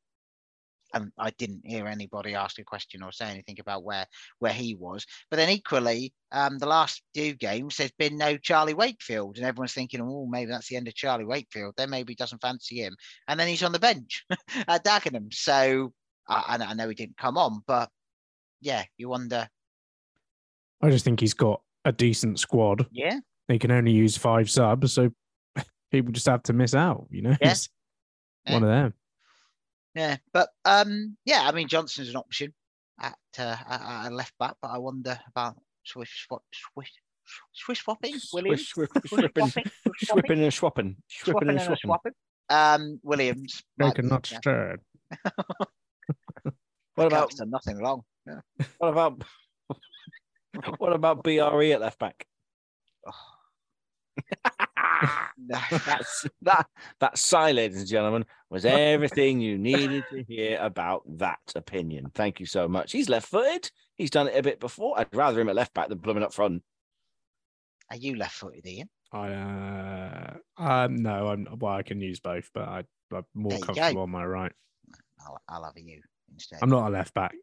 And 0.94 1.12
I 1.18 1.30
didn't 1.36 1.66
hear 1.66 1.86
anybody 1.86 2.34
ask 2.34 2.58
a 2.58 2.64
question 2.64 3.02
or 3.02 3.12
say 3.12 3.26
anything 3.26 3.60
about 3.60 3.84
where 3.84 4.06
where 4.38 4.54
he 4.54 4.74
was. 4.74 5.04
But 5.30 5.36
then 5.36 5.50
equally, 5.50 6.14
um, 6.32 6.56
the 6.56 6.66
last 6.66 7.02
two 7.14 7.34
games, 7.34 7.76
there's 7.76 7.92
been 7.98 8.16
no 8.16 8.38
Charlie 8.38 8.72
Wakefield, 8.72 9.36
and 9.36 9.44
everyone's 9.44 9.74
thinking, 9.74 10.00
oh, 10.00 10.26
maybe 10.26 10.50
that's 10.50 10.68
the 10.68 10.76
end 10.76 10.88
of 10.88 10.94
Charlie 10.94 11.26
Wakefield. 11.26 11.74
Then 11.76 11.90
maybe 11.90 12.12
he 12.12 12.16
doesn't 12.16 12.40
fancy 12.40 12.76
him, 12.82 12.96
and 13.28 13.38
then 13.38 13.48
he's 13.48 13.62
on 13.62 13.72
the 13.72 13.78
bench 13.78 14.24
at 14.66 14.82
Dagenham. 14.82 15.32
So 15.34 15.92
I, 16.26 16.56
I 16.58 16.72
know 16.72 16.88
he 16.88 16.94
didn't 16.94 17.18
come 17.18 17.36
on, 17.36 17.62
but 17.66 17.90
yeah, 18.62 18.84
you 18.96 19.10
wonder. 19.10 19.46
I 20.80 20.88
just 20.88 21.04
think 21.04 21.20
he's 21.20 21.34
got 21.34 21.60
a 21.84 21.92
decent 21.92 22.38
squad. 22.38 22.86
Yeah, 22.92 23.18
they 23.48 23.58
can 23.58 23.70
only 23.70 23.92
use 23.92 24.16
five 24.16 24.48
subs, 24.48 24.94
so 24.94 25.10
people 25.90 26.12
just 26.12 26.26
have 26.26 26.42
to 26.44 26.52
miss 26.52 26.74
out. 26.74 27.06
You 27.10 27.22
know, 27.22 27.36
Yeah. 27.40 27.54
It's 28.46 28.54
one 28.54 28.62
of 28.62 28.70
them. 28.70 28.94
Yeah, 29.94 30.16
but 30.32 30.48
um, 30.64 31.16
yeah, 31.26 31.42
I 31.44 31.52
mean 31.52 31.68
Johnson's 31.68 32.08
an 32.08 32.16
option 32.16 32.54
at 32.98 33.18
uh, 33.38 33.56
at, 33.68 34.06
at 34.06 34.12
left 34.12 34.32
back, 34.38 34.54
but 34.62 34.70
I 34.70 34.78
wonder 34.78 35.18
about 35.28 35.60
Swiss 35.84 36.08
swap, 36.08 36.42
Swiss 36.54 36.88
Swiss 37.52 37.80
swapping 37.80 38.14
Williams, 38.32 38.68
Swish, 38.68 38.88
Swiss 38.90 39.20
swipping, 39.20 39.50
swapping, 40.02 40.42
and 40.42 40.54
swapping, 40.54 40.96
swapping, 41.08 41.48
and 41.48 41.50
and 41.50 41.60
swapping. 41.60 41.78
swapping. 41.82 42.12
Um, 42.48 43.00
Williams. 43.02 43.62
might 43.76 43.94
Broken, 43.94 44.08
not 44.08 44.30
yeah. 44.30 44.38
stirred. 44.38 44.80
What 46.98 47.06
about 47.06 47.30
done 47.30 47.50
nothing 47.50 47.78
wrong? 47.78 48.02
Yeah. 48.26 48.40
what 48.78 48.88
about 48.88 49.22
what 50.78 50.92
about 50.92 51.22
BRE 51.22 51.70
at 51.70 51.80
left 51.80 52.00
back? 52.00 52.26
No. 55.38 55.58
That's 55.86 56.26
that 56.42 56.66
that 57.00 57.16
sigh, 57.18 57.52
ladies 57.52 57.78
and 57.78 57.86
gentlemen, 57.86 58.24
was 58.50 58.64
everything 58.66 59.40
you 59.40 59.56
needed 59.58 60.04
to 60.10 60.22
hear 60.24 60.58
about 60.60 61.02
that 61.18 61.38
opinion. 61.54 62.10
Thank 62.14 62.40
you 62.40 62.46
so 62.46 62.66
much. 62.68 62.92
He's 62.92 63.08
left 63.08 63.28
footed. 63.28 63.70
He's 63.96 64.10
done 64.10 64.28
it 64.28 64.36
a 64.36 64.42
bit 64.42 64.60
before. 64.60 64.98
I'd 64.98 65.14
rather 65.14 65.40
him 65.40 65.48
at 65.48 65.54
left 65.56 65.74
back 65.74 65.88
than 65.88 65.98
blooming 65.98 66.22
up 66.22 66.32
front. 66.32 66.62
Are 67.90 67.96
you 67.96 68.16
left-footed, 68.16 68.66
Ian? 68.66 68.90
I 69.12 69.32
uh, 69.32 70.34
um 70.58 70.96
no, 70.96 71.28
I'm 71.28 71.46
well. 71.58 71.72
I 71.72 71.82
can 71.82 72.00
use 72.00 72.20
both, 72.20 72.50
but 72.52 72.68
I, 72.68 72.84
I'm 73.12 73.24
more 73.34 73.50
There 73.50 73.60
go. 73.60 73.66
comfortable 73.66 74.02
on 74.02 74.10
my 74.10 74.24
right. 74.26 74.52
I'll, 75.26 75.40
I'll 75.48 75.64
have 75.64 75.72
you 75.76 76.02
instead. 76.32 76.58
I'm 76.60 76.68
not 76.68 76.88
a 76.88 76.90
left 76.90 77.14
back. 77.14 77.34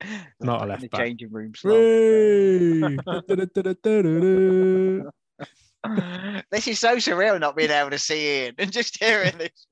not 0.40 0.60
a 0.60 0.62
in 0.62 0.68
left 0.68 0.82
the 0.82 0.88
back. 0.88 1.00
changing 1.00 1.32
room. 1.32 1.52
Slow. 5.84 5.94
Whee! 5.94 6.42
this 6.50 6.68
is 6.68 6.78
so 6.80 6.96
surreal 6.96 7.40
not 7.40 7.56
being 7.56 7.70
able 7.70 7.90
to 7.90 7.98
see 7.98 8.44
Ian 8.44 8.54
and 8.58 8.72
just 8.72 9.02
hearing 9.02 9.36
this. 9.38 9.66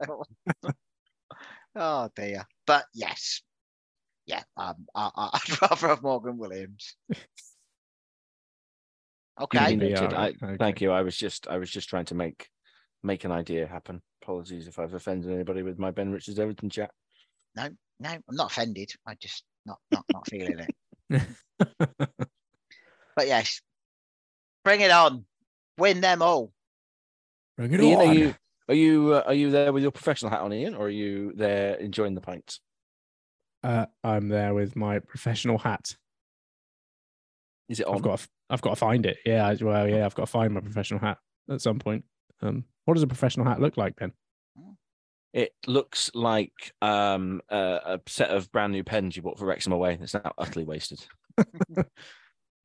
oh 1.77 2.09
dear. 2.15 2.47
But 2.67 2.85
yes. 2.95 3.43
Yeah, 4.27 4.43
um, 4.57 4.87
I, 4.95 5.11
I- 5.17 5.31
I'd 5.49 5.63
rather 5.63 5.89
have 5.89 6.03
Morgan 6.03 6.37
Williams. 6.39 6.97
Okay. 9.41 9.77
Duly 9.77 9.97
I, 9.97 10.29
okay. 10.29 10.57
Thank 10.59 10.81
you. 10.81 10.93
I 10.93 11.03
was 11.03 11.17
just 11.17 11.49
I 11.49 11.59
was 11.59 11.71
just 11.71 11.89
trying 11.89 12.05
to 12.07 12.15
make 12.15 12.49
make 13.03 13.25
an 13.25 13.33
idea 13.33 13.67
happen. 13.67 14.03
Apologies 14.23 14.69
if 14.69 14.79
I've 14.79 14.95
offended 14.95 15.33
anybody 15.33 15.63
with 15.63 15.79
my 15.79 15.91
Ben 15.91 16.13
Richards-Everton 16.13 16.69
chat. 16.69 16.91
No, 17.57 17.71
no, 17.99 18.11
I'm 18.11 18.23
not 18.31 18.51
offended. 18.51 18.93
I 19.07 19.15
just 19.15 19.45
not 19.65 19.79
not 19.91 20.05
not 20.13 20.29
feeling 20.29 20.67
it. 21.11 21.23
But 23.17 23.27
yes, 23.27 23.61
bring 24.65 24.81
it 24.81 24.91
on. 24.91 25.25
Win 25.81 26.01
them 26.01 26.23
all. 26.23 26.53
Bring 27.57 27.73
it 27.73 27.81
Ian, 27.81 28.01
on. 28.01 28.07
are 28.09 28.15
you 28.15 28.35
are 28.69 28.75
you 28.75 29.15
uh, 29.15 29.23
are 29.27 29.35
you 29.35 29.51
there 29.51 29.73
with 29.73 29.83
your 29.83 29.93
professional 29.93 30.31
hat 30.31 30.41
on, 30.43 30.53
Ian, 30.53 30.75
or 30.75 30.87
are 30.87 30.91
you 30.91 31.33
there 31.35 31.75
enjoying 31.77 32.15
the 32.15 32.21
pints? 32.21 32.61
Uh, 33.63 33.87
I'm 34.05 34.29
there 34.29 34.55
with 34.55 34.77
my 34.77 35.01
professional 35.01 35.59
hat. 35.59 35.95
Is 37.69 37.81
it 37.81 37.87
on? 37.87 37.97
I've 37.97 38.03
got 38.03 38.19
to, 38.21 38.29
I've 38.49 38.63
got 38.63 38.71
to 38.71 38.77
find 38.77 39.05
it. 39.07 39.19
Yeah, 39.27 39.47
I- 39.47 39.59
well, 39.61 39.89
yeah, 39.89 40.07
I've 40.07 40.15
got 40.15 40.27
to 40.27 40.31
find 40.31 40.55
my 40.55 40.61
professional 40.61 41.01
hat 41.01 41.19
at 41.51 41.61
some 41.61 41.79
point. 41.79 42.05
Um, 42.43 42.65
what 42.85 42.95
does 42.95 43.03
a 43.03 43.07
professional 43.09 43.47
hat 43.47 43.61
look 43.61 43.77
like, 43.77 43.97
Ben? 43.97 44.13
It 45.33 45.53
looks 45.69 46.11
like 46.15 46.73
um, 46.83 47.41
a, 47.51 47.81
a 47.85 48.01
set 48.09 48.31
of 48.31 48.51
brand 48.51 48.73
new 48.73 48.83
pens 48.83 49.15
you 49.15 49.23
bought 49.23 49.39
for 49.39 49.45
Wrexham 49.45 49.73
away. 49.73 49.97
It's 50.01 50.15
now 50.15 50.33
utterly 50.39 50.65
wasted. 50.65 51.05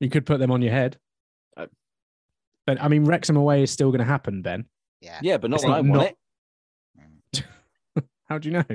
You 0.02 0.10
could 0.10 0.26
put 0.26 0.40
them 0.40 0.52
on 0.52 0.62
your 0.62 0.74
head. 0.74 0.98
But 2.66 2.82
I 2.82 2.88
mean, 2.88 3.06
Wrexham 3.06 3.36
away 3.38 3.64
is 3.64 3.72
still 3.72 3.90
going 3.92 4.00
to 4.00 4.06
happen, 4.06 4.42
Ben. 4.42 4.66
Yeah. 5.02 5.20
Yeah, 5.22 5.38
but 5.38 5.50
not 5.52 5.58
It's 5.58 5.66
when 5.66 5.74
I 5.74 5.82
not- 5.82 5.90
want 5.98 6.16
not- 7.34 7.44
it. 7.44 8.06
How 8.30 8.38
do 8.40 8.50
you 8.50 8.54
know? 8.54 8.66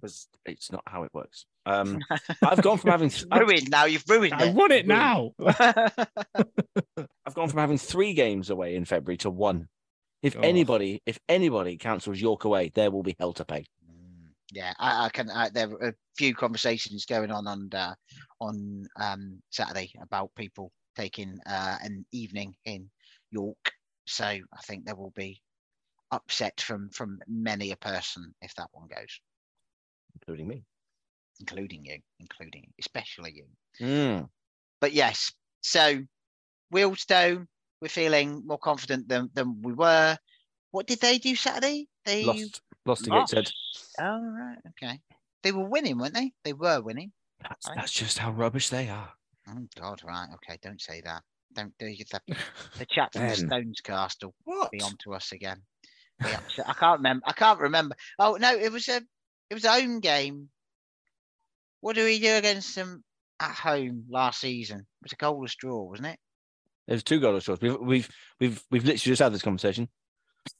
Because 0.00 0.28
it's 0.46 0.70
not 0.72 0.82
how 0.86 1.02
it 1.02 1.10
works. 1.12 1.46
Um, 1.66 1.98
I've 2.42 2.62
gone 2.62 2.78
from 2.78 2.90
having 2.90 3.08
th- 3.10 3.26
ruined 3.34 3.70
now. 3.70 3.84
You've 3.86 4.04
ruined 4.08 4.34
I 4.34 4.46
it. 4.46 4.54
want 4.54 4.72
it 4.72 4.86
now. 4.86 5.32
I've 5.46 7.34
gone 7.34 7.48
from 7.48 7.58
having 7.60 7.78
three 7.78 8.14
games 8.14 8.50
away 8.50 8.76
in 8.76 8.84
February 8.84 9.16
to 9.18 9.30
one. 9.30 9.68
If 10.22 10.36
Oh. 10.36 10.40
anybody, 10.40 11.02
if 11.06 11.18
anybody 11.28 11.76
cancels 11.76 12.20
York 12.20 12.44
away, 12.44 12.70
there 12.74 12.90
will 12.90 13.02
be 13.02 13.16
hell 13.18 13.32
to 13.34 13.44
pay. 13.44 13.64
Mm, 13.90 14.28
yeah, 14.52 14.72
I, 14.78 15.06
I 15.06 15.08
can. 15.10 15.30
I, 15.30 15.50
there 15.50 15.70
are 15.70 15.88
a 15.88 15.94
few 16.16 16.34
conversations 16.34 17.04
going 17.04 17.30
on 17.30 17.46
on 17.46 17.68
uh, 17.74 17.94
on 18.40 18.86
um, 19.00 19.42
Saturday 19.50 19.92
about 20.00 20.30
people 20.36 20.72
taking 20.96 21.38
uh, 21.46 21.76
an 21.82 22.04
evening 22.12 22.56
in 22.64 22.90
York. 23.30 23.72
So 24.06 24.24
I 24.24 24.60
think 24.66 24.84
there 24.84 24.96
will 24.96 25.12
be 25.16 25.42
upset 26.10 26.60
from 26.60 26.90
from 26.90 27.18
many 27.26 27.72
a 27.72 27.76
person 27.76 28.34
if 28.40 28.54
that 28.54 28.68
one 28.72 28.88
goes, 28.88 29.20
including 30.14 30.48
me. 30.48 30.64
including 31.40 31.84
you, 31.84 31.98
including 32.20 32.72
especially 32.78 33.32
you. 33.32 33.46
Mm. 33.86 34.28
But 34.80 34.92
yes, 34.92 35.32
so 35.60 36.02
Wealdstone, 36.72 37.46
we're 37.80 37.88
feeling 37.88 38.42
more 38.46 38.58
confident 38.58 39.08
than 39.08 39.30
than 39.34 39.60
we 39.62 39.72
were. 39.72 40.16
What 40.70 40.86
did 40.86 41.00
they 41.00 41.18
do 41.18 41.34
Saturday? 41.36 41.88
They 42.04 42.24
Lost, 42.24 42.60
lost 42.84 43.04
to 43.04 43.10
lost. 43.10 43.34
Gateshead. 43.34 43.52
Oh 44.00 44.20
right, 44.38 44.58
okay. 44.70 45.00
They 45.42 45.52
were 45.52 45.68
winning, 45.68 45.98
weren't 45.98 46.14
they? 46.14 46.32
They 46.44 46.52
were 46.52 46.80
winning. 46.80 47.12
That's, 47.40 47.68
Right. 47.68 47.76
that's 47.76 47.92
just 47.92 48.18
how 48.18 48.30
rubbish 48.32 48.68
they 48.68 48.88
are. 48.88 49.12
Oh 49.48 49.66
God, 49.78 50.00
right, 50.04 50.28
okay. 50.34 50.58
Don't 50.62 50.80
say 50.80 51.00
that. 51.04 51.22
Don't 51.54 51.72
do 51.78 51.86
the, 52.10 52.20
the 52.78 52.86
chat 52.86 53.12
from 53.12 53.22
the 53.22 53.28
Ben. 53.28 53.36
Stones 53.36 53.80
cast 53.82 54.22
will 54.24 54.34
What? 54.44 54.70
be 54.70 54.80
on 54.82 54.96
to 55.04 55.14
us 55.14 55.32
again. 55.32 55.62
Be. 56.20 56.28
I 56.66 56.72
can't 56.72 56.98
remember. 56.98 57.22
I 57.26 57.32
can't 57.32 57.60
remember. 57.60 57.94
Oh 58.18 58.36
no, 58.40 58.54
it 58.54 58.72
was 58.72 58.88
a 58.88 58.96
it 59.50 59.54
was 59.54 59.64
a 59.64 59.72
home 59.72 60.00
game. 60.00 60.48
What 61.80 61.94
did 61.94 62.04
we 62.04 62.18
do 62.18 62.34
against 62.34 62.74
them 62.74 63.04
at 63.38 63.52
home 63.54 64.04
last 64.10 64.40
season? 64.40 64.80
It 64.80 64.86
was 65.02 65.12
a 65.12 65.16
goalless 65.16 65.56
draw, 65.56 65.82
wasn't 65.84 66.08
it? 66.08 66.18
There's 66.88 67.02
two 67.02 67.20
goalless 67.20 67.44
draws. 67.44 67.60
We've 67.60 67.78
we've 67.80 68.08
we've 68.40 68.62
we've 68.70 68.84
literally 68.84 69.12
just 69.12 69.22
had 69.22 69.32
this 69.32 69.42
conversation. 69.42 69.88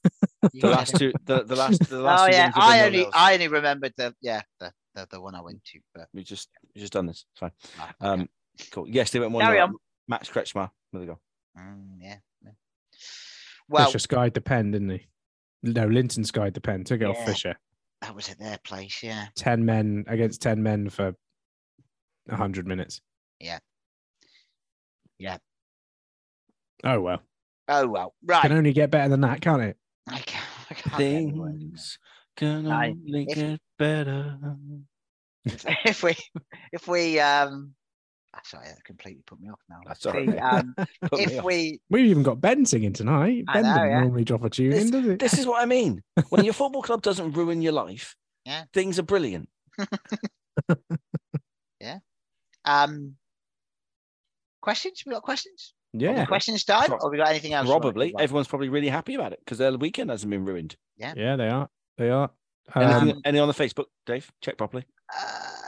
The 0.53 0.67
last 0.69 0.95
two, 0.95 1.13
the, 1.25 1.43
the 1.43 1.55
last, 1.55 1.89
the 1.89 1.99
last. 1.99 2.23
Oh 2.23 2.27
two 2.27 2.33
yeah, 2.33 2.43
games 2.51 2.55
have 2.55 2.63
been 2.63 2.73
I 2.79 2.85
only 2.85 2.97
nils. 2.99 3.13
I 3.15 3.33
only 3.33 3.47
remembered 3.47 3.93
the 3.97 4.13
yeah 4.21 4.41
the 4.59 4.71
the, 4.95 5.07
the 5.11 5.21
one 5.21 5.35
I 5.35 5.41
went 5.41 5.63
to, 5.65 5.79
but 5.95 6.07
We 6.13 6.23
just 6.23 6.49
we 6.75 6.81
just 6.81 6.93
done 6.93 7.07
this. 7.07 7.25
It's 7.31 7.39
fine. 7.39 7.51
ah, 7.79 7.93
okay. 8.01 8.11
Um, 8.21 8.29
cool. 8.71 8.87
Yes, 8.87 9.11
they 9.11 9.19
went 9.19 9.31
one. 9.31 9.43
Carry 9.43 9.57
nil. 9.57 9.67
on. 9.67 9.75
Max 10.07 10.29
Kretzschmar. 10.29 10.69
There 10.91 11.01
we 11.01 11.07
go. 11.07 11.19
Mm, 11.57 11.97
yeah. 11.99 12.15
yeah. 12.43 12.51
Well, 13.69 13.85
Fisher 13.87 13.99
skied 13.99 14.33
the 14.33 14.41
pen, 14.41 14.71
didn't 14.71 14.89
he? 14.89 15.07
No, 15.63 15.85
Linton 15.87 16.23
skied 16.23 16.53
the 16.53 16.61
pen. 16.61 16.83
Took 16.83 17.01
it 17.01 17.05
off 17.05 17.25
Fisher. 17.25 17.55
that 18.01 18.15
was 18.15 18.29
at 18.29 18.39
their 18.39 18.57
place. 18.63 19.01
Yeah. 19.03 19.25
Ten 19.35 19.65
men 19.65 20.05
against 20.07 20.41
ten 20.41 20.63
men 20.63 20.89
for 20.89 21.13
hundred 22.29 22.67
minutes. 22.67 23.01
Yeah. 23.39 23.59
Yeah. 25.19 25.37
Oh 26.83 27.01
well, 27.01 27.21
Oh 27.67 27.87
well. 27.87 28.13
Right. 28.23 28.43
Can 28.43 28.51
only 28.51 28.71
get 28.73 28.91
better 28.91 29.09
than 29.09 29.21
that, 29.21 29.41
can't 29.41 29.63
it? 29.63 29.77
I 30.07 30.19
can't, 30.19 30.45
I 30.69 30.73
can't 30.75 30.97
get 30.97 31.33
the 31.33 31.39
words 31.39 31.53
in 31.55 31.59
Things 31.69 31.99
can 32.37 32.67
Aye. 32.71 32.89
only 32.91 33.25
If- 33.27 33.35
get 33.35 33.59
better. 33.79 34.37
if 35.85 36.03
we 36.03 36.15
if 36.71 36.87
we 36.87 37.19
um 37.19 37.73
sorry 38.43 38.67
that 38.67 38.83
completely 38.83 39.23
put 39.25 39.39
me 39.39 39.49
off 39.49 39.59
now 39.69 39.77
That's 39.85 40.05
all 40.05 40.13
If 40.17 40.41
Um, 40.41 40.75
if 41.13 41.43
we 41.43 41.79
we've 41.89 42.05
even 42.05 42.23
got 42.23 42.39
Ben 42.41 42.65
singing 42.65 42.93
tonight. 42.93 43.45
I 43.47 43.53
Ben 43.53 43.63
know, 43.63 43.69
doesn't 43.69 43.89
yeah. 43.89 43.99
normally 44.01 44.23
drop 44.23 44.43
a 44.43 44.49
tune 44.49 44.73
in, 44.73 44.89
does 44.91 45.05
it? 45.05 45.19
This 45.19 45.37
is 45.37 45.45
what 45.47 45.61
I 45.61 45.65
mean. 45.65 46.01
When 46.29 46.43
your 46.45 46.53
football 46.61 46.81
club 46.81 47.01
doesn't 47.01 47.33
ruin 47.33 47.61
your 47.61 47.73
life, 47.73 48.15
Yeah. 48.45 48.63
things 48.73 48.99
are 48.99 49.03
brilliant. 49.03 49.49
Yeah. 51.79 51.99
Um 52.65 53.15
questions 54.61 55.03
we 55.05 55.11
got 55.13 55.21
questions 55.21 55.73
Are 55.93 55.97
we 55.99 56.03
yeah, 56.05 56.25
questions 56.25 56.63
time 56.63 56.87
Pro- 56.89 56.97
or 56.99 57.11
we 57.11 57.17
got 57.17 57.29
anything 57.29 57.53
else 57.53 57.67
Probably 57.67 58.13
everyone's 58.19 58.47
probably 58.47 58.69
really 58.69 58.89
happy 58.89 59.13
about 59.15 59.31
it 59.33 59.39
because 59.45 59.59
their 59.59 59.71
weekend 59.77 60.09
hasn't 60.09 60.29
been 60.31 60.43
ruined. 60.43 60.75
yeah, 60.97 61.13
Yeah, 61.15 61.35
they 61.35 61.49
are. 61.49 61.69
They 61.97 62.09
are. 62.09 62.31
Anything, 62.75 63.11
Um, 63.11 63.21
any 63.23 63.39
on 63.39 63.47
the 63.47 63.53
Facebook, 63.53 63.85
Dave? 64.05 64.29
Check 64.41 64.57
properly. 64.57 64.83
uh, 65.15 65.23
I 65.23 65.66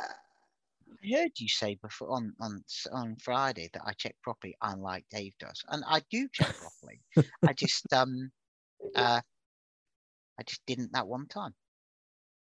heard 1.13 1.31
you 1.37 1.47
say 1.47 1.77
before 1.81 2.11
on 2.11 2.33
on 2.39 2.63
on 2.91 3.15
Friday 3.17 3.69
that 3.73 3.83
I 3.85 3.93
check 3.93 4.15
properly, 4.23 4.55
unlike 4.61 5.05
Dave 5.09 5.33
does, 5.39 5.63
and 5.69 5.83
I 5.87 6.01
do 6.09 6.27
check 6.31 6.53
properly. 6.57 7.01
I 7.47 7.53
just 7.53 7.85
um 7.93 8.31
uh 8.95 9.21
I 10.39 10.43
just 10.43 10.61
didn't 10.65 10.93
that 10.93 11.07
one 11.07 11.27
time. 11.27 11.53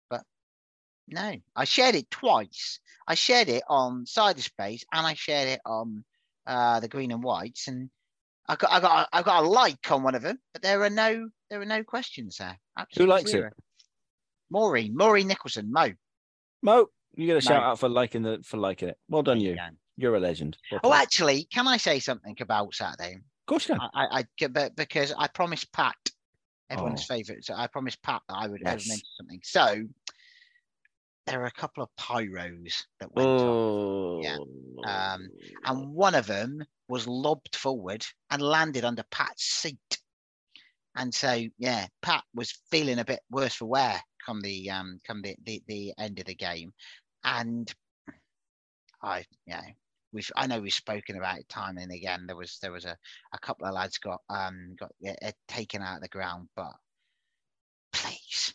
But 0.08 0.22
no, 1.08 1.36
I 1.56 1.64
shared 1.64 1.94
it 1.94 2.10
twice. 2.10 2.80
I 3.06 3.14
shared 3.14 3.48
it 3.48 3.64
on 3.68 4.04
Ciderspace 4.04 4.82
and 4.92 5.06
I 5.06 5.14
shared 5.14 5.48
it 5.48 5.60
on 5.66 6.04
uh 6.46 6.80
the 6.80 6.88
Green 6.88 7.12
and 7.12 7.22
Whites, 7.22 7.68
and 7.68 7.90
I 8.48 8.56
got 8.56 8.72
I 8.72 8.80
got 8.80 9.08
a- 9.12 9.16
I 9.16 9.22
got 9.22 9.44
a 9.44 9.48
like 9.48 9.90
on 9.90 10.02
one 10.02 10.14
of 10.14 10.22
them, 10.22 10.38
but 10.52 10.62
there 10.62 10.82
are 10.82 10.90
no 10.90 11.28
there 11.50 11.60
are 11.60 11.66
no 11.66 11.84
questions 11.84 12.36
there. 12.38 12.58
Absolutely 12.78 13.10
likes 13.12 13.28
it? 13.28 13.32
zero. 13.32 13.50
Maureen, 14.50 14.96
Maureen 14.96 15.28
Nicholson, 15.28 15.70
Mo. 15.70 15.92
Mo, 16.62 16.88
you 17.20 17.26
get 17.26 17.36
a 17.36 17.40
shout 17.40 17.62
out 17.62 17.78
for 17.78 17.88
liking 17.88 18.22
the 18.22 18.40
for 18.44 18.56
liking 18.56 18.88
it. 18.88 18.98
Well 19.08 19.22
done, 19.22 19.40
you. 19.40 19.56
You're 19.96 20.16
a 20.16 20.20
legend. 20.20 20.56
Well 20.70 20.80
Oh, 20.84 20.94
actually, 20.94 21.44
can 21.52 21.68
I 21.68 21.76
say 21.76 21.98
something 21.98 22.34
about 22.40 22.74
Saturday? 22.74 23.16
Of 23.16 23.46
course 23.46 23.68
you 23.68 23.74
can. 23.74 23.88
I, 23.94 24.04
I, 24.20 24.24
I 24.42 24.46
but 24.48 24.74
because 24.74 25.12
I 25.16 25.28
promised 25.28 25.70
Pat, 25.72 25.94
everyone's 26.70 27.06
Oh. 27.10 27.14
favourite. 27.14 27.44
So 27.44 27.54
I 27.54 27.66
promised 27.66 28.02
Pat 28.02 28.22
that 28.28 28.34
I 28.36 28.46
would, 28.46 28.62
Yes. 28.64 28.88
mention 28.88 29.06
something. 29.18 29.40
So 29.42 29.82
there 31.26 31.42
are 31.42 31.46
a 31.46 31.52
couple 31.52 31.82
of 31.82 31.90
pyros 31.98 32.84
that 33.00 33.14
went 33.14 33.28
off, 33.28 33.44
Oh, 33.46 34.20
yeah. 34.22 34.38
Um, 35.14 35.28
and 35.66 35.92
one 35.92 36.14
of 36.14 36.26
them 36.26 36.64
was 36.88 37.06
lobbed 37.06 37.54
forward 37.54 38.04
and 38.30 38.40
landed 38.40 38.84
under 38.84 39.04
Pat's 39.10 39.44
seat. 39.44 39.98
And 40.96 41.14
so, 41.14 41.44
yeah, 41.58 41.86
Pat 42.02 42.24
was 42.34 42.58
feeling 42.70 42.98
a 42.98 43.04
bit 43.04 43.20
worse 43.30 43.54
for 43.54 43.66
wear 43.66 44.00
come 44.26 44.40
the 44.42 44.68
um 44.70 45.00
come 45.06 45.22
the 45.22 45.34
the, 45.44 45.62
the 45.66 45.92
end 45.98 46.18
of 46.18 46.26
the 46.26 46.34
game, 46.34 46.72
and 47.24 47.72
I 49.02 49.24
yeah 49.46 49.62
we've 50.12 50.30
I 50.36 50.46
know 50.46 50.60
we've 50.60 50.72
spoken 50.72 51.16
about 51.16 51.38
it 51.38 51.48
time 51.48 51.78
and 51.78 51.92
again. 51.92 52.26
There 52.26 52.36
was 52.36 52.58
there 52.60 52.72
was 52.72 52.84
a, 52.84 52.96
a 53.32 53.38
couple 53.38 53.66
of 53.66 53.74
lads 53.74 53.98
got 53.98 54.20
um 54.28 54.76
got 54.78 54.92
uh, 55.06 55.30
taken 55.48 55.82
out 55.82 55.96
of 55.96 56.02
the 56.02 56.08
ground, 56.08 56.48
but 56.56 56.72
please, 57.92 58.54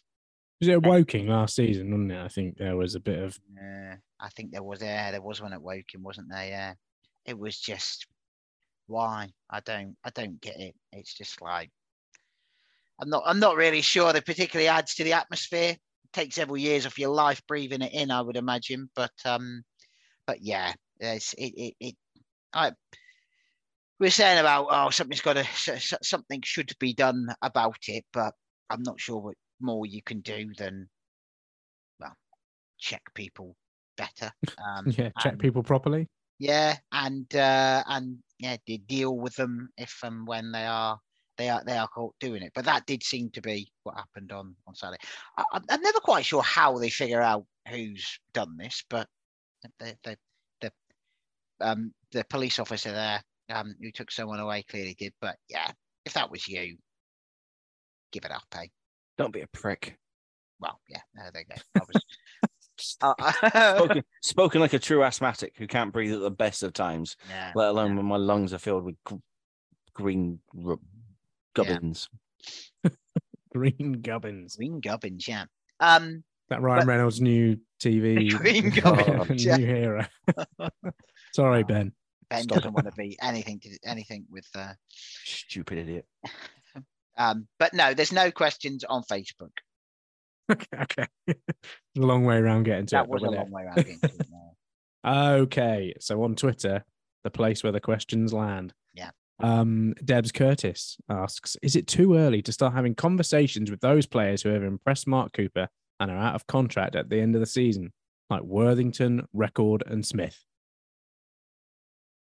Was 0.60 0.70
it 0.70 0.84
Woking 0.84 1.28
last 1.28 1.56
season, 1.56 1.92
wasn't 1.92 2.12
it? 2.12 2.24
I 2.24 2.28
think 2.28 2.58
there 2.58 2.78
was 2.78 2.96
a 2.96 3.00
bit 3.00 3.20
of 3.20 3.40
uh, 3.60 3.96
I 4.20 4.30
think 4.30 4.52
there 4.52 4.64
was 4.64 4.82
yeah 4.82 5.12
there 5.12 5.22
was 5.22 5.42
one 5.42 5.54
at 5.54 5.62
Woking, 5.62 6.04
wasn't 6.04 6.30
there? 6.30 6.48
Yeah, 6.48 6.74
it 7.26 7.38
was 7.38 7.58
just 7.58 8.08
why 8.88 9.30
I 9.50 9.60
don't 9.62 9.96
I 10.04 10.10
don't 10.12 10.40
get 10.42 10.60
it. 10.60 10.76
It's 10.92 11.14
just 11.14 11.42
like 11.42 11.72
I'm 13.00 13.10
not 13.10 13.24
I'm 13.26 13.40
not 13.40 13.58
really 13.58 13.82
sure 13.82 14.14
that 14.14 14.26
particularly 14.26 14.68
adds 14.68 14.96
to 14.96 15.04
the 15.04 15.14
atmosphere. 15.14 15.76
It 16.16 16.22
takes 16.22 16.36
several 16.36 16.58
years 16.58 16.86
of 16.86 16.98
your 16.98 17.10
life 17.10 17.42
breathing 17.46 17.82
it 17.82 17.92
in, 17.94 18.10
I 18.10 18.22
would 18.22 18.38
imagine. 18.38 18.90
But 18.96 19.12
um, 19.26 19.64
but 20.26 20.38
yeah, 20.42 20.74
it's 20.98 21.34
it 21.34 21.54
it, 21.58 21.74
it 21.82 21.96
I 22.54 22.72
we're 24.00 24.10
saying 24.10 24.40
about 24.40 24.68
oh 24.70 24.92
something's 24.92 25.20
got 25.20 25.34
to 25.34 25.46
something 26.02 26.42
should 26.44 26.72
be 26.80 26.94
done 26.94 27.28
about 27.42 27.80
it, 27.90 28.06
but 28.14 28.34
I'm 28.70 28.82
not 28.84 29.00
sure 29.00 29.18
what 29.18 29.36
more 29.60 29.86
you 29.86 30.02
can 30.02 30.22
do 30.22 30.54
than 30.58 30.88
well 32.00 32.16
check 32.78 33.02
people 33.14 33.58
better. 33.98 34.32
Um, 34.66 34.86
yeah, 34.98 35.10
check 35.20 35.34
and- 35.34 35.42
people 35.42 35.64
properly. 35.64 36.08
yeah, 36.40 36.78
and 36.94 37.34
uh, 37.36 37.84
and 37.88 38.20
yeah, 38.40 38.56
deal 38.88 39.18
with 39.18 39.36
them 39.36 39.68
if 39.78 40.00
and 40.02 40.26
when 40.26 40.54
they 40.54 40.66
are 40.66 40.98
they 41.38 41.50
are 41.50 41.64
they 41.66 41.78
are 41.78 41.88
caught 41.88 42.16
doing 42.20 42.42
it. 42.44 42.52
But 42.56 42.66
that 42.66 42.86
did 42.86 43.04
seem 43.04 43.30
to 43.32 43.42
be 43.42 43.72
what 43.84 43.96
happened 43.98 44.32
on 44.32 44.56
on 44.68 44.76
Saturday. 44.76 45.00
I, 45.38 45.44
I'm- 45.54 45.66
I'm 45.70 45.82
never 45.82 46.00
quite 46.00 46.26
sure 46.26 46.42
how 46.44 46.78
they 46.78 46.90
figure 46.90 47.22
out 47.22 47.46
who's 47.70 48.20
done 48.34 48.58
this, 48.58 48.84
but 48.90 49.08
the 49.80 49.98
the 50.04 50.18
the 50.62 50.72
um 51.62 51.94
the 52.12 52.24
police 52.26 52.60
officer 52.60 52.92
there 52.92 53.22
um 53.50 53.76
who 53.82 53.92
took 53.92 54.12
someone 54.12 54.40
away 54.40 54.64
clearly 54.64 54.96
did. 54.98 55.14
But 55.22 55.38
yeah, 55.50 55.72
if 56.06 56.14
that 56.14 56.30
was 56.32 56.48
you, 56.48 56.78
give 58.12 58.26
it 58.26 58.32
up, 58.32 58.44
eh? 58.56 58.68
Don't 59.18 59.34
be 59.34 59.42
a 59.42 59.48
prick. 59.48 59.98
Well, 60.60 60.80
yeah, 60.90 61.02
there 61.14 61.32
they 61.34 61.44
go. 61.44 61.56
I 61.76 61.80
was. 61.80 62.04
Uh, 63.02 63.14
Spoken, 63.78 64.04
spoken 64.22 64.60
like 64.62 64.74
a 64.74 64.80
true 64.80 65.02
asthmatic 65.02 65.54
who 65.58 65.66
can't 65.66 65.94
breathe 65.94 66.12
at 66.14 66.20
the 66.20 66.30
best 66.30 66.62
of 66.62 66.74
times, 66.74 67.16
yeah, 67.30 67.54
let 67.56 67.70
alone 67.70 67.96
when 67.96 68.06
my 68.06 68.18
lungs 68.18 68.54
are 68.54 68.58
filled 68.58 68.84
with 68.84 68.96
gr- 69.06 69.16
green 69.94 70.40
r- 71.58 71.66
gubbins. 71.66 72.10
Green 73.54 74.02
Gubbins. 74.02 74.56
Green 74.58 74.80
Gubbins, 74.82 75.28
yeah. 75.28 75.46
Um, 75.80 76.24
That 76.50 76.62
Ryan 76.62 76.82
But- 76.82 76.88
Reynolds' 76.88 77.22
new 77.22 77.58
TV 77.82 78.30
Green 78.38 78.66
new 78.70 78.82
Gubbins, 78.82 79.46
yeah. 79.46 79.58
hero. 79.58 80.06
Sorry, 81.34 81.64
Ben. 81.64 81.92
Ben 82.30 82.44
Stop 82.44 82.56
doesn't 82.58 82.70
it. 82.72 82.74
want 82.74 82.88
to 82.88 82.94
be 82.94 83.18
anything 83.22 83.60
to 83.62 83.78
anything 83.86 84.26
with 84.32 84.48
uh, 84.56 84.74
Stupid 84.90 85.78
idiot. 85.78 86.06
um 87.18 87.48
but 87.60 87.74
no 87.74 87.94
there's 87.94 88.12
no 88.12 88.30
questions 88.32 88.84
on 88.84 89.04
facebook 89.04 89.52
Okay, 90.52 90.66
okay. 90.82 91.06
a 91.30 91.36
long 91.96 92.26
way 92.26 92.38
around 92.38 92.64
getting 92.64 92.88
to 92.88 92.96
that 92.96 93.06
it. 93.06 93.10
was 93.10 93.22
a 93.24 93.28
we're 93.28 93.38
long 93.38 93.52
way 93.52 93.64
around 93.64 93.76
getting 93.78 94.00
to 94.00 94.06
it 94.08 94.28
now. 94.32 94.52
there. 95.04 95.34
Okay, 95.42 95.94
so 96.00 96.22
on 96.24 96.36
Twitter, 96.36 96.84
the 97.24 97.30
place 97.32 97.64
where 97.64 97.72
the 97.72 97.80
questions 97.80 98.34
land. 98.34 98.74
Yeah. 99.42 99.60
Um, 99.60 99.94
Debs 100.04 100.32
Curtis 100.32 100.98
asks, 101.10 101.58
is 101.62 101.76
it 101.76 101.88
too 101.88 102.16
early 102.16 102.42
to 102.44 102.52
start 102.52 102.74
having 102.74 102.96
conversations 102.96 103.70
with 103.70 103.82
those 103.82 104.06
players 104.06 104.42
who 104.42 104.50
have 104.50 104.64
impressed 104.64 105.08
Mark 105.08 105.34
Cooper 105.34 105.68
and 106.00 106.12
are 106.12 106.18
out 106.18 106.36
of 106.36 106.48
contract 106.48 106.96
at 106.96 107.10
the 107.10 107.20
end 107.20 107.36
of 107.36 107.42
the 107.42 107.46
season, 107.48 107.92
like 108.30 108.44
Worthington, 108.44 109.26
Reckord, 109.36 109.82
and 109.90 110.06
Smith? 110.06 110.42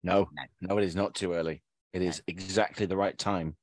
No, 0.03 0.29
No. 0.33 0.43
no, 0.61 0.79
it 0.79 0.85
is 0.85 0.97
not 0.97 1.15
too 1.15 1.33
early. 1.33 1.63
It 1.93 2.03
is 2.03 2.23
exactly 2.27 2.87
the 2.87 2.97
right 2.97 3.17
time. 3.17 3.57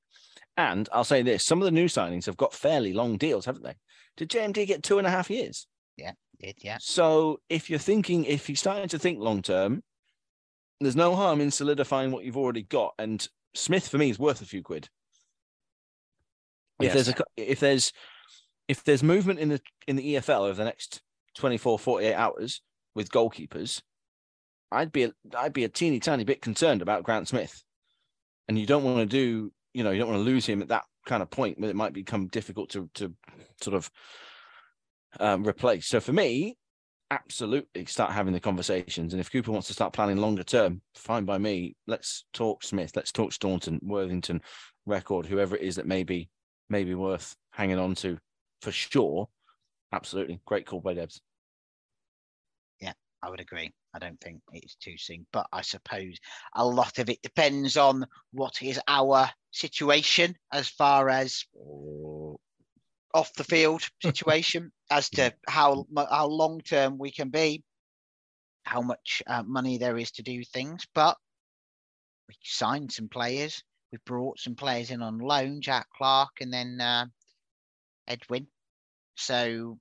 And 0.57 0.87
I'll 0.91 1.03
say 1.03 1.21
this 1.21 1.45
some 1.45 1.61
of 1.61 1.65
the 1.65 1.71
new 1.71 1.85
signings 1.85 2.25
have 2.25 2.37
got 2.37 2.53
fairly 2.53 2.93
long 2.93 3.17
deals, 3.17 3.45
haven't 3.45 3.63
they? 3.63 3.75
Did 4.17 4.29
JMD 4.29 4.65
get 4.67 4.83
two 4.83 4.97
and 4.97 5.07
a 5.07 5.09
half 5.11 5.29
years? 5.29 5.67
Yeah, 5.97 6.11
did 6.39 6.55
yeah 6.61 6.77
So 6.79 7.39
if 7.49 7.69
you're 7.69 7.79
thinking, 7.79 8.25
if 8.25 8.49
you're 8.49 8.55
starting 8.55 8.87
to 8.89 8.99
think 8.99 9.19
long 9.19 9.41
term, 9.41 9.83
there's 10.79 10.95
no 10.95 11.15
harm 11.15 11.41
in 11.41 11.51
solidifying 11.51 12.11
what 12.11 12.25
you've 12.25 12.37
already 12.37 12.63
got. 12.63 12.93
And 12.97 13.25
Smith 13.53 13.87
for 13.87 13.97
me 13.97 14.09
is 14.09 14.19
worth 14.19 14.41
a 14.41 14.45
few 14.45 14.61
quid. 14.61 14.89
If 16.79 16.93
there's 16.93 17.09
a 17.09 17.15
if 17.37 17.59
there's 17.61 17.93
if 18.67 18.83
there's 18.83 19.03
movement 19.03 19.39
in 19.39 19.49
the 19.49 19.61
in 19.87 19.95
the 19.95 20.15
EFL 20.15 20.41
over 20.41 20.55
the 20.55 20.65
next 20.65 21.01
24, 21.35 21.79
48 21.79 22.13
hours 22.13 22.61
with 22.93 23.09
goalkeepers, 23.09 23.81
I'd 24.71 24.91
be 24.91 25.05
a, 25.05 25.11
I'd 25.37 25.53
be 25.53 25.63
a 25.63 25.69
teeny 25.69 25.99
tiny 25.99 26.25
bit 26.25 26.41
concerned 26.41 26.81
about 26.81 27.03
Grant 27.03 27.27
Smith. 27.27 27.63
And 28.47 28.59
you 28.59 28.65
don't 28.65 28.83
want 28.83 28.97
to 28.99 29.05
do, 29.05 29.51
you 29.73 29.83
know, 29.83 29.91
you 29.91 29.99
don't 29.99 30.09
want 30.09 30.19
to 30.19 30.25
lose 30.25 30.45
him 30.45 30.61
at 30.61 30.67
that 30.67 30.83
kind 31.05 31.23
of 31.23 31.29
point 31.29 31.59
where 31.59 31.69
it 31.69 31.75
might 31.75 31.93
become 31.93 32.27
difficult 32.27 32.71
to 32.71 32.89
to 32.95 33.13
sort 33.61 33.75
of 33.75 33.89
um, 35.19 35.47
replace. 35.47 35.87
So 35.87 36.01
for 36.01 36.11
me, 36.11 36.57
absolutely 37.11 37.85
start 37.85 38.11
having 38.11 38.33
the 38.33 38.39
conversations. 38.39 39.13
And 39.13 39.19
if 39.19 39.31
Cooper 39.31 39.51
wants 39.51 39.67
to 39.67 39.73
start 39.73 39.93
planning 39.93 40.17
longer 40.17 40.43
term, 40.43 40.81
fine 40.95 41.25
by 41.25 41.37
me. 41.37 41.75
Let's 41.87 42.25
talk 42.33 42.63
Smith. 42.63 42.95
Let's 42.95 43.11
talk 43.11 43.33
Staunton, 43.33 43.79
Worthington, 43.83 44.41
Reckord, 44.87 45.25
whoever 45.25 45.55
it 45.55 45.61
is 45.61 45.75
that 45.75 45.87
may 45.87 46.03
be 46.03 46.29
maybe 46.69 46.95
worth 46.95 47.35
hanging 47.51 47.79
on 47.79 47.95
to 47.95 48.17
for 48.61 48.71
sure. 48.71 49.27
Absolutely. 49.91 50.39
Great 50.45 50.65
call 50.65 50.81
by 50.81 50.93
Debs. 50.93 51.21
Yeah, 52.79 52.93
I 53.21 53.29
would 53.29 53.39
agree 53.39 53.73
i 53.95 53.99
don't 53.99 54.19
think 54.19 54.41
it's 54.51 54.75
too 54.75 54.97
soon 54.97 55.25
but 55.31 55.47
i 55.53 55.61
suppose 55.61 56.17
a 56.55 56.65
lot 56.65 56.99
of 56.99 57.09
it 57.09 57.21
depends 57.21 57.77
on 57.77 58.05
what 58.31 58.61
is 58.61 58.79
our 58.87 59.29
situation 59.51 60.35
as 60.51 60.67
far 60.67 61.09
as 61.09 61.45
off 63.15 63.33
the 63.35 63.45
field 63.45 63.81
situation 64.03 64.71
as 64.91 65.09
to 65.09 65.33
how 65.47 65.85
how 66.09 66.27
long 66.27 66.59
term 66.59 66.97
we 66.97 67.09
can 67.09 67.29
be 67.29 67.63
how 68.65 68.81
much 68.81 69.23
uh, 69.27 69.41
money 69.43 69.77
there 69.77 69.97
is 69.97 70.11
to 70.11 70.21
do 70.21 70.43
things 70.43 70.85
but 70.93 71.15
we 72.27 72.35
signed 72.43 72.91
some 72.91 73.07
players 73.07 73.63
we 73.91 73.97
brought 74.05 74.37
some 74.37 74.53
players 74.55 74.91
in 74.91 75.01
on 75.01 75.17
loan 75.17 75.61
jack 75.61 75.87
clark 75.95 76.31
and 76.41 76.51
then 76.51 76.81
uh, 76.81 77.05
edwin 78.07 78.45
so 79.15 79.79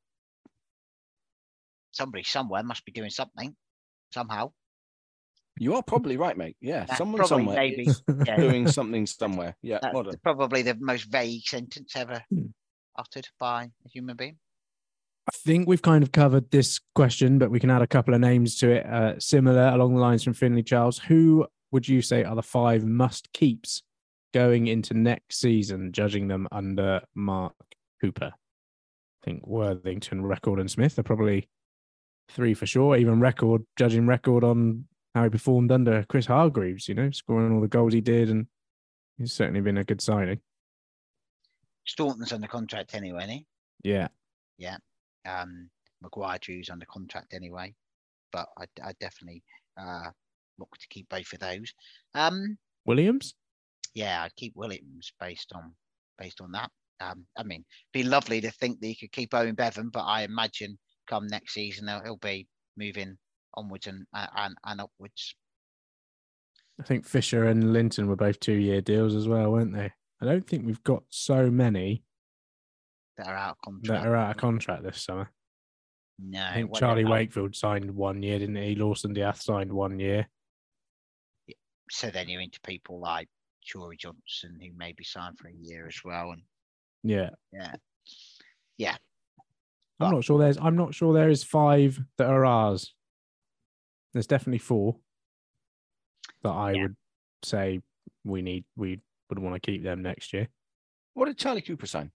somebody 1.91 2.23
somewhere 2.23 2.63
must 2.63 2.85
be 2.85 2.93
doing 2.93 3.11
something 3.11 3.55
somehow 4.13 4.51
You 5.59 5.75
are 5.77 5.83
probably 5.83 6.17
right, 6.17 6.37
mate. 6.37 6.57
Yeah. 6.61 6.85
That's 6.85 6.99
Someone 6.99 7.19
probably 7.19 7.47
somewhere 7.47 7.57
maybe 7.57 7.87
is 7.87 8.03
yeah, 8.27 8.37
doing 8.47 8.67
something 8.67 9.07
somewhere. 9.07 9.55
Yeah. 9.63 9.79
that's 9.81 10.17
probably 10.17 10.63
the 10.63 10.77
most 10.81 11.05
vague 11.05 11.47
sentence 11.47 11.95
ever 11.97 12.25
Hmm. 12.31 12.47
Uttered 12.97 13.29
by 13.39 13.71
a 13.85 13.89
human 13.89 14.17
being 14.17 14.39
I 15.27 15.33
think 15.33 15.67
we've 15.67 15.83
kind 15.83 16.03
of 16.05 16.13
covered 16.13 16.51
this 16.51 16.81
question, 16.95 17.39
but 17.39 17.51
we 17.51 17.59
can 17.59 17.71
add 17.71 17.81
a 17.81 17.87
couple 17.87 18.13
of 18.13 18.21
names 18.21 18.57
to 18.57 18.71
it, 18.71 18.87
uh, 18.87 19.19
similar 19.19 19.69
along 19.69 19.95
the 19.95 20.01
lines 20.01 20.23
from 20.23 20.35
Finley 20.35 20.63
Charles. 20.63 20.99
Who 20.99 21.47
would 21.71 21.89
you 21.89 22.03
say 22.03 22.25
are 22.25 22.37
the 22.37 22.43
five 22.43 22.85
must 22.85 23.33
keeps 23.33 23.83
going 24.35 24.67
into 24.67 24.93
next 24.93 25.41
season, 25.41 25.93
judging 25.93 26.29
them 26.29 26.47
under 26.53 27.01
Mark 27.15 27.55
Cooper? 28.03 28.33
I 28.35 29.25
think 29.25 29.47
Worthington, 29.47 30.23
Reckord, 30.23 30.61
and 30.61 30.71
Smith 30.71 30.99
are 30.99 31.03
probably 31.03 31.49
three 32.29 32.53
for 32.53 32.67
sure. 32.67 32.97
Even 32.97 33.19
Reckord, 33.19 33.65
judging 33.79 34.05
Reckord 34.05 34.45
on 34.45 34.85
how 35.15 35.25
he 35.25 35.31
performed 35.31 35.73
under 35.73 36.05
Chris 36.07 36.27
Hargreaves, 36.27 36.87
you 36.87 36.95
know, 36.95 37.11
scoring 37.13 37.55
all 37.55 37.63
the 37.63 37.69
goals 37.69 37.95
he 37.95 38.03
did, 38.03 38.29
and 38.29 38.47
he's 39.17 39.33
certainly 39.33 39.63
been 39.63 39.79
a 39.79 39.85
good 39.85 40.03
signing. 40.03 40.41
Staunton's 41.87 42.33
under 42.33 42.47
contract 42.47 42.95
anyway 42.95 43.25
isn't 43.25 43.31
he? 43.31 43.47
Yeah. 44.59 44.77
um, 45.27 45.69
Maguire 46.03 46.39
Drew's 46.41 46.71
under 46.71 46.87
contract 46.87 47.35
anyway, 47.35 47.75
but 48.33 48.47
I, 48.59 48.65
I 48.83 48.93
definitely 49.01 49.43
uh, 49.81 50.11
look 50.59 50.71
to 50.79 50.87
keep 50.89 51.09
both 51.09 51.33
of 51.33 51.41
those. 51.41 51.73
Um, 52.15 52.59
Williams? 52.85 53.35
yeah, 53.95 54.23
I'd 54.23 54.37
keep 54.37 54.55
Williams 54.57 55.13
based 55.21 55.53
on 55.55 55.73
based 56.19 56.41
on 56.41 56.53
that. 56.53 56.71
Um, 57.01 57.27
I 57.37 57.43
mean, 57.43 57.65
be 57.93 58.03
lovely 58.03 58.41
to 58.41 58.51
think 58.51 58.81
that 58.81 58.89
you 58.89 58.97
could 58.97 59.13
keep 59.13 59.35
Owen 59.35 59.55
Bevan, 59.55 59.89
but 59.89 60.05
I 60.05 60.23
imagine 60.23 60.79
come 61.09 61.27
next 61.27 61.55
season 61.55 61.89
he'll, 61.89 62.03
he'll 62.03 62.17
be 62.17 62.47
moving 62.77 63.17
onwards 63.55 63.87
and, 63.87 64.07
uh, 64.15 64.27
and 64.37 64.55
and 64.65 64.81
upwards. 64.81 65.35
I 66.81 66.83
think 66.83 67.07
Fisher 67.07 67.47
and 67.47 67.73
Linton 67.73 68.09
were 68.09 68.17
both 68.17 68.41
two 68.41 68.55
year 68.55 68.81
deals 68.81 69.15
as 69.15 69.29
well, 69.29 69.53
weren't 69.53 69.75
they? 69.75 69.93
I 70.25 70.33
don't 70.33 70.47
think 70.47 70.65
we've 70.65 70.83
got 70.85 71.03
so 71.11 71.51
many 71.51 72.03
that 73.17 73.27
are 73.27 73.37
out 73.37 73.51
of 73.53 73.61
contract. 73.63 73.87
that 74.03 74.09
are 74.09 74.17
out 74.17 74.31
of 74.31 74.37
contract 74.39 74.83
this 74.83 75.03
summer. 75.03 75.31
No, 76.19 76.43
I 76.45 76.55
think 76.55 76.77
Charlie 76.77 77.05
Wakefield 77.05 77.55
signed 77.57 77.91
one 77.91 78.23
year, 78.23 78.39
didn't 78.39 78.57
he? 78.57 78.75
Lawson 78.77 79.13
D'Ath 79.13 79.41
signed 79.43 79.73
one 79.73 79.99
year. 79.99 80.29
So 81.91 82.09
then 82.11 82.29
you're 82.29 82.41
into 82.41 82.61
people 82.61 83.01
like 83.01 83.29
Jory 83.63 83.97
Johnson, 83.97 84.59
who 84.61 84.71
may 84.77 84.93
be 84.93 85.05
signed 85.05 85.39
for 85.39 85.49
a 85.49 85.53
year 85.53 85.87
as 85.87 86.01
well, 86.05 86.31
and 86.31 86.43
Yeah. 87.03 87.31
yeah, 87.53 87.75
yeah. 88.79 88.97
I'm 90.01 90.13
not 90.13 90.25
sure 90.25 90.39
there's 90.39 90.57
I'm 90.59 90.77
not 90.77 90.95
sure 90.95 91.13
there 91.13 91.29
is 91.31 91.45
five 91.45 92.01
that 92.19 92.29
are 92.29 92.45
ours. 92.45 92.95
There's 94.13 94.27
definitely 94.27 94.59
four 94.59 94.97
that 96.43 96.51
I 96.51 96.73
Yeah. 96.73 96.83
would 96.83 96.97
say 97.43 97.81
we 98.25 98.43
need 98.43 98.65
we 98.77 99.01
would 99.29 99.39
want 99.39 99.55
to 99.55 99.61
keep 99.61 99.83
them 99.83 100.03
next 100.03 100.33
year. 100.33 100.49
What 101.15 101.27
did 101.27 101.39
Charlie 101.39 101.63
Cooper 101.63 101.87
sign? 101.87 102.11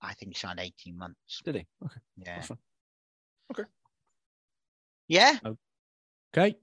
I 0.00 0.14
think 0.14 0.32
he 0.34 0.38
signed 0.38 0.58
18 0.60 0.96
months. 0.98 1.40
Did 1.44 1.54
he? 1.56 1.66
Okay. 1.84 2.00
Yeah, 2.16 2.44
Okay. 3.52 3.64
yeah. 5.08 5.38
Okay. 6.36 6.56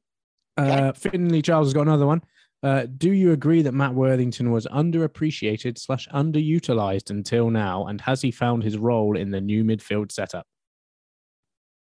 Uh, 0.57 0.91
Finley 0.93 1.41
Charles 1.41 1.67
has 1.67 1.73
got 1.73 1.83
another 1.83 2.05
one. 2.05 2.21
Uh, 2.61 2.85
do 2.97 3.13
you 3.13 3.31
agree 3.31 3.61
that 3.61 3.71
Matt 3.73 3.93
Worthington 3.93 4.51
was 4.51 4.65
underappreciated 4.67 5.77
slash 5.77 6.07
underutilized 6.09 7.09
until 7.09 7.49
now, 7.49 7.87
and 7.87 8.01
has 8.01 8.21
he 8.21 8.31
found 8.31 8.63
his 8.63 8.77
role 8.77 9.15
in 9.15 9.31
the 9.31 9.39
new 9.39 9.63
midfield 9.63 10.11
setup? 10.11 10.45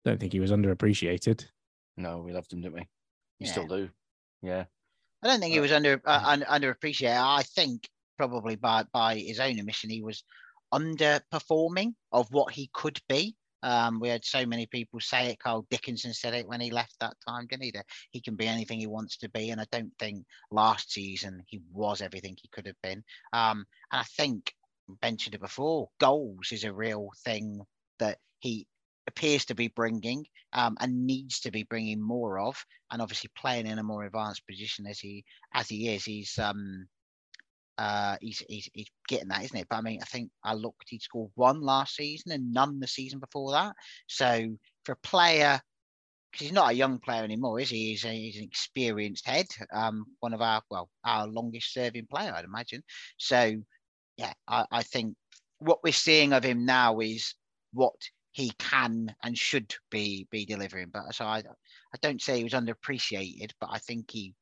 Don't 0.03 0.19
think 0.19 0.33
he 0.33 0.39
was 0.39 0.51
underappreciated. 0.51 1.45
No, 1.97 2.19
we 2.19 2.33
loved 2.33 2.51
him, 2.51 2.61
didn't 2.61 2.73
we? 2.75 2.87
We 3.39 3.45
Yeah. 3.45 3.51
still 3.51 3.67
do. 3.67 3.89
Yeah. 4.41 4.65
I 5.25 5.29
don't 5.29 5.39
think 5.39 5.53
he 5.53 5.59
was 5.59 5.71
under 5.71 5.99
uh, 6.05 6.21
un, 6.23 6.41
underappreciated. 6.47 7.17
I 7.17 7.41
think 7.41 7.89
probably 8.15 8.55
by 8.55 8.83
by 8.93 9.17
his 9.17 9.39
own 9.39 9.57
admission, 9.57 9.89
he 9.89 10.03
was 10.03 10.23
underperforming 10.71 11.95
of 12.11 12.31
what 12.31 12.53
he 12.53 12.69
could 12.73 12.99
be. 13.09 13.35
Um, 13.63 13.99
we 13.99 14.09
had 14.09 14.23
so 14.23 14.45
many 14.45 14.67
people 14.67 14.99
say 14.99 15.31
it. 15.31 15.39
Carl 15.39 15.65
Dickinson 15.71 16.13
said 16.13 16.35
it 16.35 16.47
when 16.47 16.61
he 16.61 16.69
left 16.69 16.93
that 16.99 17.15
time, 17.27 17.47
didn't 17.47 17.63
he? 17.63 17.71
That 17.71 17.87
he 18.11 18.21
can 18.21 18.35
be 18.35 18.45
anything 18.45 18.79
he 18.79 18.85
wants 18.85 19.17
to 19.17 19.29
be, 19.29 19.49
and 19.49 19.59
I 19.59 19.65
don't 19.71 19.91
think 19.97 20.23
last 20.51 20.91
season 20.91 21.41
he 21.47 21.59
was 21.73 22.01
everything 22.01 22.37
he 22.39 22.47
could 22.49 22.67
have 22.67 22.79
been. 22.83 23.03
Um, 23.33 23.65
and 23.91 24.01
I 24.01 24.03
think 24.03 24.53
mentioned 25.01 25.33
it 25.33 25.41
before. 25.41 25.89
Goals 25.99 26.51
is 26.51 26.63
a 26.63 26.73
real 26.73 27.09
thing 27.23 27.61
that 27.97 28.19
he 28.37 28.67
appears 29.07 29.45
to 29.45 29.55
be 29.55 29.67
bringing 29.67 30.25
um, 30.53 30.77
and 30.79 31.05
needs 31.05 31.39
to 31.41 31.51
be 31.51 31.63
bringing 31.63 32.01
more 32.01 32.39
of, 32.39 32.63
and 32.91 33.01
obviously 33.01 33.29
playing 33.37 33.67
in 33.67 33.79
a 33.79 33.83
more 33.83 34.03
advanced 34.03 34.45
position 34.47 34.85
as 34.87 34.99
he 34.99 35.23
as 35.53 35.67
he 35.67 35.89
is. 35.89 36.03
He's 36.03 36.37
um 36.39 36.87
uh 37.77 38.17
he's 38.21 38.43
he's, 38.47 38.69
he's 38.73 38.91
getting 39.07 39.29
that, 39.29 39.43
isn't 39.43 39.57
it? 39.57 39.67
But 39.69 39.77
I 39.77 39.81
mean, 39.81 39.99
I 40.01 40.05
think 40.05 40.29
I 40.43 40.53
looked, 40.53 40.85
he 40.87 40.99
scored 40.99 41.31
one 41.35 41.61
last 41.61 41.95
season 41.95 42.31
and 42.31 42.53
none 42.53 42.79
the 42.79 42.87
season 42.87 43.19
before 43.19 43.51
that. 43.51 43.75
So 44.07 44.57
for 44.83 44.93
a 44.93 45.07
player. 45.07 45.59
Because 46.31 46.47
he's 46.47 46.53
not 46.53 46.71
a 46.71 46.75
young 46.75 46.99
player 46.99 47.23
anymore, 47.23 47.61
is 47.61 47.69
he? 47.69 47.91
He's, 47.91 48.03
a, 48.03 48.09
he's 48.09 48.35
an 48.35 48.43
experienced 48.43 49.25
head, 49.25 49.45
um, 49.73 50.05
one 50.19 50.33
of 50.33 50.41
our 50.41 50.61
well, 50.69 50.89
our 51.05 51.27
longest 51.27 51.71
serving 51.71 52.07
player, 52.11 52.33
I'd 52.35 52.43
imagine. 52.43 52.83
So, 53.15 53.55
yeah, 54.17 54.33
I, 54.45 54.65
I 54.69 54.83
think 54.83 55.15
what 55.59 55.79
we're 55.81 55.93
seeing 55.93 56.33
of 56.33 56.43
him 56.43 56.65
now 56.65 56.99
is 56.99 57.35
what 57.71 57.95
he 58.35 58.51
can 58.59 59.15
and 59.23 59.37
should 59.37 59.73
be 59.89 60.27
be 60.29 60.45
delivering. 60.45 60.89
But 60.91 61.15
so 61.15 61.23
I, 61.23 61.37
I 61.37 61.97
don't 62.01 62.21
say 62.21 62.37
he 62.37 62.43
was 62.43 62.51
underappreciated, 62.51 63.51
but 63.61 63.69
I 63.71 63.77
think 63.77 64.11
he, 64.11 64.33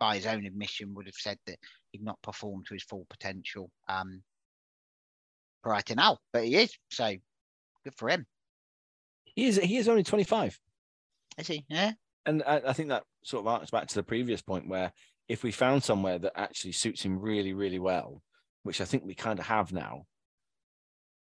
by 0.00 0.16
his 0.16 0.26
own 0.26 0.46
admission, 0.46 0.94
would 0.94 1.04
have 1.04 1.14
said 1.14 1.36
that 1.46 1.58
he'd 1.90 2.02
not 2.02 2.20
performed 2.22 2.64
to 2.66 2.74
his 2.74 2.82
full 2.82 3.06
potential 3.10 3.70
um, 3.90 4.22
prior 5.62 5.82
to 5.82 5.94
now. 5.94 6.16
But 6.32 6.44
he 6.44 6.56
is, 6.56 6.72
so 6.90 7.14
good 7.84 7.94
for 7.94 8.08
him. 8.08 8.24
He 9.24 9.44
is 9.44 9.56
he 9.56 9.76
is 9.76 9.86
only 9.86 10.02
25. 10.02 10.58
Is 11.36 11.46
he? 11.46 11.66
Yeah. 11.68 11.92
And 12.24 12.42
I, 12.46 12.62
I 12.68 12.72
think 12.72 12.88
that 12.88 13.04
sort 13.22 13.42
of 13.42 13.48
arcs 13.48 13.70
back 13.70 13.86
to 13.88 13.94
the 13.94 14.02
previous 14.02 14.40
point 14.40 14.66
where 14.66 14.94
if 15.28 15.42
we 15.42 15.52
found 15.52 15.84
somewhere 15.84 16.18
that 16.20 16.32
actually 16.36 16.72
suits 16.72 17.02
him 17.02 17.18
really, 17.18 17.52
really 17.52 17.78
well, 17.78 18.22
which 18.62 18.80
I 18.80 18.86
think 18.86 19.04
we 19.04 19.14
kind 19.14 19.38
of 19.38 19.44
have 19.44 19.74
now, 19.74 20.06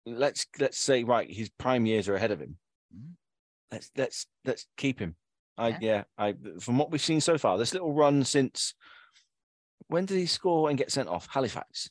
let's 0.07 0.47
let's 0.59 0.79
say 0.79 1.05
right, 1.05 1.31
his 1.31 1.51
prime 1.51 1.85
years 1.85 2.09
are 2.09 2.15
ahead 2.15 2.31
of 2.31 2.41
him. 2.41 2.57
Mhm. 2.97 3.15
Let's 3.71 3.91
let's 3.97 4.27
let's 4.45 4.67
keep 4.77 4.99
him. 4.99 5.17
I 5.59 5.69
Yeah. 5.69 5.79
yeah, 5.81 6.05
I 6.17 6.35
from 6.61 6.79
what 6.79 6.91
we've 6.91 7.01
seen 7.01 7.21
so 7.21 7.37
far, 7.39 7.59
this 7.59 7.73
little 7.73 7.93
run 7.93 8.25
since 8.25 8.75
when 9.89 10.05
did 10.07 10.19
he 10.19 10.27
score 10.27 10.69
and 10.69 10.79
get 10.79 10.91
sent 10.93 11.09
off? 11.09 11.29
Halifax. 11.31 11.91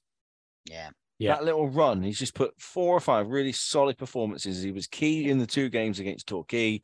Yeah. 0.65 0.89
Yeah. 1.17 1.35
That 1.35 1.45
little 1.45 1.69
run, 1.69 2.03
he's 2.03 2.19
just 2.19 2.33
put 2.33 2.59
four 2.59 2.95
or 2.95 2.99
five 2.99 3.27
really 3.29 3.53
solid 3.53 3.97
performances. 3.97 4.61
He 4.61 4.71
was 4.71 4.87
key 4.87 5.29
in 5.29 5.37
the 5.37 5.47
two 5.47 5.69
games 5.69 5.99
against 5.99 6.27
Torquay, 6.27 6.81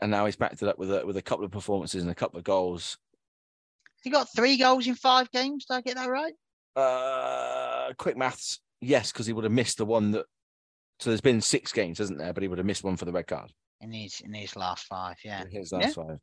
and 0.00 0.10
now 0.12 0.26
he's 0.26 0.36
backed 0.36 0.62
it 0.62 0.68
up 0.68 0.78
with 0.78 0.92
a, 0.92 1.04
with 1.04 1.16
a 1.16 1.22
couple 1.22 1.44
of 1.44 1.50
performances 1.50 2.02
and 2.02 2.10
a 2.10 2.14
couple 2.14 2.38
of 2.38 2.44
goals. 2.44 2.98
He 4.02 4.10
got 4.10 4.28
three 4.34 4.56
goals 4.58 4.86
in 4.86 4.94
five 4.94 5.30
games. 5.32 5.64
Did 5.64 5.74
I 5.74 5.80
get 5.80 5.96
that 5.96 6.08
right? 6.08 6.34
Uh, 6.76 7.92
quick 7.98 8.16
maths, 8.16 8.60
yes, 8.82 9.10
because 9.10 9.26
he 9.26 9.32
would 9.32 9.44
have 9.44 9.52
missed 9.52 9.78
the 9.78 9.86
one 9.86 10.10
that. 10.10 10.26
So 11.00 11.08
there's 11.10 11.20
been 11.22 11.40
six 11.40 11.72
games, 11.72 11.98
hasn't 11.98 12.18
there? 12.18 12.32
But 12.34 12.42
he 12.42 12.48
would 12.48 12.58
have 12.58 12.66
missed 12.66 12.84
one 12.84 12.96
for 12.96 13.06
the 13.06 13.12
red 13.12 13.26
card. 13.26 13.50
In 13.80 13.90
his 13.92 14.20
in 14.20 14.34
his 14.34 14.54
last 14.54 14.84
five, 14.86 15.16
yeah. 15.24 15.44
His 15.50 15.72
Yeah. 15.72 15.78
last 15.78 15.94
five. 15.94 16.18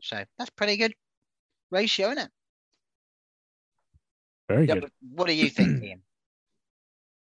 So 0.00 0.24
that's 0.38 0.50
pretty 0.50 0.76
good 0.76 0.94
ratio, 1.70 2.08
isn't 2.10 2.24
it? 2.24 2.30
Very 4.48 4.66
Yeah, 4.66 4.74
good. 4.74 4.90
what 5.10 5.26
do 5.28 5.34
you 5.34 5.48
think, 5.50 5.82
Ian? 5.84 6.02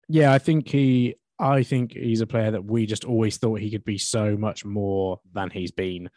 Yeah, 0.08 0.32
I 0.32 0.38
think 0.38 0.68
he. 0.68 1.14
I 1.38 1.62
think 1.62 1.94
he's 1.94 2.20
a 2.20 2.26
player 2.26 2.50
that 2.50 2.64
we 2.64 2.84
just 2.84 3.06
always 3.06 3.38
thought 3.38 3.60
he 3.60 3.70
could 3.70 3.84
be 3.84 3.96
so 3.96 4.36
much 4.36 4.64
more 4.64 5.20
than 5.32 5.48
he's 5.48 5.70
been. 5.70 6.10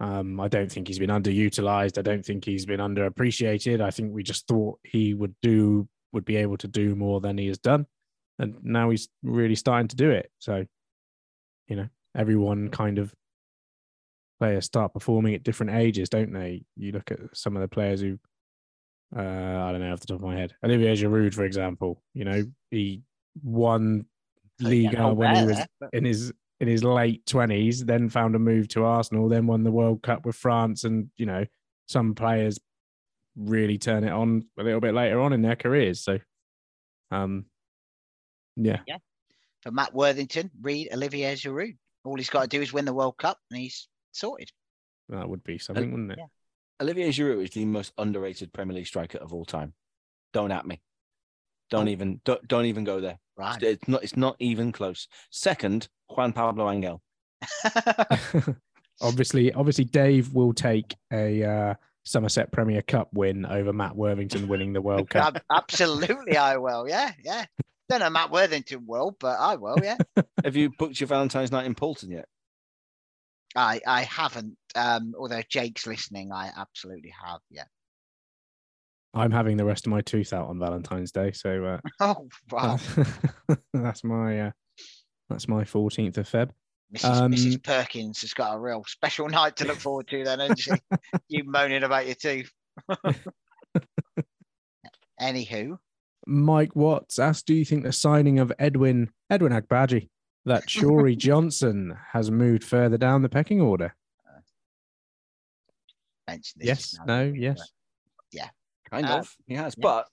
Um, 0.00 0.40
I 0.40 0.48
don't 0.48 0.72
think 0.72 0.88
he's 0.88 0.98
been 0.98 1.10
underutilized. 1.10 1.98
I 1.98 2.02
don't 2.02 2.24
think 2.24 2.44
he's 2.46 2.64
been 2.64 2.80
underappreciated. 2.80 3.82
I 3.82 3.90
think 3.90 4.14
we 4.14 4.22
just 4.22 4.46
thought 4.48 4.78
he 4.84 5.12
would 5.12 5.34
do 5.42 5.86
would 6.12 6.24
be 6.24 6.36
able 6.36 6.56
to 6.58 6.68
do 6.68 6.94
more 6.94 7.20
than 7.20 7.38
he 7.38 7.48
has 7.48 7.58
done, 7.58 7.86
and 8.38 8.56
now 8.62 8.90
he's 8.90 9.08
really 9.22 9.54
starting 9.54 9.88
to 9.88 9.96
do 9.96 10.10
it. 10.10 10.30
So, 10.38 10.64
you 11.68 11.76
know, 11.76 11.88
everyone 12.16 12.70
kind 12.70 12.98
of 12.98 13.14
players 14.38 14.64
start 14.64 14.94
performing 14.94 15.34
at 15.34 15.42
different 15.42 15.72
ages, 15.72 16.08
don't 16.08 16.32
they? 16.32 16.64
You 16.76 16.92
look 16.92 17.10
at 17.10 17.18
some 17.34 17.56
of 17.56 17.62
the 17.62 17.68
players 17.68 18.00
who 18.00 18.18
uh, 19.16 19.20
I 19.20 19.72
don't 19.72 19.80
know 19.80 19.92
off 19.92 20.00
the 20.00 20.06
top 20.06 20.16
of 20.16 20.22
my 20.22 20.36
head. 20.36 20.54
Olivier 20.64 20.94
Giroud, 20.94 21.34
for 21.34 21.44
example, 21.44 22.02
you 22.14 22.24
know, 22.24 22.44
he 22.70 23.02
won 23.42 24.06
Liga 24.60 25.14
when 25.14 25.36
he 25.36 25.44
was 25.46 25.60
in 25.92 26.04
his 26.04 26.32
in 26.60 26.68
his 26.68 26.82
late 26.82 27.24
twenties, 27.24 27.84
then 27.84 28.08
found 28.08 28.34
a 28.34 28.38
move 28.38 28.68
to 28.68 28.84
Arsenal, 28.84 29.28
then 29.28 29.46
won 29.46 29.62
the 29.62 29.70
World 29.70 30.02
Cup 30.02 30.26
with 30.26 30.36
France, 30.36 30.84
and 30.84 31.08
you 31.16 31.26
know, 31.26 31.46
some 31.86 32.14
players 32.14 32.58
really 33.38 33.78
turn 33.78 34.04
it 34.04 34.10
on 34.12 34.44
a 34.58 34.62
little 34.62 34.80
bit 34.80 34.94
later 34.94 35.20
on 35.20 35.32
in 35.32 35.42
their 35.42 35.56
careers. 35.56 36.00
So, 36.02 36.18
um, 37.10 37.46
yeah, 38.56 38.80
Yeah. 38.86 38.98
For 39.62 39.70
Matt 39.70 39.94
Worthington, 39.94 40.50
read 40.60 40.88
Olivier 40.92 41.34
Giroud. 41.34 41.76
All 42.04 42.16
he's 42.16 42.30
got 42.30 42.42
to 42.42 42.48
do 42.48 42.60
is 42.62 42.72
win 42.72 42.84
the 42.84 42.92
World 42.94 43.16
Cup, 43.18 43.38
and 43.50 43.60
he's 43.60 43.88
sorted. 44.12 44.50
that 45.08 45.28
would 45.28 45.42
be 45.44 45.58
something, 45.58 45.90
wouldn't 45.90 46.12
it? 46.12 46.18
yeah. 46.18 46.26
Olivier 46.80 47.08
Giroud 47.10 47.42
is 47.44 47.50
the 47.50 47.64
most 47.64 47.92
underrated 47.98 48.52
Premier 48.52 48.76
League 48.76 48.86
striker 48.86 49.18
of 49.18 49.32
all 49.32 49.44
time. 49.44 49.74
Don't 50.32 50.52
at 50.52 50.66
me. 50.66 50.80
Don't 51.70 51.88
Oh. 51.88 51.90
even 51.90 52.20
don't, 52.24 52.46
don't 52.48 52.66
even 52.66 52.84
go 52.84 53.00
there. 53.00 53.18
Right. 53.36 53.60
It's 53.62 53.86
not 53.88 54.02
it's 54.04 54.16
not 54.16 54.36
even 54.38 54.70
close. 54.72 55.08
Second, 55.30 55.88
Juan 56.08 56.32
Pablo 56.32 56.70
Angel. 56.70 57.02
obviously, 59.00 59.52
obviously, 59.52 59.84
Dave 59.84 60.32
will 60.34 60.52
take 60.52 60.96
a 61.12 61.42
uh, 61.44 61.74
Somerset 62.08 62.50
Premier 62.50 62.80
Cup 62.82 63.10
win 63.12 63.44
over 63.44 63.72
Matt 63.72 63.94
Worthington 63.94 64.48
winning 64.48 64.72
the 64.72 64.80
World 64.80 65.10
Cup. 65.10 65.42
Absolutely, 65.52 66.36
I 66.36 66.56
will. 66.56 66.88
Yeah, 66.88 67.12
yeah. 67.22 67.44
Don't 67.90 68.00
know 68.00 68.10
Matt 68.10 68.30
Worthington 68.30 68.84
will, 68.86 69.16
but 69.20 69.38
I 69.38 69.56
will. 69.56 69.76
Yeah. 69.82 69.96
Have 70.44 70.56
you 70.56 70.70
booked 70.78 71.00
your 71.00 71.06
Valentine's 71.06 71.52
night 71.52 71.66
in 71.66 71.74
Poulton 71.74 72.10
yet? 72.10 72.26
I 73.54 73.80
I 73.86 74.02
haven't. 74.02 74.56
Um, 74.74 75.14
although 75.18 75.42
Jake's 75.48 75.86
listening, 75.86 76.32
I 76.32 76.50
absolutely 76.56 77.12
have. 77.24 77.40
Yeah. 77.50 77.64
I'm 79.14 79.30
having 79.30 79.56
the 79.56 79.64
rest 79.64 79.86
of 79.86 79.90
my 79.90 80.00
tooth 80.00 80.32
out 80.32 80.48
on 80.48 80.58
Valentine's 80.58 81.12
Day, 81.12 81.32
so 81.32 81.64
uh, 81.64 81.78
Oh 82.00 82.28
wow. 82.50 82.78
that's 83.72 84.04
my 84.04 84.40
uh, 84.40 84.50
that's 85.28 85.48
my 85.48 85.64
14th 85.64 86.18
of 86.18 86.28
Feb. 86.28 86.50
Mrs. 86.94 87.04
Um, 87.04 87.32
Mrs. 87.32 87.62
Perkins 87.62 88.20
has 88.22 88.32
got 88.32 88.54
a 88.54 88.58
real 88.58 88.84
special 88.86 89.28
night 89.38 89.56
to 89.56 89.66
look 89.66 89.78
forward 89.78 90.08
to, 90.08 90.24
then, 90.24 90.40
hasn't 90.40 90.58
she? 90.60 90.70
you 91.28 91.44
moaning 91.44 91.82
about 91.82 92.06
your 92.06 92.14
tooth. 92.14 92.50
Anywho, 95.20 95.78
Mike 96.26 96.76
Watts 96.76 97.18
asked, 97.18 97.46
"Do 97.46 97.54
you 97.54 97.64
think 97.64 97.82
the 97.82 97.92
signing 97.92 98.38
of 98.38 98.52
Edwin 98.58 99.10
Edwin 99.30 99.52
Agbaji, 99.52 100.08
that 100.44 100.68
Shory 100.68 101.16
Johnson 101.16 101.96
has 102.12 102.30
moved 102.30 102.62
further 102.64 102.96
down 102.96 103.22
the 103.22 103.28
pecking 103.28 103.60
order?" 103.60 103.94
mentioned 106.28 106.60
this. 106.62 106.68
Yes. 106.68 106.98
No. 107.06 107.32
Yes. 107.34 107.72
Yeah. 108.32 108.48
Kind 108.90 109.06
Uh, 109.06 109.18
of. 109.18 109.34
He 109.46 109.54
has. 109.54 109.74
yeah. 109.76 109.82
But 109.82 110.06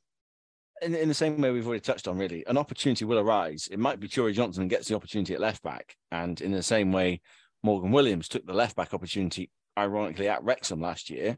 in, 0.82 0.96
in 0.96 1.08
the 1.08 1.14
same 1.14 1.40
way 1.40 1.52
we've 1.52 1.68
already 1.68 1.82
touched 1.82 2.08
on, 2.08 2.18
really, 2.18 2.46
an 2.48 2.58
opportunity 2.58 3.06
will 3.06 3.20
arise. 3.20 3.68
It 3.72 3.80
might 3.80 4.00
be 4.00 4.08
Tory 4.08 4.34
Johnson 4.34 4.68
gets 4.68 4.88
the 4.88 4.96
opportunity 4.96 5.34
at 5.34 5.40
left 5.40 5.64
back. 5.64 5.96
And 6.12 6.40
in 6.42 6.52
the 6.52 6.64
same 6.64 6.92
way, 6.92 7.22
Morgan 7.64 7.92
Williams 7.92 8.28
took 8.28 8.46
the 8.46 8.54
left 8.54 8.76
back 8.76 8.94
opportunity, 8.94 9.50
ironically, 9.78 10.28
at 10.28 10.44
Wrexham 10.44 10.82
last 10.82 11.10
year, 11.10 11.38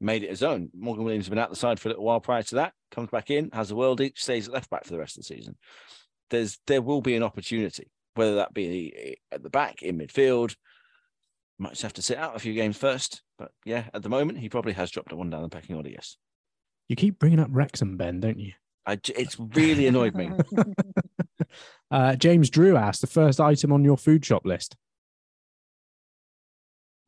made 0.00 0.22
it 0.22 0.30
his 0.30 0.42
own. 0.42 0.70
Morgan 0.76 1.04
Williams 1.04 1.26
has 1.26 1.30
been 1.30 1.38
out 1.38 1.50
the 1.50 1.56
side 1.56 1.80
for 1.80 1.88
a 1.88 1.90
little 1.90 2.04
while 2.04 2.20
prior 2.20 2.42
to 2.44 2.56
that, 2.56 2.72
comes 2.90 3.10
back 3.10 3.30
in, 3.30 3.50
has 3.52 3.70
a 3.70 3.74
worldie, 3.74 4.16
stays 4.16 4.48
at 4.48 4.54
left 4.54 4.70
back 4.70 4.84
for 4.84 4.92
the 4.92 4.98
rest 4.98 5.16
of 5.16 5.26
the 5.26 5.34
season. 5.34 5.56
There's 6.30 6.58
there 6.66 6.82
will 6.82 7.00
be 7.00 7.16
an 7.16 7.22
opportunity, 7.22 7.90
whether 8.14 8.36
that 8.36 8.52
be 8.52 8.92
eh, 8.96 9.14
at 9.34 9.42
the 9.42 9.50
back, 9.50 9.82
in 9.82 9.98
midfield. 9.98 10.54
Might 11.58 11.70
just 11.70 11.82
have 11.82 11.94
to 11.94 12.02
sit 12.02 12.18
out 12.18 12.36
a 12.36 12.40
few 12.40 12.52
games 12.52 12.76
first. 12.76 13.22
But 13.38 13.50
yeah, 13.64 13.84
at 13.94 14.02
the 14.02 14.08
moment, 14.08 14.38
he 14.38 14.48
probably 14.48 14.74
has 14.74 14.90
dropped 14.90 15.12
a 15.12 15.16
one 15.16 15.30
down 15.30 15.42
the 15.42 15.48
pecking 15.48 15.76
order, 15.76 15.88
yes. 15.88 16.16
You 16.88 16.96
keep 16.96 17.18
bringing 17.18 17.40
up 17.40 17.48
Wrexham, 17.50 17.96
Ben, 17.96 18.20
don't 18.20 18.38
you? 18.38 18.52
I, 18.86 18.96
j- 18.96 19.14
it's 19.16 19.36
really 19.38 19.86
annoyed 19.88 20.14
me. 20.14 20.30
uh, 21.90 22.14
James 22.16 22.50
Drew 22.50 22.76
asked 22.76 23.00
the 23.00 23.06
first 23.06 23.40
item 23.40 23.72
on 23.72 23.84
your 23.84 23.96
food 23.96 24.24
shop 24.24 24.46
list. 24.46 24.76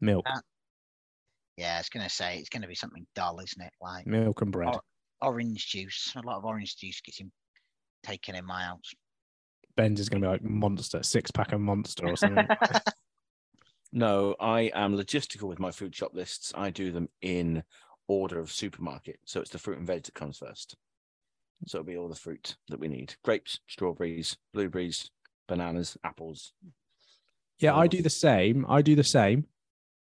Milk, 0.00 0.26
Uh, 0.28 0.40
Yeah, 1.56 1.74
I 1.76 1.78
was 1.78 1.88
gonna 1.88 2.08
say 2.08 2.38
it's 2.38 2.48
gonna 2.48 2.68
be 2.68 2.74
something 2.74 3.06
dull, 3.14 3.40
isn't 3.40 3.62
it? 3.62 3.72
Like 3.80 4.06
milk 4.06 4.42
and 4.42 4.52
bread. 4.52 4.74
or- 4.74 4.82
orange 5.20 5.66
juice. 5.68 6.12
A 6.16 6.22
lot 6.26 6.36
of 6.38 6.44
orange 6.44 6.76
juice 6.76 7.00
gets 7.00 7.18
him 7.18 7.32
taken 8.04 8.34
in 8.36 8.44
my 8.44 8.62
house. 8.64 8.92
Ben's 9.76 9.98
is 10.00 10.08
going 10.08 10.22
to 10.22 10.26
be 10.28 10.30
like 10.30 10.42
monster, 10.42 11.02
six 11.02 11.30
pack 11.32 11.52
of 11.52 11.60
monster 11.60 12.06
or 12.06 12.16
something. 12.16 12.46
No, 13.90 14.36
I 14.38 14.70
am 14.74 14.94
logistical 14.94 15.44
with 15.48 15.58
my 15.58 15.70
food 15.70 15.94
shop 15.94 16.12
lists. 16.12 16.52
I 16.54 16.68
do 16.70 16.92
them 16.92 17.08
in 17.22 17.62
order 18.06 18.38
of 18.38 18.52
supermarket. 18.52 19.18
So 19.24 19.40
it's 19.40 19.48
the 19.50 19.58
fruit 19.58 19.78
and 19.78 19.86
veg 19.86 20.02
that 20.04 20.14
comes 20.14 20.36
first. 20.36 20.76
So 21.66 21.78
it'll 21.78 21.86
be 21.86 21.96
all 21.96 22.08
the 22.08 22.14
fruit 22.14 22.56
that 22.68 22.80
we 22.80 22.88
need 22.88 23.16
grapes, 23.24 23.60
strawberries, 23.68 24.36
blueberries, 24.54 25.10
bananas, 25.48 25.96
apples. 26.04 26.52
yeah, 27.58 27.74
I 27.74 27.86
do 27.86 28.00
the 28.02 28.10
same. 28.10 28.64
I 28.68 28.82
do 28.82 28.94
the 28.94 29.04
same, 29.04 29.46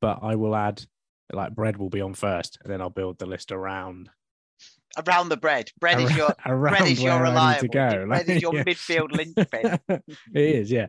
but 0.02 0.20
I 0.22 0.36
will 0.36 0.56
add 0.56 0.86
like 1.32 1.56
bread 1.56 1.78
will 1.78 1.90
be 1.90 2.02
on 2.02 2.14
first, 2.14 2.58
and 2.64 2.72
then 2.72 2.82
I'll 2.82 2.90
build 2.90 3.20
the 3.20 3.26
list 3.26 3.52
around. 3.52 4.10
Around 5.06 5.30
the 5.30 5.38
bread. 5.38 5.72
Bread 5.80 6.00
is 6.00 6.16
your 6.16 6.34
bread 6.46 6.88
is 6.88 7.02
your 7.04 7.16
where 7.16 7.26
to 7.26 7.30
reliable. 7.30 7.68
go. 7.68 8.08
Bread 8.08 8.30
is 8.30 8.42
your 8.42 8.56
yeah. 8.56 8.64
midfield 8.64 9.12
linchpin. 9.12 9.80
it 9.90 10.02
is, 10.34 10.72
yeah. 10.72 10.88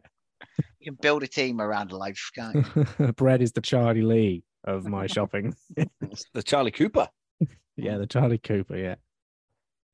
You 0.78 0.92
can 0.92 0.98
build 1.00 1.22
a 1.22 1.26
team 1.26 1.60
around 1.60 1.90
a 1.90 1.96
loaf, 1.96 2.30
can't 2.34 2.64
you? 2.98 3.12
bread 3.12 3.42
is 3.42 3.52
the 3.52 3.60
Charlie 3.60 4.02
Lee 4.02 4.44
of 4.64 4.86
my 4.86 5.06
shopping. 5.06 5.54
The 6.34 6.42
Charlie 6.42 6.70
Cooper. 6.70 7.08
yeah, 7.76 7.98
the 7.98 8.06
Charlie 8.06 8.38
Cooper. 8.38 8.76
Yeah. 8.76 8.94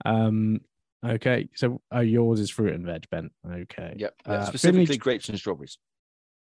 Um. 0.05 0.61
Okay, 1.05 1.49
so 1.57 1.81
uh, 1.93 1.99
yours 2.01 2.39
is 2.39 2.49
fruit 2.49 2.75
and 2.75 2.87
veg, 2.87 3.09
Ben. 3.11 3.31
Okay. 3.45 3.95
Yep. 3.99 4.15
yeah, 4.25 4.33
Uh, 4.33 4.45
specifically 4.47 4.87
Finley- 4.87 4.99
grapes 4.99 5.29
and 5.29 5.37
strawberries. 5.39 5.79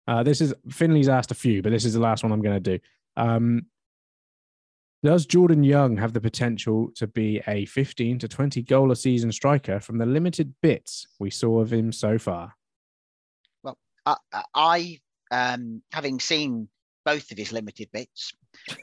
Uh, 0.06 0.22
this 0.22 0.40
is 0.42 0.52
Finley's 0.70 1.08
asked 1.08 1.30
a 1.30 1.34
few, 1.34 1.62
but 1.62 1.70
this 1.70 1.84
is 1.86 1.94
the 1.94 2.00
last 2.00 2.22
one 2.22 2.30
I'm 2.32 2.42
going 2.42 2.62
to 2.62 2.78
do. 2.78 2.82
Um, 3.16 3.66
does 5.02 5.24
Jordan 5.24 5.64
Young 5.64 5.96
have 5.96 6.12
the 6.12 6.20
potential 6.20 6.90
to 6.96 7.06
be 7.06 7.40
a 7.46 7.64
15 7.64 8.18
to 8.18 8.28
20 8.28 8.60
goal 8.62 8.90
a 8.92 8.96
season 8.96 9.32
striker 9.32 9.80
from 9.80 9.96
the 9.96 10.04
limited 10.04 10.52
bits 10.60 11.06
we 11.18 11.30
saw 11.30 11.60
of 11.60 11.72
him 11.72 11.90
so 11.90 12.18
far? 12.18 12.54
Well, 13.62 13.78
I- 14.04 14.16
I 14.54 15.00
um 15.30 15.82
having 15.92 16.20
seen 16.20 16.68
both 17.06 17.30
of 17.30 17.38
his 17.38 17.50
limited 17.50 17.88
bits, 17.92 18.34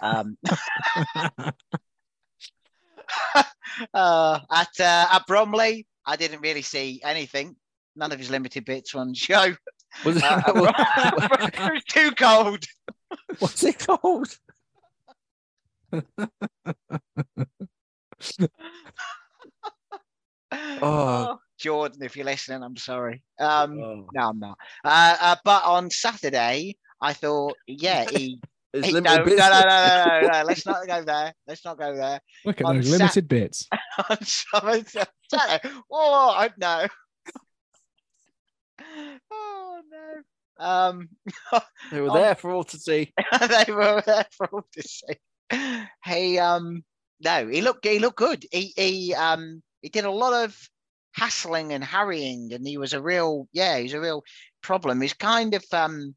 um 0.02 0.38
uh, 3.94 4.40
at 4.52 4.68
uh, 4.80 5.08
at 5.12 5.24
Bromley, 5.28 5.86
I 6.06 6.16
didn't 6.16 6.42
really 6.42 6.62
see 6.62 7.02
anything. 7.04 7.56
None 7.96 8.12
of 8.12 8.20
his 8.20 8.30
limited 8.30 8.66
bits 8.66 8.94
on 8.96 9.14
show. 9.14 9.54
Was 10.06 10.18
it, 10.18 10.24
Uh, 10.24 10.42
it 11.54 11.74
was 11.74 11.84
too 11.86 12.12
cold. 12.12 12.64
what's 13.40 13.64
it 13.64 13.80
called? 13.80 14.38
Oh, 20.52 21.38
Jordan, 21.60 22.02
if 22.04 22.16
you're 22.16 22.26
listening, 22.26 22.64
I'm 22.64 22.78
sorry. 22.78 23.24
Um, 23.40 23.80
Oh. 23.80 24.08
no, 24.14 24.30
I'm 24.30 24.40
not. 24.40 24.58
Uh, 24.84 25.18
uh, 25.20 25.36
but 25.44 25.64
on 25.66 25.90
Saturday, 25.90 26.78
I 27.02 27.14
thought, 27.14 27.58
yeah, 27.68 28.06
he. 28.06 28.40
It's 28.74 28.88
he 28.88 28.94
no, 28.94 29.00
no, 29.00 29.16
no, 29.16 29.24
no, 29.24 29.36
no, 29.36 30.20
no, 30.22 30.28
no. 30.28 30.44
Let's 30.46 30.66
not 30.66 30.86
go 30.88 31.04
there. 31.04 31.34
Let's 31.48 31.64
not 31.66 31.78
go 31.80 31.96
there. 31.96 32.20
Look 32.46 32.60
at 32.62 32.66
On 32.68 32.76
those 32.76 32.90
Sat- 32.90 33.00
limited 33.00 33.28
bits. 33.28 33.68
on 34.10 34.18
some- 34.24 34.84
Saturday. 35.32 35.70
Oh, 35.92 36.34
I 36.36 36.50
no. 36.58 36.88
Oh 39.32 39.82
no. 39.92 40.66
Um, 40.66 41.10
They 41.92 42.02
were 42.02 42.10
on- 42.10 42.18
there 42.22 42.36
for 42.36 42.52
all 42.52 42.64
to 42.66 42.78
see. 42.78 43.14
they 43.40 43.72
were 43.72 44.02
there 44.06 44.26
for 44.32 44.48
all 44.48 44.66
to 44.74 44.84
see. 44.84 45.86
He 46.06 46.38
um 46.40 46.84
no, 47.22 47.48
he 47.48 47.62
looked 47.62 47.86
he 47.86 48.00
looked 48.00 48.18
good. 48.18 48.46
He 48.52 48.74
he 48.76 49.14
um 49.14 49.62
he 49.82 49.90
did 49.90 50.06
a 50.06 50.12
lot 50.12 50.34
of 50.46 50.56
hassling 51.14 51.74
and 51.74 51.84
harrying, 51.84 52.52
and 52.54 52.68
he 52.68 52.78
was 52.78 52.94
a 52.94 53.02
real 53.02 53.48
yeah, 53.54 53.78
he's 53.78 53.94
a 53.94 54.00
real 54.02 54.24
problem. 54.62 55.00
He's 55.02 55.14
kind 55.14 55.54
of 55.54 55.64
um 55.72 56.16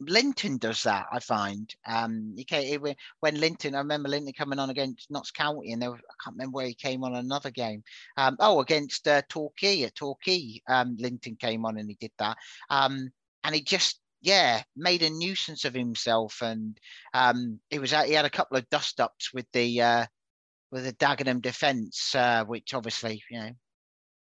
Linton 0.00 0.58
does 0.58 0.84
that, 0.84 1.06
I 1.10 1.18
find. 1.18 1.74
Um, 1.86 2.34
he, 2.36 2.78
when 3.20 3.40
Linton, 3.40 3.74
I 3.74 3.78
remember 3.78 4.08
Linton 4.08 4.32
coming 4.32 4.58
on 4.58 4.70
against 4.70 5.10
Notts 5.10 5.30
County, 5.30 5.72
and 5.72 5.82
I 5.82 5.88
can't 5.88 6.36
remember 6.36 6.56
where 6.56 6.66
he 6.66 6.74
came 6.74 7.02
on 7.04 7.14
another 7.14 7.50
game. 7.50 7.82
Um, 8.16 8.36
oh, 8.38 8.60
against 8.60 9.08
uh, 9.08 9.22
Torquay 9.28 9.82
at 9.82 9.94
Torquay, 9.94 10.62
um, 10.68 10.96
Linton 10.98 11.36
came 11.36 11.64
on 11.64 11.78
and 11.78 11.88
he 11.88 11.96
did 12.00 12.12
that. 12.18 12.36
Um, 12.70 13.10
and 13.44 13.54
he 13.54 13.62
just, 13.62 14.00
yeah, 14.20 14.62
made 14.76 15.02
a 15.02 15.10
nuisance 15.10 15.64
of 15.64 15.74
himself, 15.74 16.42
and 16.42 16.78
um, 17.14 17.60
he 17.70 17.78
was, 17.78 17.90
he 17.90 18.12
had 18.12 18.24
a 18.24 18.30
couple 18.30 18.56
of 18.56 18.68
dust 18.70 19.00
ups 19.00 19.32
with 19.32 19.46
the 19.52 19.80
uh, 19.80 20.06
with 20.70 20.84
the 20.84 20.92
Dagenham 20.92 21.40
defence, 21.40 22.14
uh, 22.14 22.44
which 22.44 22.74
obviously, 22.74 23.22
you 23.30 23.40
know, 23.40 23.50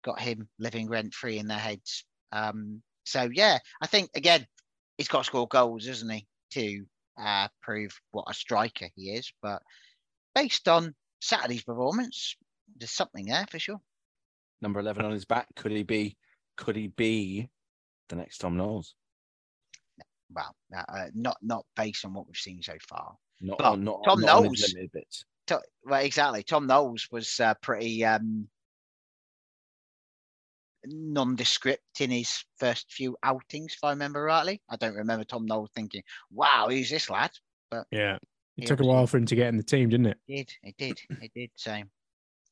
got 0.03 0.19
him 0.19 0.47
living 0.59 0.87
rent 0.87 1.13
free 1.13 1.39
in 1.39 1.47
their 1.47 1.57
heads. 1.57 2.05
Um, 2.31 2.81
so 3.05 3.29
yeah, 3.33 3.57
I 3.81 3.87
think 3.87 4.09
again, 4.15 4.45
he's 4.97 5.07
got 5.07 5.19
to 5.19 5.23
score 5.23 5.47
goals, 5.47 5.87
isn't 5.87 6.09
he, 6.09 6.27
to 6.51 6.85
uh, 7.19 7.47
prove 7.61 7.91
what 8.11 8.25
a 8.29 8.33
striker 8.33 8.87
he 8.95 9.11
is. 9.11 9.31
But 9.41 9.61
based 10.35 10.67
on 10.67 10.95
Saturday's 11.21 11.63
performance, 11.63 12.35
there's 12.77 12.91
something 12.91 13.25
there 13.25 13.45
for 13.49 13.59
sure. 13.59 13.79
Number 14.61 14.79
11 14.79 15.05
on 15.05 15.11
his 15.11 15.25
back. 15.25 15.47
Could 15.55 15.71
he 15.71 15.83
be, 15.83 16.17
could 16.55 16.75
he 16.75 16.87
be 16.87 17.49
the 18.09 18.15
next 18.15 18.39
Tom 18.39 18.57
Knowles? 18.57 18.95
Well, 20.33 20.55
uh, 20.75 20.83
uh, 20.89 21.05
not 21.15 21.37
not 21.41 21.65
based 21.75 22.03
on 22.03 22.13
what 22.13 22.27
we've 22.27 22.35
seen 22.35 22.61
so 22.61 22.73
far. 22.89 23.15
Not, 23.39 23.57
But 23.59 23.65
on, 23.65 23.83
not, 23.83 24.01
Tom 24.03 24.19
not 24.19 24.43
Knowles-. 24.43 24.73
To, 25.47 25.61
well, 25.85 26.01
exactly. 26.03 26.43
Tom 26.43 26.67
Knowles 26.67 27.07
was 27.11 27.39
uh, 27.39 27.53
pretty 27.61 28.03
um, 28.03 28.49
nondescript 30.89 32.01
in 32.01 32.09
his 32.11 32.43
first 32.57 32.91
few 32.91 33.17
outings, 33.23 33.73
if 33.75 33.83
I 33.83 33.91
remember 33.91 34.23
rightly. 34.23 34.61
I 34.69 34.75
don't 34.75 34.95
remember 34.95 35.23
Tom 35.25 35.45
Knowles 35.45 35.69
thinking, 35.75 36.03
"Wow, 36.31 36.67
who's 36.69 36.89
this 36.89 37.09
lad?" 37.09 37.31
But 37.69 37.87
yeah. 37.91 38.17
It 38.57 38.65
took 38.65 38.79
a 38.79 38.85
while 38.85 39.05
for 39.05 39.17
him 39.17 39.27
to 39.27 39.35
get 39.35 39.49
in 39.49 39.57
the 39.57 39.63
team, 39.63 39.89
didn't 39.89 40.07
it? 40.07 40.17
It 40.27 40.47
did. 40.47 40.53
It 40.63 40.75
did. 40.77 40.99
It 41.21 41.31
did. 41.35 41.51
So 41.55 41.79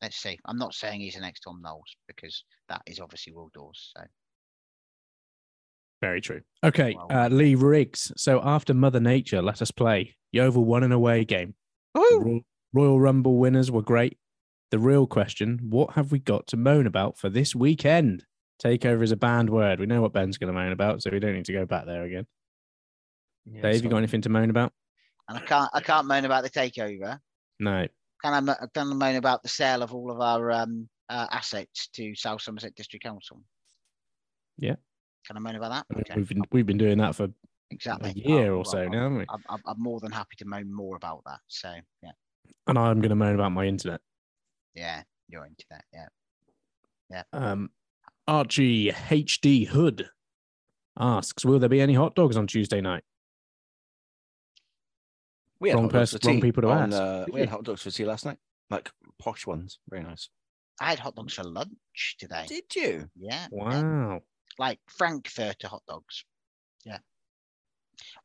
let's 0.04 0.18
see. 0.18 0.38
I'm 0.46 0.58
not 0.58 0.76
saying 0.76 1.02
he's 1.02 1.16
the 1.16 1.22
next 1.22 1.40
Tom 1.40 1.62
Knowles 1.64 1.96
because 2.08 2.44
that 2.70 2.84
is 2.86 3.00
obviously 3.00 3.34
Will 3.34 3.50
Dawes. 3.56 3.92
So 3.98 4.04
Very 6.02 6.22
true. 6.22 6.42
Okay, 6.64 6.96
uh, 7.10 7.30
Lee 7.30 7.56
Riggs. 7.56 8.12
So 8.18 8.40
after 8.44 8.74
Mother 8.76 9.00
Nature, 9.00 9.42
let 9.42 9.64
us 9.64 9.72
play. 9.72 10.16
Yeovil 10.32 10.64
won 10.64 10.84
an 10.84 10.92
away 10.92 11.26
game. 11.26 11.56
Royal 12.74 13.00
Rumble 13.00 13.38
winners 13.38 13.72
were 13.72 13.82
great. 13.82 14.18
The 14.72 14.80
real 14.80 15.07
question: 15.07 15.59
What 15.70 15.93
have 15.93 16.11
we 16.11 16.20
got 16.20 16.47
to 16.47 16.57
moan 16.57 16.88
about 16.88 17.18
for 17.18 17.30
this 17.30 17.55
weekend? 17.55 18.26
Takeover 18.63 19.03
is 19.03 19.11
a 19.11 19.18
banned 19.18 19.49
word. 19.49 19.80
We 19.80 19.86
know 19.86 20.01
what 20.01 20.13
Ben's 20.13 20.38
going 20.38 20.53
to 20.53 20.59
moan 20.59 20.72
about, 20.72 21.03
so 21.03 21.09
we 21.11 21.20
don't 21.20 21.34
need 21.34 21.45
to 21.45 21.53
go 21.53 21.66
back 21.66 21.86
there 21.86 22.03
again. 22.03 22.26
Dave, 23.61 23.84
you 23.84 23.89
got 23.89 23.97
anything 23.97 24.22
to 24.22 24.30
moan 24.30 24.49
about? 24.49 24.74
and 25.28 25.38
I 25.38 25.41
can't 25.41 25.70
I 25.74 25.82
can't 25.82 26.07
moan 26.07 26.26
about 26.26 26.43
the 26.43 26.49
takeover. 26.49 27.20
No. 27.59 27.88
Can 28.24 28.49
I, 28.49 28.55
can 28.74 28.91
I 28.91 28.93
moan 28.93 29.16
about 29.16 29.43
the 29.43 29.49
sale 29.49 29.84
of 29.84 29.93
all 29.93 30.11
of 30.11 30.20
our 30.20 30.51
um, 30.51 30.89
uh, 31.09 31.28
assets 31.32 31.89
to 31.93 32.16
South 32.16 32.41
Somerset 32.41 32.74
District 32.76 33.03
Council? 33.03 33.41
Yeah. 34.57 34.76
Can 35.28 35.38
I 35.38 35.39
moan 35.39 35.55
about 35.55 35.72
that? 35.72 35.86
I 35.91 35.93
mean, 35.93 36.03
Okay, 36.09 36.16
we've 36.16 36.30
been 36.30 36.41
we've 36.51 36.66
been 36.66 36.78
doing 36.78 36.97
that 36.99 37.16
for 37.16 37.28
exactly. 37.72 38.11
a 38.11 38.30
year 38.30 38.53
Oh, 38.53 38.59
or 38.59 38.66
so 38.66 38.78
well, 38.82 38.89
now, 38.89 39.03
haven't 39.03 39.18
we? 39.20 39.26
I'm, 39.30 39.43
I'm, 39.49 39.61
I'm 39.66 39.82
more 39.82 39.99
than 39.99 40.11
happy 40.11 40.36
to 40.38 40.45
moan 40.45 40.74
more 40.74 40.95
about 40.95 41.22
that. 41.26 41.39
So 41.47 41.72
yeah, 42.01 42.11
And 42.68 42.78
I'm 42.78 42.99
going 42.99 43.09
to 43.09 43.16
moan 43.16 43.36
about 43.36 43.51
my 43.51 43.66
internet. 43.66 44.01
Yeah, 44.76 45.03
you're 45.30 45.45
into 45.45 45.65
that. 45.71 45.86
Yeah. 45.93 46.07
Yeah. 47.09 47.23
Um, 47.34 47.69
Archie 48.28 48.91
HD 48.91 49.67
Hood 49.67 50.09
asks, 50.99 51.45
"Will 51.45 51.59
there 51.59 51.69
be 51.69 51.82
any 51.82 51.93
hot 51.93 52.15
dogs 52.15 52.36
on 52.38 52.47
Tuesday 52.47 52.82
night?" 52.82 53.03
We 55.59 55.69
had 55.69 55.76
Wrong 55.76 55.89
person- 55.89 56.19
for 56.19 56.28
wrong 56.30 56.41
people 56.41 56.61
to 56.63 56.69
on, 56.69 56.93
ask. 56.93 57.01
Uh, 57.01 57.26
we 57.32 57.39
had 57.39 57.49
hot 57.49 57.63
dogs 57.63 57.82
for 57.82 57.91
tea 57.91 58.05
last 58.05 58.26
night, 58.26 58.38
like 58.69 58.91
posh 59.19 59.47
ones. 59.47 59.80
Very 59.89 60.03
nice. 60.03 60.30
I 60.82 60.89
had 60.89 60.99
hot 60.99 61.15
dogs 61.15 61.34
for 61.34 61.43
lunch 61.43 62.15
today. 62.19 62.45
Did 62.47 62.76
you? 62.76 63.09
Yeah. 63.15 63.47
yeah. 63.51 63.82
Wow. 63.82 64.21
Like 64.59 64.80
Frankfurter 64.89 65.67
hot 65.67 65.84
dogs. 65.88 66.26
Yeah. 66.84 66.97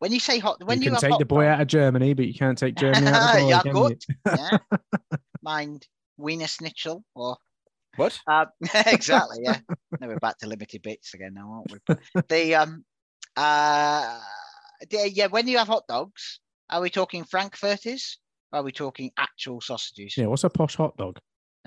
When 0.00 0.10
you 0.12 0.18
say 0.18 0.38
hot, 0.40 0.62
when 0.64 0.78
you 0.80 0.86
you, 0.86 0.90
can 0.90 1.00
take 1.00 1.10
hot 1.12 1.18
the 1.20 1.24
boy 1.24 1.44
dog- 1.44 1.54
out 1.54 1.60
of 1.62 1.66
Germany, 1.68 2.14
but 2.14 2.26
you 2.26 2.34
can't 2.34 2.58
take 2.58 2.74
Germany 2.76 3.06
out 3.06 3.36
of 3.36 3.36
the 3.36 3.40
boy, 3.42 3.48
Yeah, 3.48 3.62
can 3.62 3.72
good. 3.72 4.04
you? 4.08 4.14
yeah. 4.26 5.18
Mind 5.42 5.86
Wiener 6.20 6.46
Schnitzel 6.46 7.04
or 7.14 7.36
What? 7.96 8.18
uh, 8.26 8.46
exactly, 8.86 9.38
yeah. 9.42 9.58
now 10.00 10.08
we're 10.08 10.18
back 10.18 10.38
to 10.38 10.46
limited 10.46 10.82
bits 10.82 11.14
again 11.14 11.34
now, 11.34 11.64
aren't 11.68 11.72
we? 11.88 12.22
the 12.28 12.54
um 12.54 12.84
uh 13.36 14.18
the- 14.90 15.10
yeah, 15.10 15.26
when 15.26 15.46
you 15.48 15.58
have 15.58 15.68
hot 15.68 15.86
dogs, 15.88 16.40
are 16.70 16.80
we 16.80 16.90
talking 16.90 17.24
Frankfurters? 17.24 18.18
Or 18.52 18.60
are 18.60 18.62
we 18.64 18.72
talking 18.72 19.12
actual 19.16 19.60
sausages? 19.60 20.16
Yeah, 20.16 20.26
what's 20.26 20.42
a 20.44 20.50
posh 20.50 20.74
hot 20.76 20.96
dog? 20.96 21.18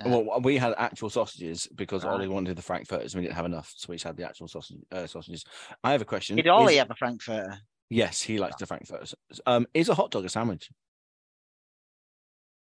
Uh, 0.04 0.08
Well, 0.10 0.40
we 0.42 0.58
had 0.58 0.74
actual 0.76 1.08
sausages 1.08 1.66
because 1.74 2.04
Ollie 2.04 2.28
wanted 2.28 2.56
the 2.56 2.62
frankfurters 2.62 3.14
and 3.14 3.20
we 3.22 3.26
didn't 3.26 3.36
have 3.36 3.46
enough, 3.46 3.72
so 3.76 3.86
we 3.88 3.94
just 3.94 4.04
had 4.04 4.16
the 4.18 4.24
actual 4.26 4.48
sausage, 4.48 4.76
uh, 4.92 5.06
sausages. 5.06 5.44
I 5.82 5.92
have 5.92 6.02
a 6.02 6.04
question. 6.04 6.36
Did 6.36 6.48
Ollie 6.48 6.74
Is- 6.74 6.78
have 6.80 6.90
a 6.90 6.94
Frankfurter? 6.96 7.58
Yes, 7.90 8.20
he 8.20 8.38
likes 8.38 8.56
the 8.56 8.66
frankfurters. 8.66 9.14
Um, 9.46 9.66
is 9.72 9.88
a 9.88 9.94
hot 9.94 10.10
dog 10.10 10.24
a 10.24 10.28
sandwich? 10.28 10.68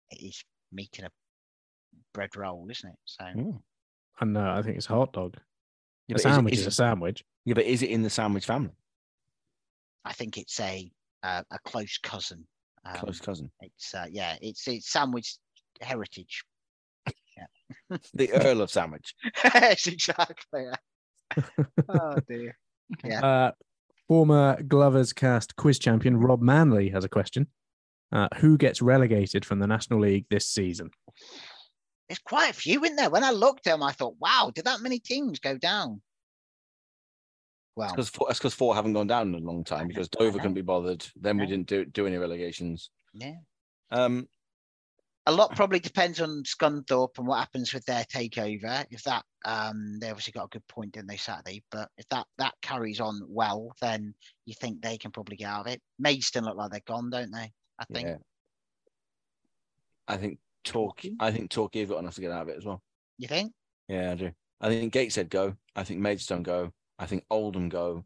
It 0.09 0.23
is 0.23 0.43
meat 0.71 0.95
in 0.99 1.05
a 1.05 1.09
bread 2.17 2.35
roll, 2.35 2.67
isn't 2.71 2.89
it? 2.89 2.95
So 3.05 3.23
Mm. 3.25 3.61
I 4.19 4.25
know. 4.25 4.49
I 4.49 4.63
think 4.63 4.77
it's 4.77 4.89
a 4.89 4.93
hot 4.93 5.13
dog. 5.13 5.35
Yeah, 6.07 6.15
a 6.15 6.15
but 6.15 6.19
is 6.21 6.25
it- 6.25 6.29
sandwich 6.33 6.53
is 6.55 6.59
is, 6.61 6.67
a 6.67 6.71
sandwich. 6.71 7.23
Yeah, 7.45 7.53
but 7.53 7.65
is 7.65 7.83
it 7.83 7.91
in 7.91 8.01
the 8.01 8.09
sandwich 8.09 8.45
family? 8.45 8.73
I 10.03 10.13
think 10.13 10.37
it's 10.37 10.59
a 10.59 10.91
uh, 11.23 11.43
a 11.51 11.59
close 11.59 11.97
cousin. 11.99 12.47
Um, 12.85 12.95
Close 12.95 13.19
cousin. 13.19 13.51
It's 13.61 13.93
uh, 13.93 14.05
yeah, 14.09 14.35
it's 14.41 14.67
it's 14.67 14.89
sandwich 14.91 15.35
heritage. 15.81 16.43
The 18.15 18.31
Earl 18.33 18.61
of 18.61 18.71
Sandwich. 18.71 19.13
yes, 19.43 19.85
exactly. 19.87 20.63
yeah. 21.35 21.43
oh 21.89 22.17
dear. 22.27 22.57
Yeah. 23.03 23.25
Uh, 23.25 23.51
former 24.07 24.61
Glovers 24.63 25.13
cast 25.13 25.55
quiz 25.55 25.77
champion 25.77 26.17
Rob 26.17 26.41
Manley 26.41 26.89
has 26.89 27.03
a 27.03 27.09
question. 27.09 27.47
Uh, 28.11 28.29
who 28.37 28.57
gets 28.57 28.81
relegated 28.81 29.43
from 29.45 29.59
the 29.59 29.67
National 29.67 29.99
League 29.99 30.25
this 30.29 30.47
season? 30.47 30.89
There's 32.07 32.19
quite 32.19 32.49
a 32.51 32.53
few 32.53 32.83
in 32.85 32.95
there. 32.95 33.09
When 33.09 33.23
I 33.23 33.31
looked 33.31 33.67
at 33.67 33.71
them, 33.71 33.83
I 33.83 33.91
thought, 33.91 34.15
wow, 34.19 34.51
did 34.53 34.65
that 34.65 34.81
many 34.81 34.99
teams 34.99 35.39
go 35.39 35.57
down? 35.57 36.01
Well, 37.75 37.89
Because 37.91 38.09
four, 38.09 38.27
that's 38.27 38.39
because 38.39 38.53
four 38.53 38.73
haven't 38.73 38.93
gone 38.93 39.07
down 39.07 39.35
in 39.35 39.43
a 39.43 39.45
long 39.45 39.63
time 39.63 39.87
because 39.87 40.09
Dover 40.09 40.39
couldn't 40.39 40.55
be 40.55 40.61
bothered. 40.61 41.05
Then 41.15 41.37
we 41.37 41.45
didn't 41.45 41.67
do 41.67 41.85
do 41.85 42.07
any 42.07 42.17
relegations. 42.17 42.89
yeah. 43.13 43.35
Um, 43.91 44.27
A 45.27 45.31
lot 45.31 45.55
probably 45.55 45.79
depends 45.79 46.19
on 46.19 46.43
Scunthorpe 46.43 47.17
and 47.19 47.27
what 47.27 47.37
happens 47.39 47.73
with 47.73 47.85
their 47.85 48.03
takeover. 48.05 48.83
If 48.89 49.03
that, 49.03 49.23
um, 49.45 49.99
they 49.99 50.09
obviously 50.09 50.31
got 50.31 50.45
a 50.45 50.49
good 50.49 50.67
point, 50.67 50.93
didn't 50.93 51.09
they, 51.09 51.17
Saturday? 51.17 51.61
But 51.69 51.89
if 51.97 52.07
that 52.09 52.25
that 52.39 52.55
carries 52.61 52.99
on 52.99 53.21
well, 53.27 53.75
then 53.79 54.15
you 54.45 54.55
think 54.55 54.81
they 54.81 54.97
can 54.97 55.11
probably 55.11 55.35
get 55.35 55.49
out 55.49 55.67
of 55.67 55.73
it. 55.73 55.81
Maidstone 55.99 56.45
look 56.45 56.57
like 56.57 56.71
they're 56.71 56.81
gone, 56.87 57.09
don't 57.11 57.31
they? 57.31 57.51
I 57.77 57.85
think. 57.93 58.07
yeah. 58.07 58.15
I 60.07 60.17
think 60.17 60.39
Torquay. 60.71 61.13
I 61.19 61.31
think 61.31 61.49
Torquay 61.49 61.81
have 61.81 61.89
got 61.89 61.99
enough 61.99 62.15
to 62.15 62.21
get 62.21 62.31
out 62.31 62.43
of 62.43 62.49
it 62.49 62.57
as 62.57 62.65
well. 62.65 62.81
You 63.17 63.27
think? 63.27 63.51
Yeah, 63.87 64.11
I 64.11 64.15
do. 64.15 64.31
I 64.61 64.69
think 64.69 64.93
Gateshead 64.93 65.29
go. 65.29 65.55
I 65.75 65.83
think 65.83 65.99
Maidstone 65.99 66.43
go. 66.43 66.71
I 66.99 67.05
think 67.05 67.23
Oldham 67.29 67.69
go. 67.69 68.05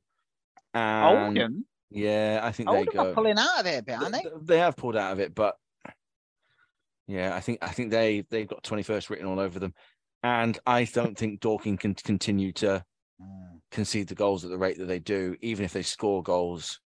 And 0.73 1.37
Oldham. 1.37 1.65
Yeah, 1.89 2.39
I 2.43 2.51
think 2.51 2.69
they 2.69 2.77
Oldham 2.77 2.93
go. 2.93 3.09
are 3.09 3.13
pulling 3.13 3.37
out 3.37 3.59
of 3.59 3.65
it 3.65 3.79
a 3.79 3.83
bit, 3.83 3.95
aren't 4.01 4.13
they? 4.13 4.23
They 4.43 4.57
have 4.59 4.75
pulled 4.77 4.95
out 4.95 5.13
of 5.13 5.19
it, 5.19 5.33
but 5.35 5.55
yeah, 7.07 7.35
I 7.35 7.39
think 7.41 7.59
I 7.61 7.69
think 7.69 7.91
they 7.91 8.23
they've 8.29 8.47
got 8.47 8.63
twenty 8.63 8.83
first 8.83 9.09
written 9.09 9.27
all 9.27 9.39
over 9.39 9.59
them, 9.59 9.73
and 10.23 10.57
I 10.65 10.85
don't 10.85 11.17
think 11.17 11.39
Dorking 11.41 11.77
can 11.77 11.93
continue 11.95 12.51
to 12.53 12.83
Mm. 13.21 13.59
concede 13.69 14.07
the 14.07 14.15
goals 14.15 14.43
at 14.43 14.49
the 14.49 14.57
rate 14.57 14.79
that 14.79 14.87
they 14.87 14.97
do, 14.97 15.35
even 15.41 15.63
if 15.63 15.73
they 15.73 15.83
score 15.83 16.23
goals. 16.23 16.79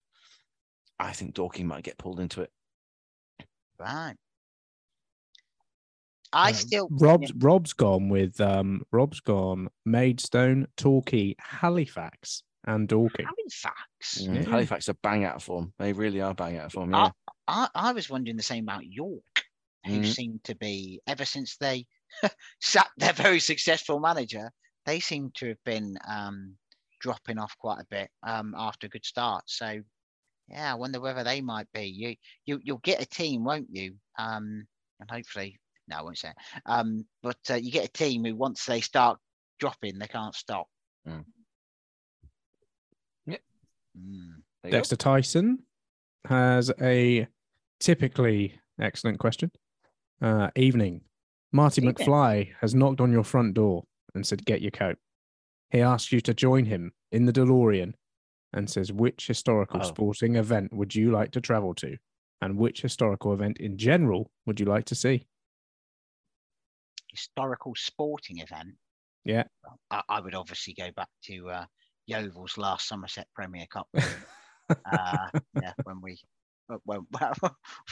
I 0.98 1.12
think 1.12 1.36
Dorking 1.36 1.68
might 1.68 1.84
get 1.84 2.00
pulled 2.00 2.20
into 2.20 2.42
it. 2.42 2.52
Right. 3.80 4.16
I 6.34 6.50
Uh, 6.50 6.54
still 6.54 6.88
Rob's 6.92 7.32
Rob's 7.34 7.74
gone 7.74 8.10
with 8.10 8.42
um 8.42 8.84
Rob's 8.92 9.20
gone 9.20 9.70
Maidstone, 9.86 10.68
Torquay, 10.78 11.36
Halifax, 11.40 12.44
and 12.66 12.88
Dorking. 12.88 13.26
Halifax. 13.26 14.22
Mm, 14.22 14.36
Yeah. 14.44 14.50
Halifax 14.50 14.90
are 14.90 14.96
bang 14.96 15.24
out 15.26 15.36
of 15.36 15.44
form. 15.44 15.74
They 15.78 15.94
really 15.94 16.22
are 16.22 16.34
bang 16.34 16.58
out 16.58 16.66
of 16.68 16.74
form. 16.74 16.92
Yeah. 16.92 17.12
I, 17.48 17.68
I, 17.76 17.90
I 17.90 17.92
was 17.94 18.10
wondering 18.10 18.38
the 18.38 18.44
same 18.44 18.64
about 18.66 18.86
York, 18.86 19.46
who 19.86 20.00
Mhm. 20.00 20.06
seem 20.14 20.40
to 20.46 20.56
be 20.56 21.02
ever 21.08 21.26
since 21.26 21.58
they 21.58 21.86
sacked 22.62 22.98
their 22.98 23.14
very 23.14 23.40
successful 23.40 24.00
manager, 24.00 24.52
they 24.86 25.00
seem 25.00 25.32
to 25.36 25.50
have 25.50 25.64
been 25.66 25.98
um, 26.08 26.58
dropping 27.00 27.38
off 27.38 27.56
quite 27.58 27.80
a 27.82 27.88
bit 27.90 28.10
um, 28.24 28.54
after 28.58 28.88
a 28.88 28.90
good 28.90 29.06
start. 29.06 29.44
So 29.48 29.82
yeah, 30.48 30.72
I 30.72 30.76
wonder 30.76 31.00
whether 31.00 31.24
they 31.24 31.42
might 31.42 31.72
be. 31.74 31.86
You 31.86 32.16
you 32.46 32.60
you'll 32.64 32.78
get 32.80 33.02
a 33.02 33.06
team, 33.06 33.44
won't 33.44 33.70
you? 33.70 33.96
Um, 34.18 34.68
and 35.00 35.10
hopefully, 35.10 35.60
no, 35.88 35.98
I 35.98 36.02
won't 36.02 36.18
say. 36.18 36.30
It. 36.30 36.36
Um, 36.66 37.06
but 37.22 37.38
uh, 37.50 37.56
you 37.56 37.72
get 37.72 37.86
a 37.86 37.92
team 37.92 38.24
who 38.26 38.36
once 38.36 38.66
they 38.66 38.82
start 38.82 39.20
dropping, 39.60 40.00
they 40.00 40.08
can't 40.08 40.36
stop. 40.36 40.68
Mm. 41.08 41.26
Yeah. 43.26 43.38
Mm. 43.98 44.42
There 44.64 44.66
you 44.66 44.72
go. 44.72 44.78
Dexter 44.78 44.96
Tyson 44.96 45.60
has 46.28 46.72
a 46.82 47.28
typically 47.80 48.60
excellent 48.80 49.20
question. 49.20 49.52
Uh, 50.22 50.50
evening. 50.56 51.02
Marty 51.52 51.82
Evening. 51.82 51.96
McFly 51.96 52.52
has 52.62 52.74
knocked 52.74 53.02
on 53.02 53.12
your 53.12 53.24
front 53.24 53.54
door 53.54 53.84
and 54.16 54.26
said, 54.26 54.46
Get 54.46 54.62
your 54.62 54.72
coat. 54.72 54.98
He 55.70 55.82
asks 55.82 56.12
you 56.12 56.22
to 56.22 56.34
join 56.34 56.66
him 56.66 56.94
in 57.12 57.26
the 57.26 57.34
DeLorean 57.34 57.94
and 58.54 58.70
says, 58.70 58.92
Which 58.92 59.28
historical 59.28 59.82
Oh. 59.82 59.86
sporting 59.88 60.36
event 60.36 60.74
would 60.74 60.96
you 60.96 61.12
like 61.12 61.32
to 61.32 61.42
travel 61.42 61.74
to? 61.76 61.98
And 62.42 62.58
which 62.58 62.82
historical 62.82 63.34
event 63.34 63.58
in 63.60 63.78
general 63.78 64.32
would 64.46 64.60
you 64.60 64.66
like 64.66 64.86
to 64.86 64.96
see? 64.96 65.26
Historical 67.14 67.74
sporting 67.76 68.40
event. 68.40 68.76
Yeah. 69.24 69.44
I, 69.90 70.02
I 70.10 70.20
would 70.20 70.36
obviously 70.36 70.74
go 70.74 70.90
back 70.96 71.10
to 71.26 71.50
uh, 71.50 71.66
Yeovil's 72.08 72.58
last 72.58 72.88
Somerset 72.88 73.28
Premier 73.34 73.66
Cup. 73.72 73.88
uh, 74.70 75.28
yeah, 75.62 75.74
when 75.84 76.02
we 76.02 76.18
when, 76.86 77.02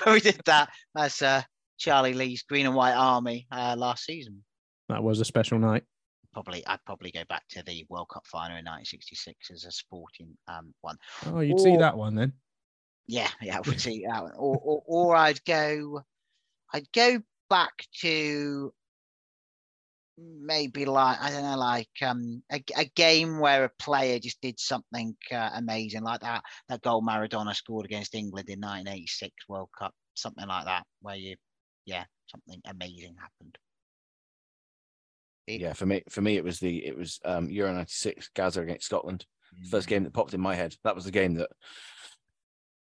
when 0.04 0.14
we 0.14 0.20
did 0.20 0.42
that 0.46 0.70
as 0.98 1.22
uh, 1.22 1.42
Charlie 1.78 2.14
Lee's 2.14 2.44
Green 2.44 2.66
and 2.66 2.76
White 2.76 2.94
Army 2.94 3.48
uh, 3.52 3.76
last 3.78 4.06
season. 4.06 4.44
That 4.90 5.04
was 5.04 5.20
a 5.20 5.26
special 5.26 5.60
night. 5.60 5.84
Probably, 6.34 6.66
I'd 6.66 6.84
probably 6.86 7.12
go 7.12 7.24
back 7.28 7.44
to 7.50 7.64
the 7.64 7.86
World 7.90 8.08
Cup 8.14 8.26
final 8.26 8.58
in 8.58 8.66
1966 8.66 9.52
as 9.52 9.66
a 9.66 9.72
sporting 9.72 10.38
um, 10.48 10.74
one. 10.82 10.98
Oh, 11.26 11.40
you'd 11.42 11.60
see 11.60 11.76
that 11.78 11.98
one 11.98 12.16
then. 12.16 12.34
Yeah, 13.08 13.30
yeah, 13.42 13.58
I 13.58 13.62
would 13.62 13.82
see 13.82 14.06
that 14.08 14.24
one. 14.24 14.32
Or, 14.38 14.58
or, 14.64 14.84
or 14.86 15.16
I'd 15.16 15.44
go, 15.44 16.04
I'd 16.74 16.92
go 16.94 17.22
back 17.50 17.86
to 18.02 18.74
maybe 20.18 20.86
like 20.86 21.20
I 21.22 21.32
don't 21.32 21.44
know, 21.44 21.58
like 21.58 21.90
um 22.02 22.44
a, 22.52 22.64
a 22.78 22.86
game 22.96 23.40
where 23.40 23.66
a 23.66 23.72
player 23.80 24.20
just 24.20 24.42
did 24.42 24.60
something 24.60 25.16
uh, 25.32 25.50
amazing, 25.56 26.04
like 26.04 26.22
that 26.22 26.44
that 26.70 26.82
goal 26.82 27.02
Maradona 27.02 27.56
scored 27.56 27.86
against 27.86 28.16
England 28.16 28.50
in 28.50 28.60
1986 28.60 29.34
World 29.48 29.70
Cup, 29.78 29.94
something 30.14 30.48
like 30.48 30.66
that, 30.66 30.86
where 31.02 31.16
you, 31.16 31.36
yeah, 31.86 32.06
something 32.28 32.62
amazing 32.66 33.16
happened. 33.20 33.58
It- 35.48 35.62
Yeah, 35.62 35.74
for 35.74 35.86
me, 35.86 36.04
for 36.10 36.22
me, 36.22 36.38
it 36.38 36.44
was 36.44 36.60
the 36.60 36.86
it 36.86 36.98
was 36.98 37.20
um 37.26 37.50
Euro 37.50 37.74
'96 37.74 38.30
Gazza 38.36 38.62
against 38.62 38.86
Scotland. 38.86 39.26
First 39.70 39.88
game 39.88 40.04
that 40.04 40.14
popped 40.14 40.34
in 40.34 40.42
my 40.42 40.56
head. 40.56 40.76
That 40.84 40.96
was 40.96 41.06
the 41.06 41.12
game 41.12 41.34
that 41.36 41.50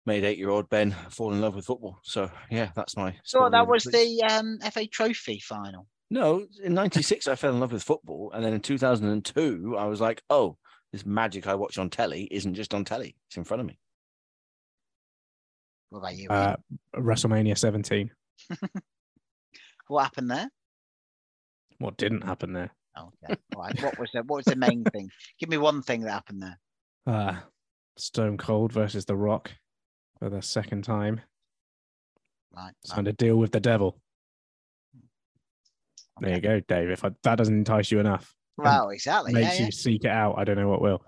made 0.06 0.24
eight-year-old 0.24 0.68
Ben 0.68 0.90
fall 1.10 1.32
in 1.32 1.40
love 1.40 1.54
with 1.54 1.66
football. 1.66 1.98
So 2.02 2.30
yeah, 2.50 2.70
that's 2.74 2.96
my. 2.96 3.16
So 3.24 3.48
that 3.50 3.66
was 3.66 3.84
the 3.84 4.22
um, 4.24 4.58
FA 4.62 4.86
Trophy 4.86 5.40
final. 5.40 5.86
No, 6.10 6.46
in 6.62 6.74
'96 6.74 7.28
I 7.28 7.34
fell 7.34 7.52
in 7.52 7.60
love 7.60 7.72
with 7.72 7.82
football, 7.82 8.30
and 8.32 8.44
then 8.44 8.54
in 8.54 8.60
2002 8.60 9.76
I 9.78 9.84
was 9.86 10.00
like, 10.00 10.22
oh, 10.30 10.56
this 10.92 11.04
magic 11.04 11.46
I 11.46 11.54
watch 11.54 11.78
on 11.78 11.90
telly 11.90 12.28
isn't 12.30 12.54
just 12.54 12.72
on 12.74 12.84
telly; 12.84 13.16
it's 13.28 13.36
in 13.36 13.44
front 13.44 13.60
of 13.60 13.66
me. 13.66 13.78
What 15.90 16.00
about 16.00 16.16
you? 16.16 16.28
Uh, 16.28 16.56
WrestleMania 16.96 17.56
17. 17.56 18.10
what 19.88 20.02
happened 20.02 20.30
there? 20.30 20.50
What 21.78 21.96
didn't 21.96 22.22
happen 22.22 22.52
there? 22.52 22.70
Oh, 22.96 23.12
okay. 23.24 23.40
All 23.54 23.62
right. 23.62 23.82
What 23.82 23.98
was 23.98 24.10
the 24.12 24.22
what 24.22 24.38
was 24.38 24.44
the 24.46 24.56
main 24.56 24.84
thing? 24.84 25.10
Give 25.38 25.48
me 25.48 25.56
one 25.58 25.82
thing 25.82 26.02
that 26.02 26.12
happened 26.12 26.42
there. 26.42 26.58
Uh, 27.06 27.36
Stone 27.96 28.36
Cold 28.36 28.70
versus 28.70 29.06
The 29.06 29.16
Rock 29.16 29.50
for 30.18 30.28
the 30.28 30.42
second 30.42 30.84
time. 30.84 31.22
Right. 32.54 32.74
right. 32.94 33.08
A 33.08 33.12
deal 33.14 33.36
with 33.36 33.52
the 33.52 33.60
devil. 33.60 33.98
There 36.20 36.34
you 36.34 36.40
go, 36.40 36.60
Dave. 36.60 36.90
If 36.90 37.04
I, 37.04 37.10
that 37.22 37.36
doesn't 37.36 37.54
entice 37.54 37.90
you 37.90 38.00
enough, 38.00 38.34
Well, 38.56 38.90
exactly. 38.90 39.32
Makes 39.32 39.58
yeah. 39.58 39.66
you 39.66 39.72
seek 39.72 40.04
it 40.04 40.10
out, 40.10 40.34
I 40.38 40.44
don't 40.44 40.56
know 40.56 40.68
what 40.68 40.82
will. 40.82 41.02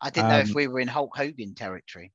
I 0.00 0.10
didn't 0.10 0.28
know 0.28 0.38
if 0.38 0.48
um, 0.48 0.54
we 0.54 0.68
were 0.68 0.80
in 0.80 0.88
Hulk 0.88 1.16
Hogan 1.16 1.54
territory. 1.54 2.12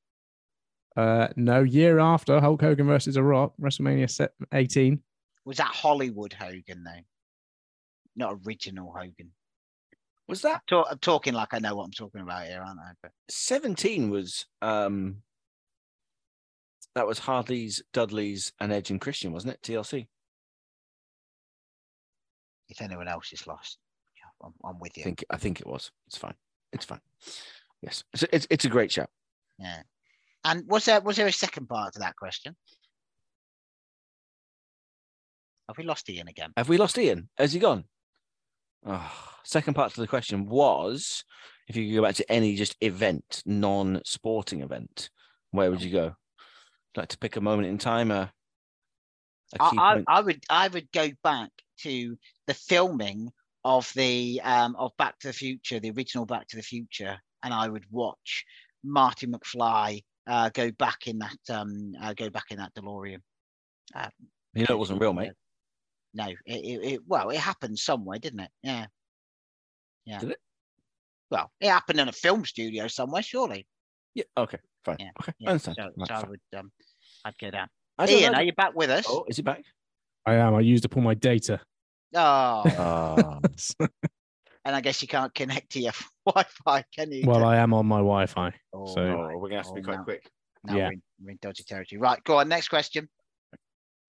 Uh, 0.95 1.29
no, 1.35 1.63
year 1.63 1.99
after 1.99 2.39
Hulk 2.39 2.61
Hogan 2.61 2.87
versus 2.87 3.15
The 3.15 3.23
Rock, 3.23 3.53
WrestleMania 3.59 4.09
set 4.09 4.31
18. 4.53 5.01
Was 5.45 5.57
that 5.57 5.67
Hollywood 5.67 6.33
Hogan 6.33 6.83
though? 6.83 7.01
Not 8.15 8.39
original 8.45 8.93
Hogan. 8.95 9.31
Was 10.27 10.41
that 10.43 10.61
Talk, 10.67 10.87
I'm 10.91 10.99
talking 10.99 11.33
like 11.33 11.53
I 11.53 11.59
know 11.59 11.75
what 11.75 11.85
I'm 11.85 11.91
talking 11.91 12.21
about 12.21 12.45
here, 12.45 12.61
aren't 12.61 12.79
I? 12.79 12.91
But 13.01 13.11
17 13.29 14.09
was 14.09 14.45
um 14.61 15.17
that 16.93 17.07
was 17.07 17.19
Hardy's, 17.19 17.81
Dudley's, 17.93 18.51
and 18.59 18.71
Edge 18.71 18.91
and 18.91 18.99
Christian, 18.99 19.31
wasn't 19.31 19.53
it? 19.53 19.61
TLC. 19.61 20.07
If 22.71 22.81
anyone 22.81 23.07
else 23.07 23.31
is 23.33 23.45
lost, 23.45 23.77
I'm, 24.43 24.53
I'm 24.63 24.79
with 24.79 24.93
I 24.95 24.99
you. 24.99 25.03
think 25.03 25.23
I 25.29 25.37
think 25.37 25.59
it 25.59 25.67
was. 25.67 25.91
It's 26.07 26.17
fine. 26.17 26.33
It's 26.73 26.85
fine. 26.85 27.01
Yes. 27.81 28.03
It's 28.13 28.23
it's, 28.31 28.47
it's 28.49 28.65
a 28.65 28.69
great 28.69 28.91
show. 28.91 29.05
Yeah. 29.59 29.81
And 30.43 30.63
was 30.67 30.85
there 30.85 31.01
was 31.01 31.17
there 31.17 31.27
a 31.27 31.31
second 31.31 31.67
part 31.67 31.93
to 31.93 31.99
that 31.99 32.15
question? 32.15 32.55
Have 35.67 35.77
we 35.77 35.83
lost 35.83 36.09
Ian 36.09 36.27
again? 36.27 36.51
Have 36.57 36.69
we 36.69 36.77
lost 36.77 36.97
Ian? 36.97 37.29
Has 37.37 37.53
he 37.53 37.59
gone? 37.59 37.83
Oh, 38.85 39.11
second 39.43 39.75
part 39.75 39.93
to 39.93 40.01
the 40.01 40.07
question 40.07 40.47
was 40.47 41.23
if 41.67 41.75
you 41.75 41.87
could 41.87 41.95
go 41.95 42.07
back 42.07 42.15
to 42.15 42.31
any 42.31 42.55
just 42.55 42.75
event, 42.81 43.43
non-sporting 43.45 44.61
event, 44.61 45.09
where 45.51 45.69
would 45.69 45.83
you 45.83 45.91
go? 45.91 46.15
Like 46.97 47.09
to 47.09 47.17
pick 47.17 47.35
a 47.35 47.41
moment 47.41 47.67
in 47.67 47.77
time, 47.77 48.11
a, 48.11 48.33
a 49.59 49.63
I, 49.63 49.71
I. 49.77 50.03
I 50.07 50.21
would 50.21 50.43
I 50.49 50.67
would 50.67 50.91
go 50.91 51.09
back 51.23 51.51
to 51.83 52.17
the 52.51 52.55
filming 52.55 53.31
of 53.63 53.89
the 53.95 54.41
um 54.43 54.75
of 54.75 54.91
Back 54.97 55.17
to 55.19 55.27
the 55.27 55.33
Future, 55.33 55.79
the 55.79 55.91
original 55.91 56.25
Back 56.25 56.47
to 56.49 56.57
the 56.57 56.63
Future, 56.63 57.17
and 57.43 57.53
I 57.53 57.69
would 57.69 57.85
watch 57.89 58.43
Marty 58.83 59.27
McFly 59.27 60.03
uh, 60.27 60.49
go 60.49 60.69
back 60.71 61.07
in 61.07 61.19
that 61.19 61.39
um 61.49 61.93
uh, 62.01 62.13
go 62.13 62.29
back 62.29 62.45
in 62.51 62.57
that 62.57 62.73
DeLorean. 62.75 63.19
Uh, 63.95 64.09
you 64.53 64.65
know 64.67 64.75
it 64.75 64.79
wasn't 64.79 64.99
real, 64.99 65.13
mate. 65.13 65.31
no, 66.13 66.25
it, 66.25 66.39
it, 66.45 66.93
it 66.93 67.01
well 67.07 67.29
it 67.29 67.37
happened 67.37 67.79
somewhere, 67.79 68.19
didn't 68.19 68.41
it? 68.41 68.51
Yeah, 68.63 68.87
yeah. 70.05 70.19
Did 70.19 70.31
it? 70.31 70.39
Well, 71.29 71.49
it 71.61 71.69
happened 71.69 72.01
in 72.01 72.09
a 72.09 72.11
film 72.11 72.43
studio 72.43 72.89
somewhere, 72.89 73.21
surely. 73.21 73.65
Yeah. 74.13 74.25
Okay. 74.35 74.57
Fine. 74.83 74.97
Yeah, 74.99 75.11
Okay. 75.21 75.33
Yeah, 75.39 75.47
I 75.47 75.51
understand. 75.53 75.77
So, 75.79 75.89
Right, 75.95 76.07
so 76.09 76.13
I 76.15 76.29
would 76.29 76.59
um 76.59 76.71
I'd 77.23 77.37
go 77.37 77.49
down. 77.49 77.69
Ian, 78.05 78.33
know. 78.33 78.39
are 78.39 78.43
you 78.43 78.51
back 78.51 78.75
with 78.75 78.89
us? 78.89 79.05
Oh, 79.07 79.23
is 79.29 79.37
he 79.37 79.43
back? 79.43 79.63
I 80.25 80.33
am. 80.33 80.53
I 80.55 80.59
used 80.59 80.83
up 80.85 80.97
all 80.97 81.03
my 81.03 81.13
data. 81.13 81.61
Oh, 82.15 82.63
Ah. 82.65 83.39
and 84.65 84.75
I 84.75 84.81
guess 84.81 85.01
you 85.01 85.07
can't 85.07 85.33
connect 85.33 85.71
to 85.73 85.79
your 85.81 85.93
Wi-Fi, 86.25 86.83
can 86.95 87.11
you? 87.11 87.23
well, 87.25 87.43
I 87.45 87.57
am 87.57 87.73
on 87.73 87.85
my 87.85 87.97
Wi 87.97 88.25
Fi. 88.25 88.53
Oh, 88.73 88.85
so- 88.93 89.01
right. 89.03 89.33
oh, 89.33 89.37
we're 89.37 89.49
gonna 89.49 89.61
have 89.63 89.67
to 89.67 89.73
be 89.73 89.81
Oh, 89.81 89.83
quite 89.85 89.97
no. 89.99 90.03
quick. 90.03 90.29
Now 90.65 90.75
Yeah. 90.77 90.87
we're, 90.87 90.91
in, 90.93 91.01
we're 91.23 91.31
in 91.31 91.39
dodgy 91.41 91.63
territory. 91.63 91.99
Right, 91.99 92.23
go 92.23 92.37
on. 92.37 92.49
Next 92.49 92.67
question. 92.67 93.09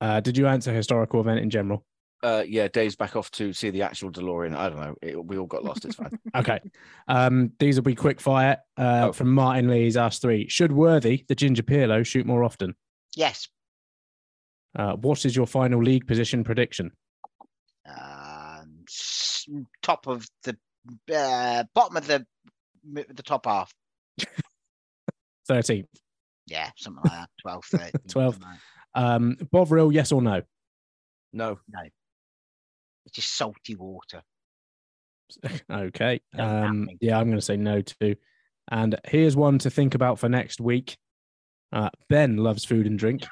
Uh, 0.00 0.20
did 0.20 0.36
you 0.36 0.46
answer 0.48 0.72
historical 0.72 1.20
event 1.20 1.40
in 1.40 1.48
general? 1.50 1.84
Uh, 2.24 2.44
yeah, 2.46 2.68
Dave's 2.68 2.94
back 2.94 3.16
off 3.16 3.30
to 3.32 3.52
see 3.52 3.70
the 3.70 3.82
actual 3.82 4.10
DeLorean. 4.10 4.54
I 4.56 4.68
don't 4.68 4.78
know. 4.80 4.94
It, 5.02 5.24
we 5.24 5.38
all 5.38 5.46
got 5.46 5.64
lost. 5.64 5.84
It's 5.84 5.96
fine. 5.96 6.18
Okay. 6.36 6.60
Um, 7.08 7.52
these 7.58 7.76
will 7.76 7.82
be 7.82 7.94
quick 7.94 8.20
fire. 8.20 8.58
Uh, 8.76 9.06
Oh. 9.08 9.12
From 9.12 9.32
Martin 9.34 9.68
Lee's 9.68 9.96
Ask 9.96 10.20
Three. 10.22 10.48
Should 10.48 10.70
Worthy, 10.72 11.24
the 11.28 11.34
Ginger 11.34 11.62
Pirlo, 11.64 12.04
shoot 12.06 12.26
more 12.26 12.44
often? 12.44 12.74
Yes. 13.16 13.48
Uh, 14.78 14.92
what 14.94 15.24
is 15.24 15.34
your 15.36 15.46
final 15.46 15.82
league 15.82 16.06
position 16.06 16.44
prediction? 16.44 16.92
Um, 17.86 18.84
top 19.82 20.06
of 20.06 20.26
the 20.44 20.56
uh, 21.14 21.64
bottom 21.74 21.96
of 21.96 22.06
the 22.06 22.26
the 22.84 23.22
top 23.22 23.46
half. 23.46 23.72
13th. 25.48 25.86
Yeah, 26.46 26.70
something 26.76 27.02
like 27.04 27.12
that. 27.12 27.28
12, 27.42 27.64
13, 27.64 27.90
12. 28.08 28.34
something 28.34 28.48
like 28.48 28.60
Um, 28.94 29.36
Bovril, 29.50 29.92
yes 29.92 30.12
or 30.12 30.22
no? 30.22 30.42
No. 31.32 31.58
No. 31.68 31.80
It's 33.06 33.14
just 33.14 33.32
salty 33.34 33.74
water. 33.74 34.22
Okay. 35.70 36.20
Um, 36.38 36.90
yeah, 37.00 37.18
I'm 37.18 37.26
going 37.28 37.38
to 37.38 37.44
say 37.44 37.56
no 37.56 37.80
too. 37.80 38.16
And 38.70 39.00
here's 39.06 39.34
one 39.34 39.58
to 39.60 39.70
think 39.70 39.94
about 39.94 40.18
for 40.18 40.28
next 40.28 40.60
week. 40.60 40.98
Uh, 41.72 41.88
ben 42.10 42.36
loves 42.36 42.66
food 42.66 42.86
and 42.86 42.98
drink. 42.98 43.22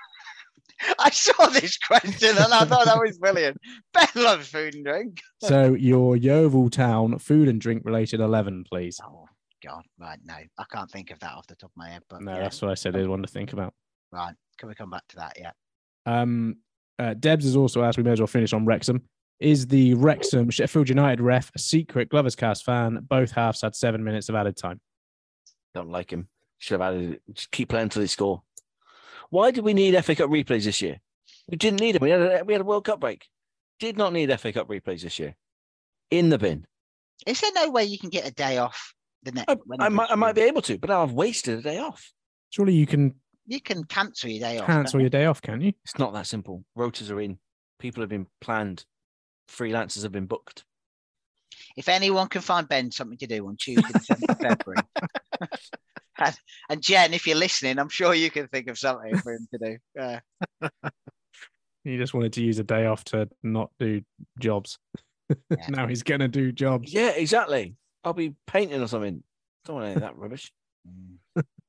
I 0.99 1.11
saw 1.11 1.47
this 1.47 1.79
question 1.79 2.31
and 2.31 2.53
I 2.53 2.65
thought 2.65 2.87
that 2.87 2.99
was 2.99 3.19
brilliant. 3.19 3.57
Ben 3.95 4.07
loves 4.17 4.49
food 4.49 4.75
and 4.75 4.85
drink. 4.85 5.21
So 5.43 5.75
your 5.75 6.17
Yeovil 6.17 6.69
Town 6.71 7.19
food 7.19 7.49
and 7.49 7.61
drink 7.61 7.83
related 7.85 8.21
11, 8.21 8.65
please. 8.71 9.01
Oh 9.03 9.27
God, 9.65 9.83
right? 9.99 10.19
No, 10.25 10.35
I 10.35 10.65
can't 10.71 10.91
think 10.91 11.11
of 11.11 11.19
that 11.21 11.33
off 11.33 11.47
the 11.47 11.57
top 11.57 11.71
of 11.71 11.77
my 11.77 11.89
head. 11.91 12.03
But 12.09 12.23
No, 12.23 12.33
yeah, 12.35 12.41
that's 12.41 12.61
what 12.61 12.71
I 12.71 12.75
said. 12.75 12.93
There's 12.95 13.09
one 13.09 13.23
to 13.23 13.29
think 13.29 13.53
about. 13.53 13.73
right. 14.13 14.35
Can 14.59 14.69
we 14.69 14.75
come 14.75 14.91
back 14.91 15.07
to 15.09 15.17
that? 15.17 15.39
Yeah. 15.39 15.53
Um, 16.05 16.57
uh, 16.99 17.15
Debs 17.15 17.45
has 17.47 17.57
also 17.57 17.83
asked, 17.83 17.97
we 17.97 18.05
may 18.05 18.13
as 18.13 18.21
well 18.21 18.27
finish 18.27 18.53
on 18.53 18.67
Wrexham. 18.67 19.03
Is 19.39 19.67
the 19.67 19.95
Wrexham 19.95 20.51
Sheffield 20.51 20.91
United 20.91 21.23
ref 21.23 21.51
a 21.55 21.59
secret 21.59 22.11
Glovers 22.11 22.37
cast 22.37 22.63
fan? 22.65 22.99
Both 23.09 23.31
halves 23.31 23.63
had 23.63 23.75
seven 23.75 24.05
minutes 24.05 24.29
of 24.29 24.35
added 24.35 24.59
time. 24.59 24.81
Don't 25.75 25.89
like 25.91 26.13
him. 26.13 26.29
Should 26.59 26.79
have 26.81 26.93
added. 26.95 27.21
Just 27.33 27.51
keep 27.51 27.71
playing 27.71 27.89
till 27.89 28.03
they 28.03 28.07
score. 28.07 28.43
Why 29.31 29.51
did 29.51 29.65
we 29.65 29.75
need 29.75 29.93
FA 30.05 30.15
Cup 30.15 30.31
replays 30.31 30.65
this 30.65 30.83
year? 30.83 31.01
We 31.49 31.57
didn't 31.57 31.81
need 31.81 31.93
them. 31.93 32.03
We 32.03 32.11
had 32.11 32.21
a, 32.21 32.45
we 32.45 32.53
had 32.53 32.61
a 32.61 32.65
World 32.65 32.85
Cup 32.85 33.01
break. 33.01 33.27
Did 33.79 33.97
not 33.97 34.13
need 34.13 34.37
FA 34.39 34.53
Cup 34.53 34.69
replays 34.69 35.03
this 35.03 35.19
year. 35.19 35.37
In 36.11 36.29
the 36.29 36.39
bin. 36.39 36.67
Is 37.27 37.41
there 37.41 37.53
no 37.55 37.71
way 37.71 37.85
you 37.85 37.99
can 37.99 38.11
get 38.11 38.27
a 38.27 38.33
day 38.33 38.59
off 38.59 38.95
the 39.23 39.33
next? 39.33 39.49
I, 39.49 39.57
I 39.85 39.89
might 39.89 40.11
I 40.11 40.15
might 40.17 40.35
be 40.35 40.43
able 40.43 40.63
to, 40.63 40.79
but 40.79 40.91
now 40.91 41.03
I've 41.03 41.13
wasted 41.13 41.59
a 41.59 41.63
day 41.63 41.79
off. 41.79 42.13
Surely 42.51 42.75
you 42.75 42.87
can 42.87 43.15
You 43.47 43.61
can 43.61 43.85
cancel 43.85 44.29
your 44.31 44.41
day 44.41 44.59
off. 44.59 44.67
cancel 44.67 44.99
can't 44.99 45.03
your 45.03 45.11
day 45.11 45.27
off, 45.27 45.41
can 45.41 45.61
you? 45.61 45.73
It's 45.85 45.99
not 45.99 46.13
that 46.15 46.27
simple. 46.27 46.65
Rotors 46.75 47.11
are 47.11 47.21
in. 47.21 47.39
People 47.79 48.03
have 48.03 48.11
been 48.11 48.27
planned. 48.41 48.85
Freelancers 49.49 50.03
have 50.03 50.13
been 50.13 50.27
booked. 50.27 50.65
If 51.77 51.89
anyone 51.89 52.29
can 52.29 52.41
find 52.41 52.69
Ben 52.69 52.91
something 52.91 53.19
to 53.19 53.27
do 53.27 53.47
on 53.47 53.57
Tuesday, 53.57 53.87
the 53.93 54.01
seventh 54.01 54.31
of 54.31 54.39
February, 54.39 54.83
and, 56.21 56.37
and 56.69 56.83
Jen, 56.83 57.15
if 57.15 57.27
you're 57.27 57.37
listening, 57.37 57.79
I'm 57.79 57.89
sure 57.89 58.15
you 58.15 58.31
can 58.31 58.49
think 58.49 58.69
of 58.69 58.79
something 58.79 59.17
for 59.19 59.33
him 59.33 59.49
to 59.53 59.59
do. 59.59 59.79
Yeah. 59.97 60.21
He 61.85 61.97
just 61.97 62.13
wanted 62.13 62.35
to 62.35 62.43
use 62.43 62.59
a 62.59 62.63
day 62.63 62.87
off 62.87 63.05
to 63.05 63.29
not 63.43 63.71
do 63.79 64.03
jobs. 64.39 64.79
Yeah. 65.49 65.67
now 65.69 65.87
he's 65.87 66.03
going 66.03 66.19
to 66.19 66.27
do 66.27 66.51
jobs. 66.51 66.93
Yeah, 66.93 67.11
exactly. 67.11 67.77
I'll 68.03 68.13
be 68.13 68.35
painting 68.49 68.83
or 68.83 68.89
something. 68.89 69.23
Don't 69.65 69.77
want 69.77 69.87
any 69.87 69.95
of 69.95 70.01
that 70.01 70.17
rubbish. 70.17 70.53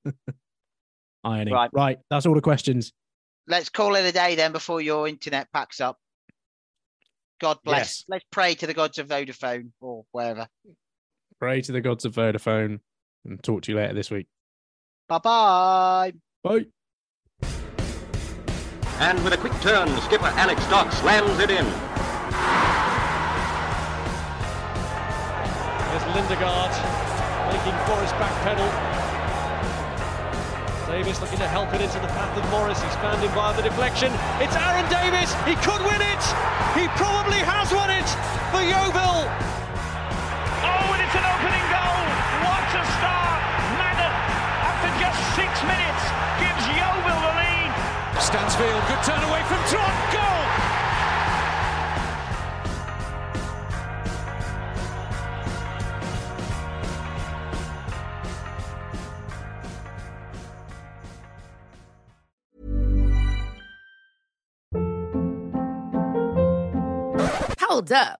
Ironing. 1.24 1.54
Right. 1.54 1.70
Right. 1.72 2.00
That's 2.10 2.26
all 2.26 2.34
the 2.34 2.42
questions. 2.42 2.92
Let's 3.46 3.70
call 3.70 3.94
it 3.94 4.04
a 4.04 4.12
day 4.12 4.34
then 4.34 4.52
before 4.52 4.82
your 4.82 5.08
internet 5.08 5.52
packs 5.54 5.80
up. 5.80 6.00
God 7.40 7.60
bless. 7.64 7.80
Yes. 7.80 8.06
Let's 8.08 8.26
pray 8.32 8.56
to 8.56 8.66
the 8.66 8.74
gods 8.74 8.98
of 8.98 9.10
Vodafone 9.10 9.70
or 9.80 10.06
wherever. 10.12 10.48
Pray 11.40 11.62
to 11.62 11.72
the 11.72 11.82
gods 11.82 12.04
of 12.06 12.16
Vodafone 12.16 12.80
and 13.26 13.44
talk 13.44 13.62
to 13.62 13.72
you 13.72 13.78
later 13.78 13.94
this 13.94 14.10
week. 14.10 14.26
Bye 15.12 15.20
bye. 15.20 16.14
Bye. 16.42 16.66
And 19.04 19.22
with 19.26 19.34
a 19.34 19.38
quick 19.38 19.52
turn, 19.60 19.90
skipper 20.08 20.32
Alex 20.40 20.66
Dock 20.72 20.90
slams 20.94 21.38
it 21.44 21.52
in. 21.52 21.66
There's 25.92 26.06
Lindegaard 26.16 26.72
making 27.52 27.76
Forrest 27.84 28.16
backpedal. 28.16 28.72
Davis 30.88 31.20
looking 31.20 31.40
to 31.40 31.48
help 31.48 31.74
it 31.74 31.82
into 31.82 32.00
the 32.00 32.08
path 32.16 32.38
of 32.38 32.50
Morris. 32.50 32.82
He's 32.82 32.96
found 32.96 33.22
him 33.22 33.32
via 33.32 33.54
the 33.58 33.64
deflection. 33.64 34.14
It's 34.40 34.56
Aaron 34.56 34.88
Davis. 34.88 35.36
He 35.44 35.56
could 35.60 35.84
win 35.84 36.00
it. 36.00 36.24
He 36.72 36.88
probably 36.96 37.44
has 37.44 37.68
won 37.74 37.90
it 37.92 38.08
for 38.48 38.64
Yeovil. 38.64 39.61
Stansfield, 48.22 48.84
good 48.88 49.04
turn 49.04 49.24
away 49.24 49.42
from 49.44 49.58
Trot. 49.68 50.12
Goal. 50.14 50.42
Hold 67.60 67.92
up. 67.92 68.20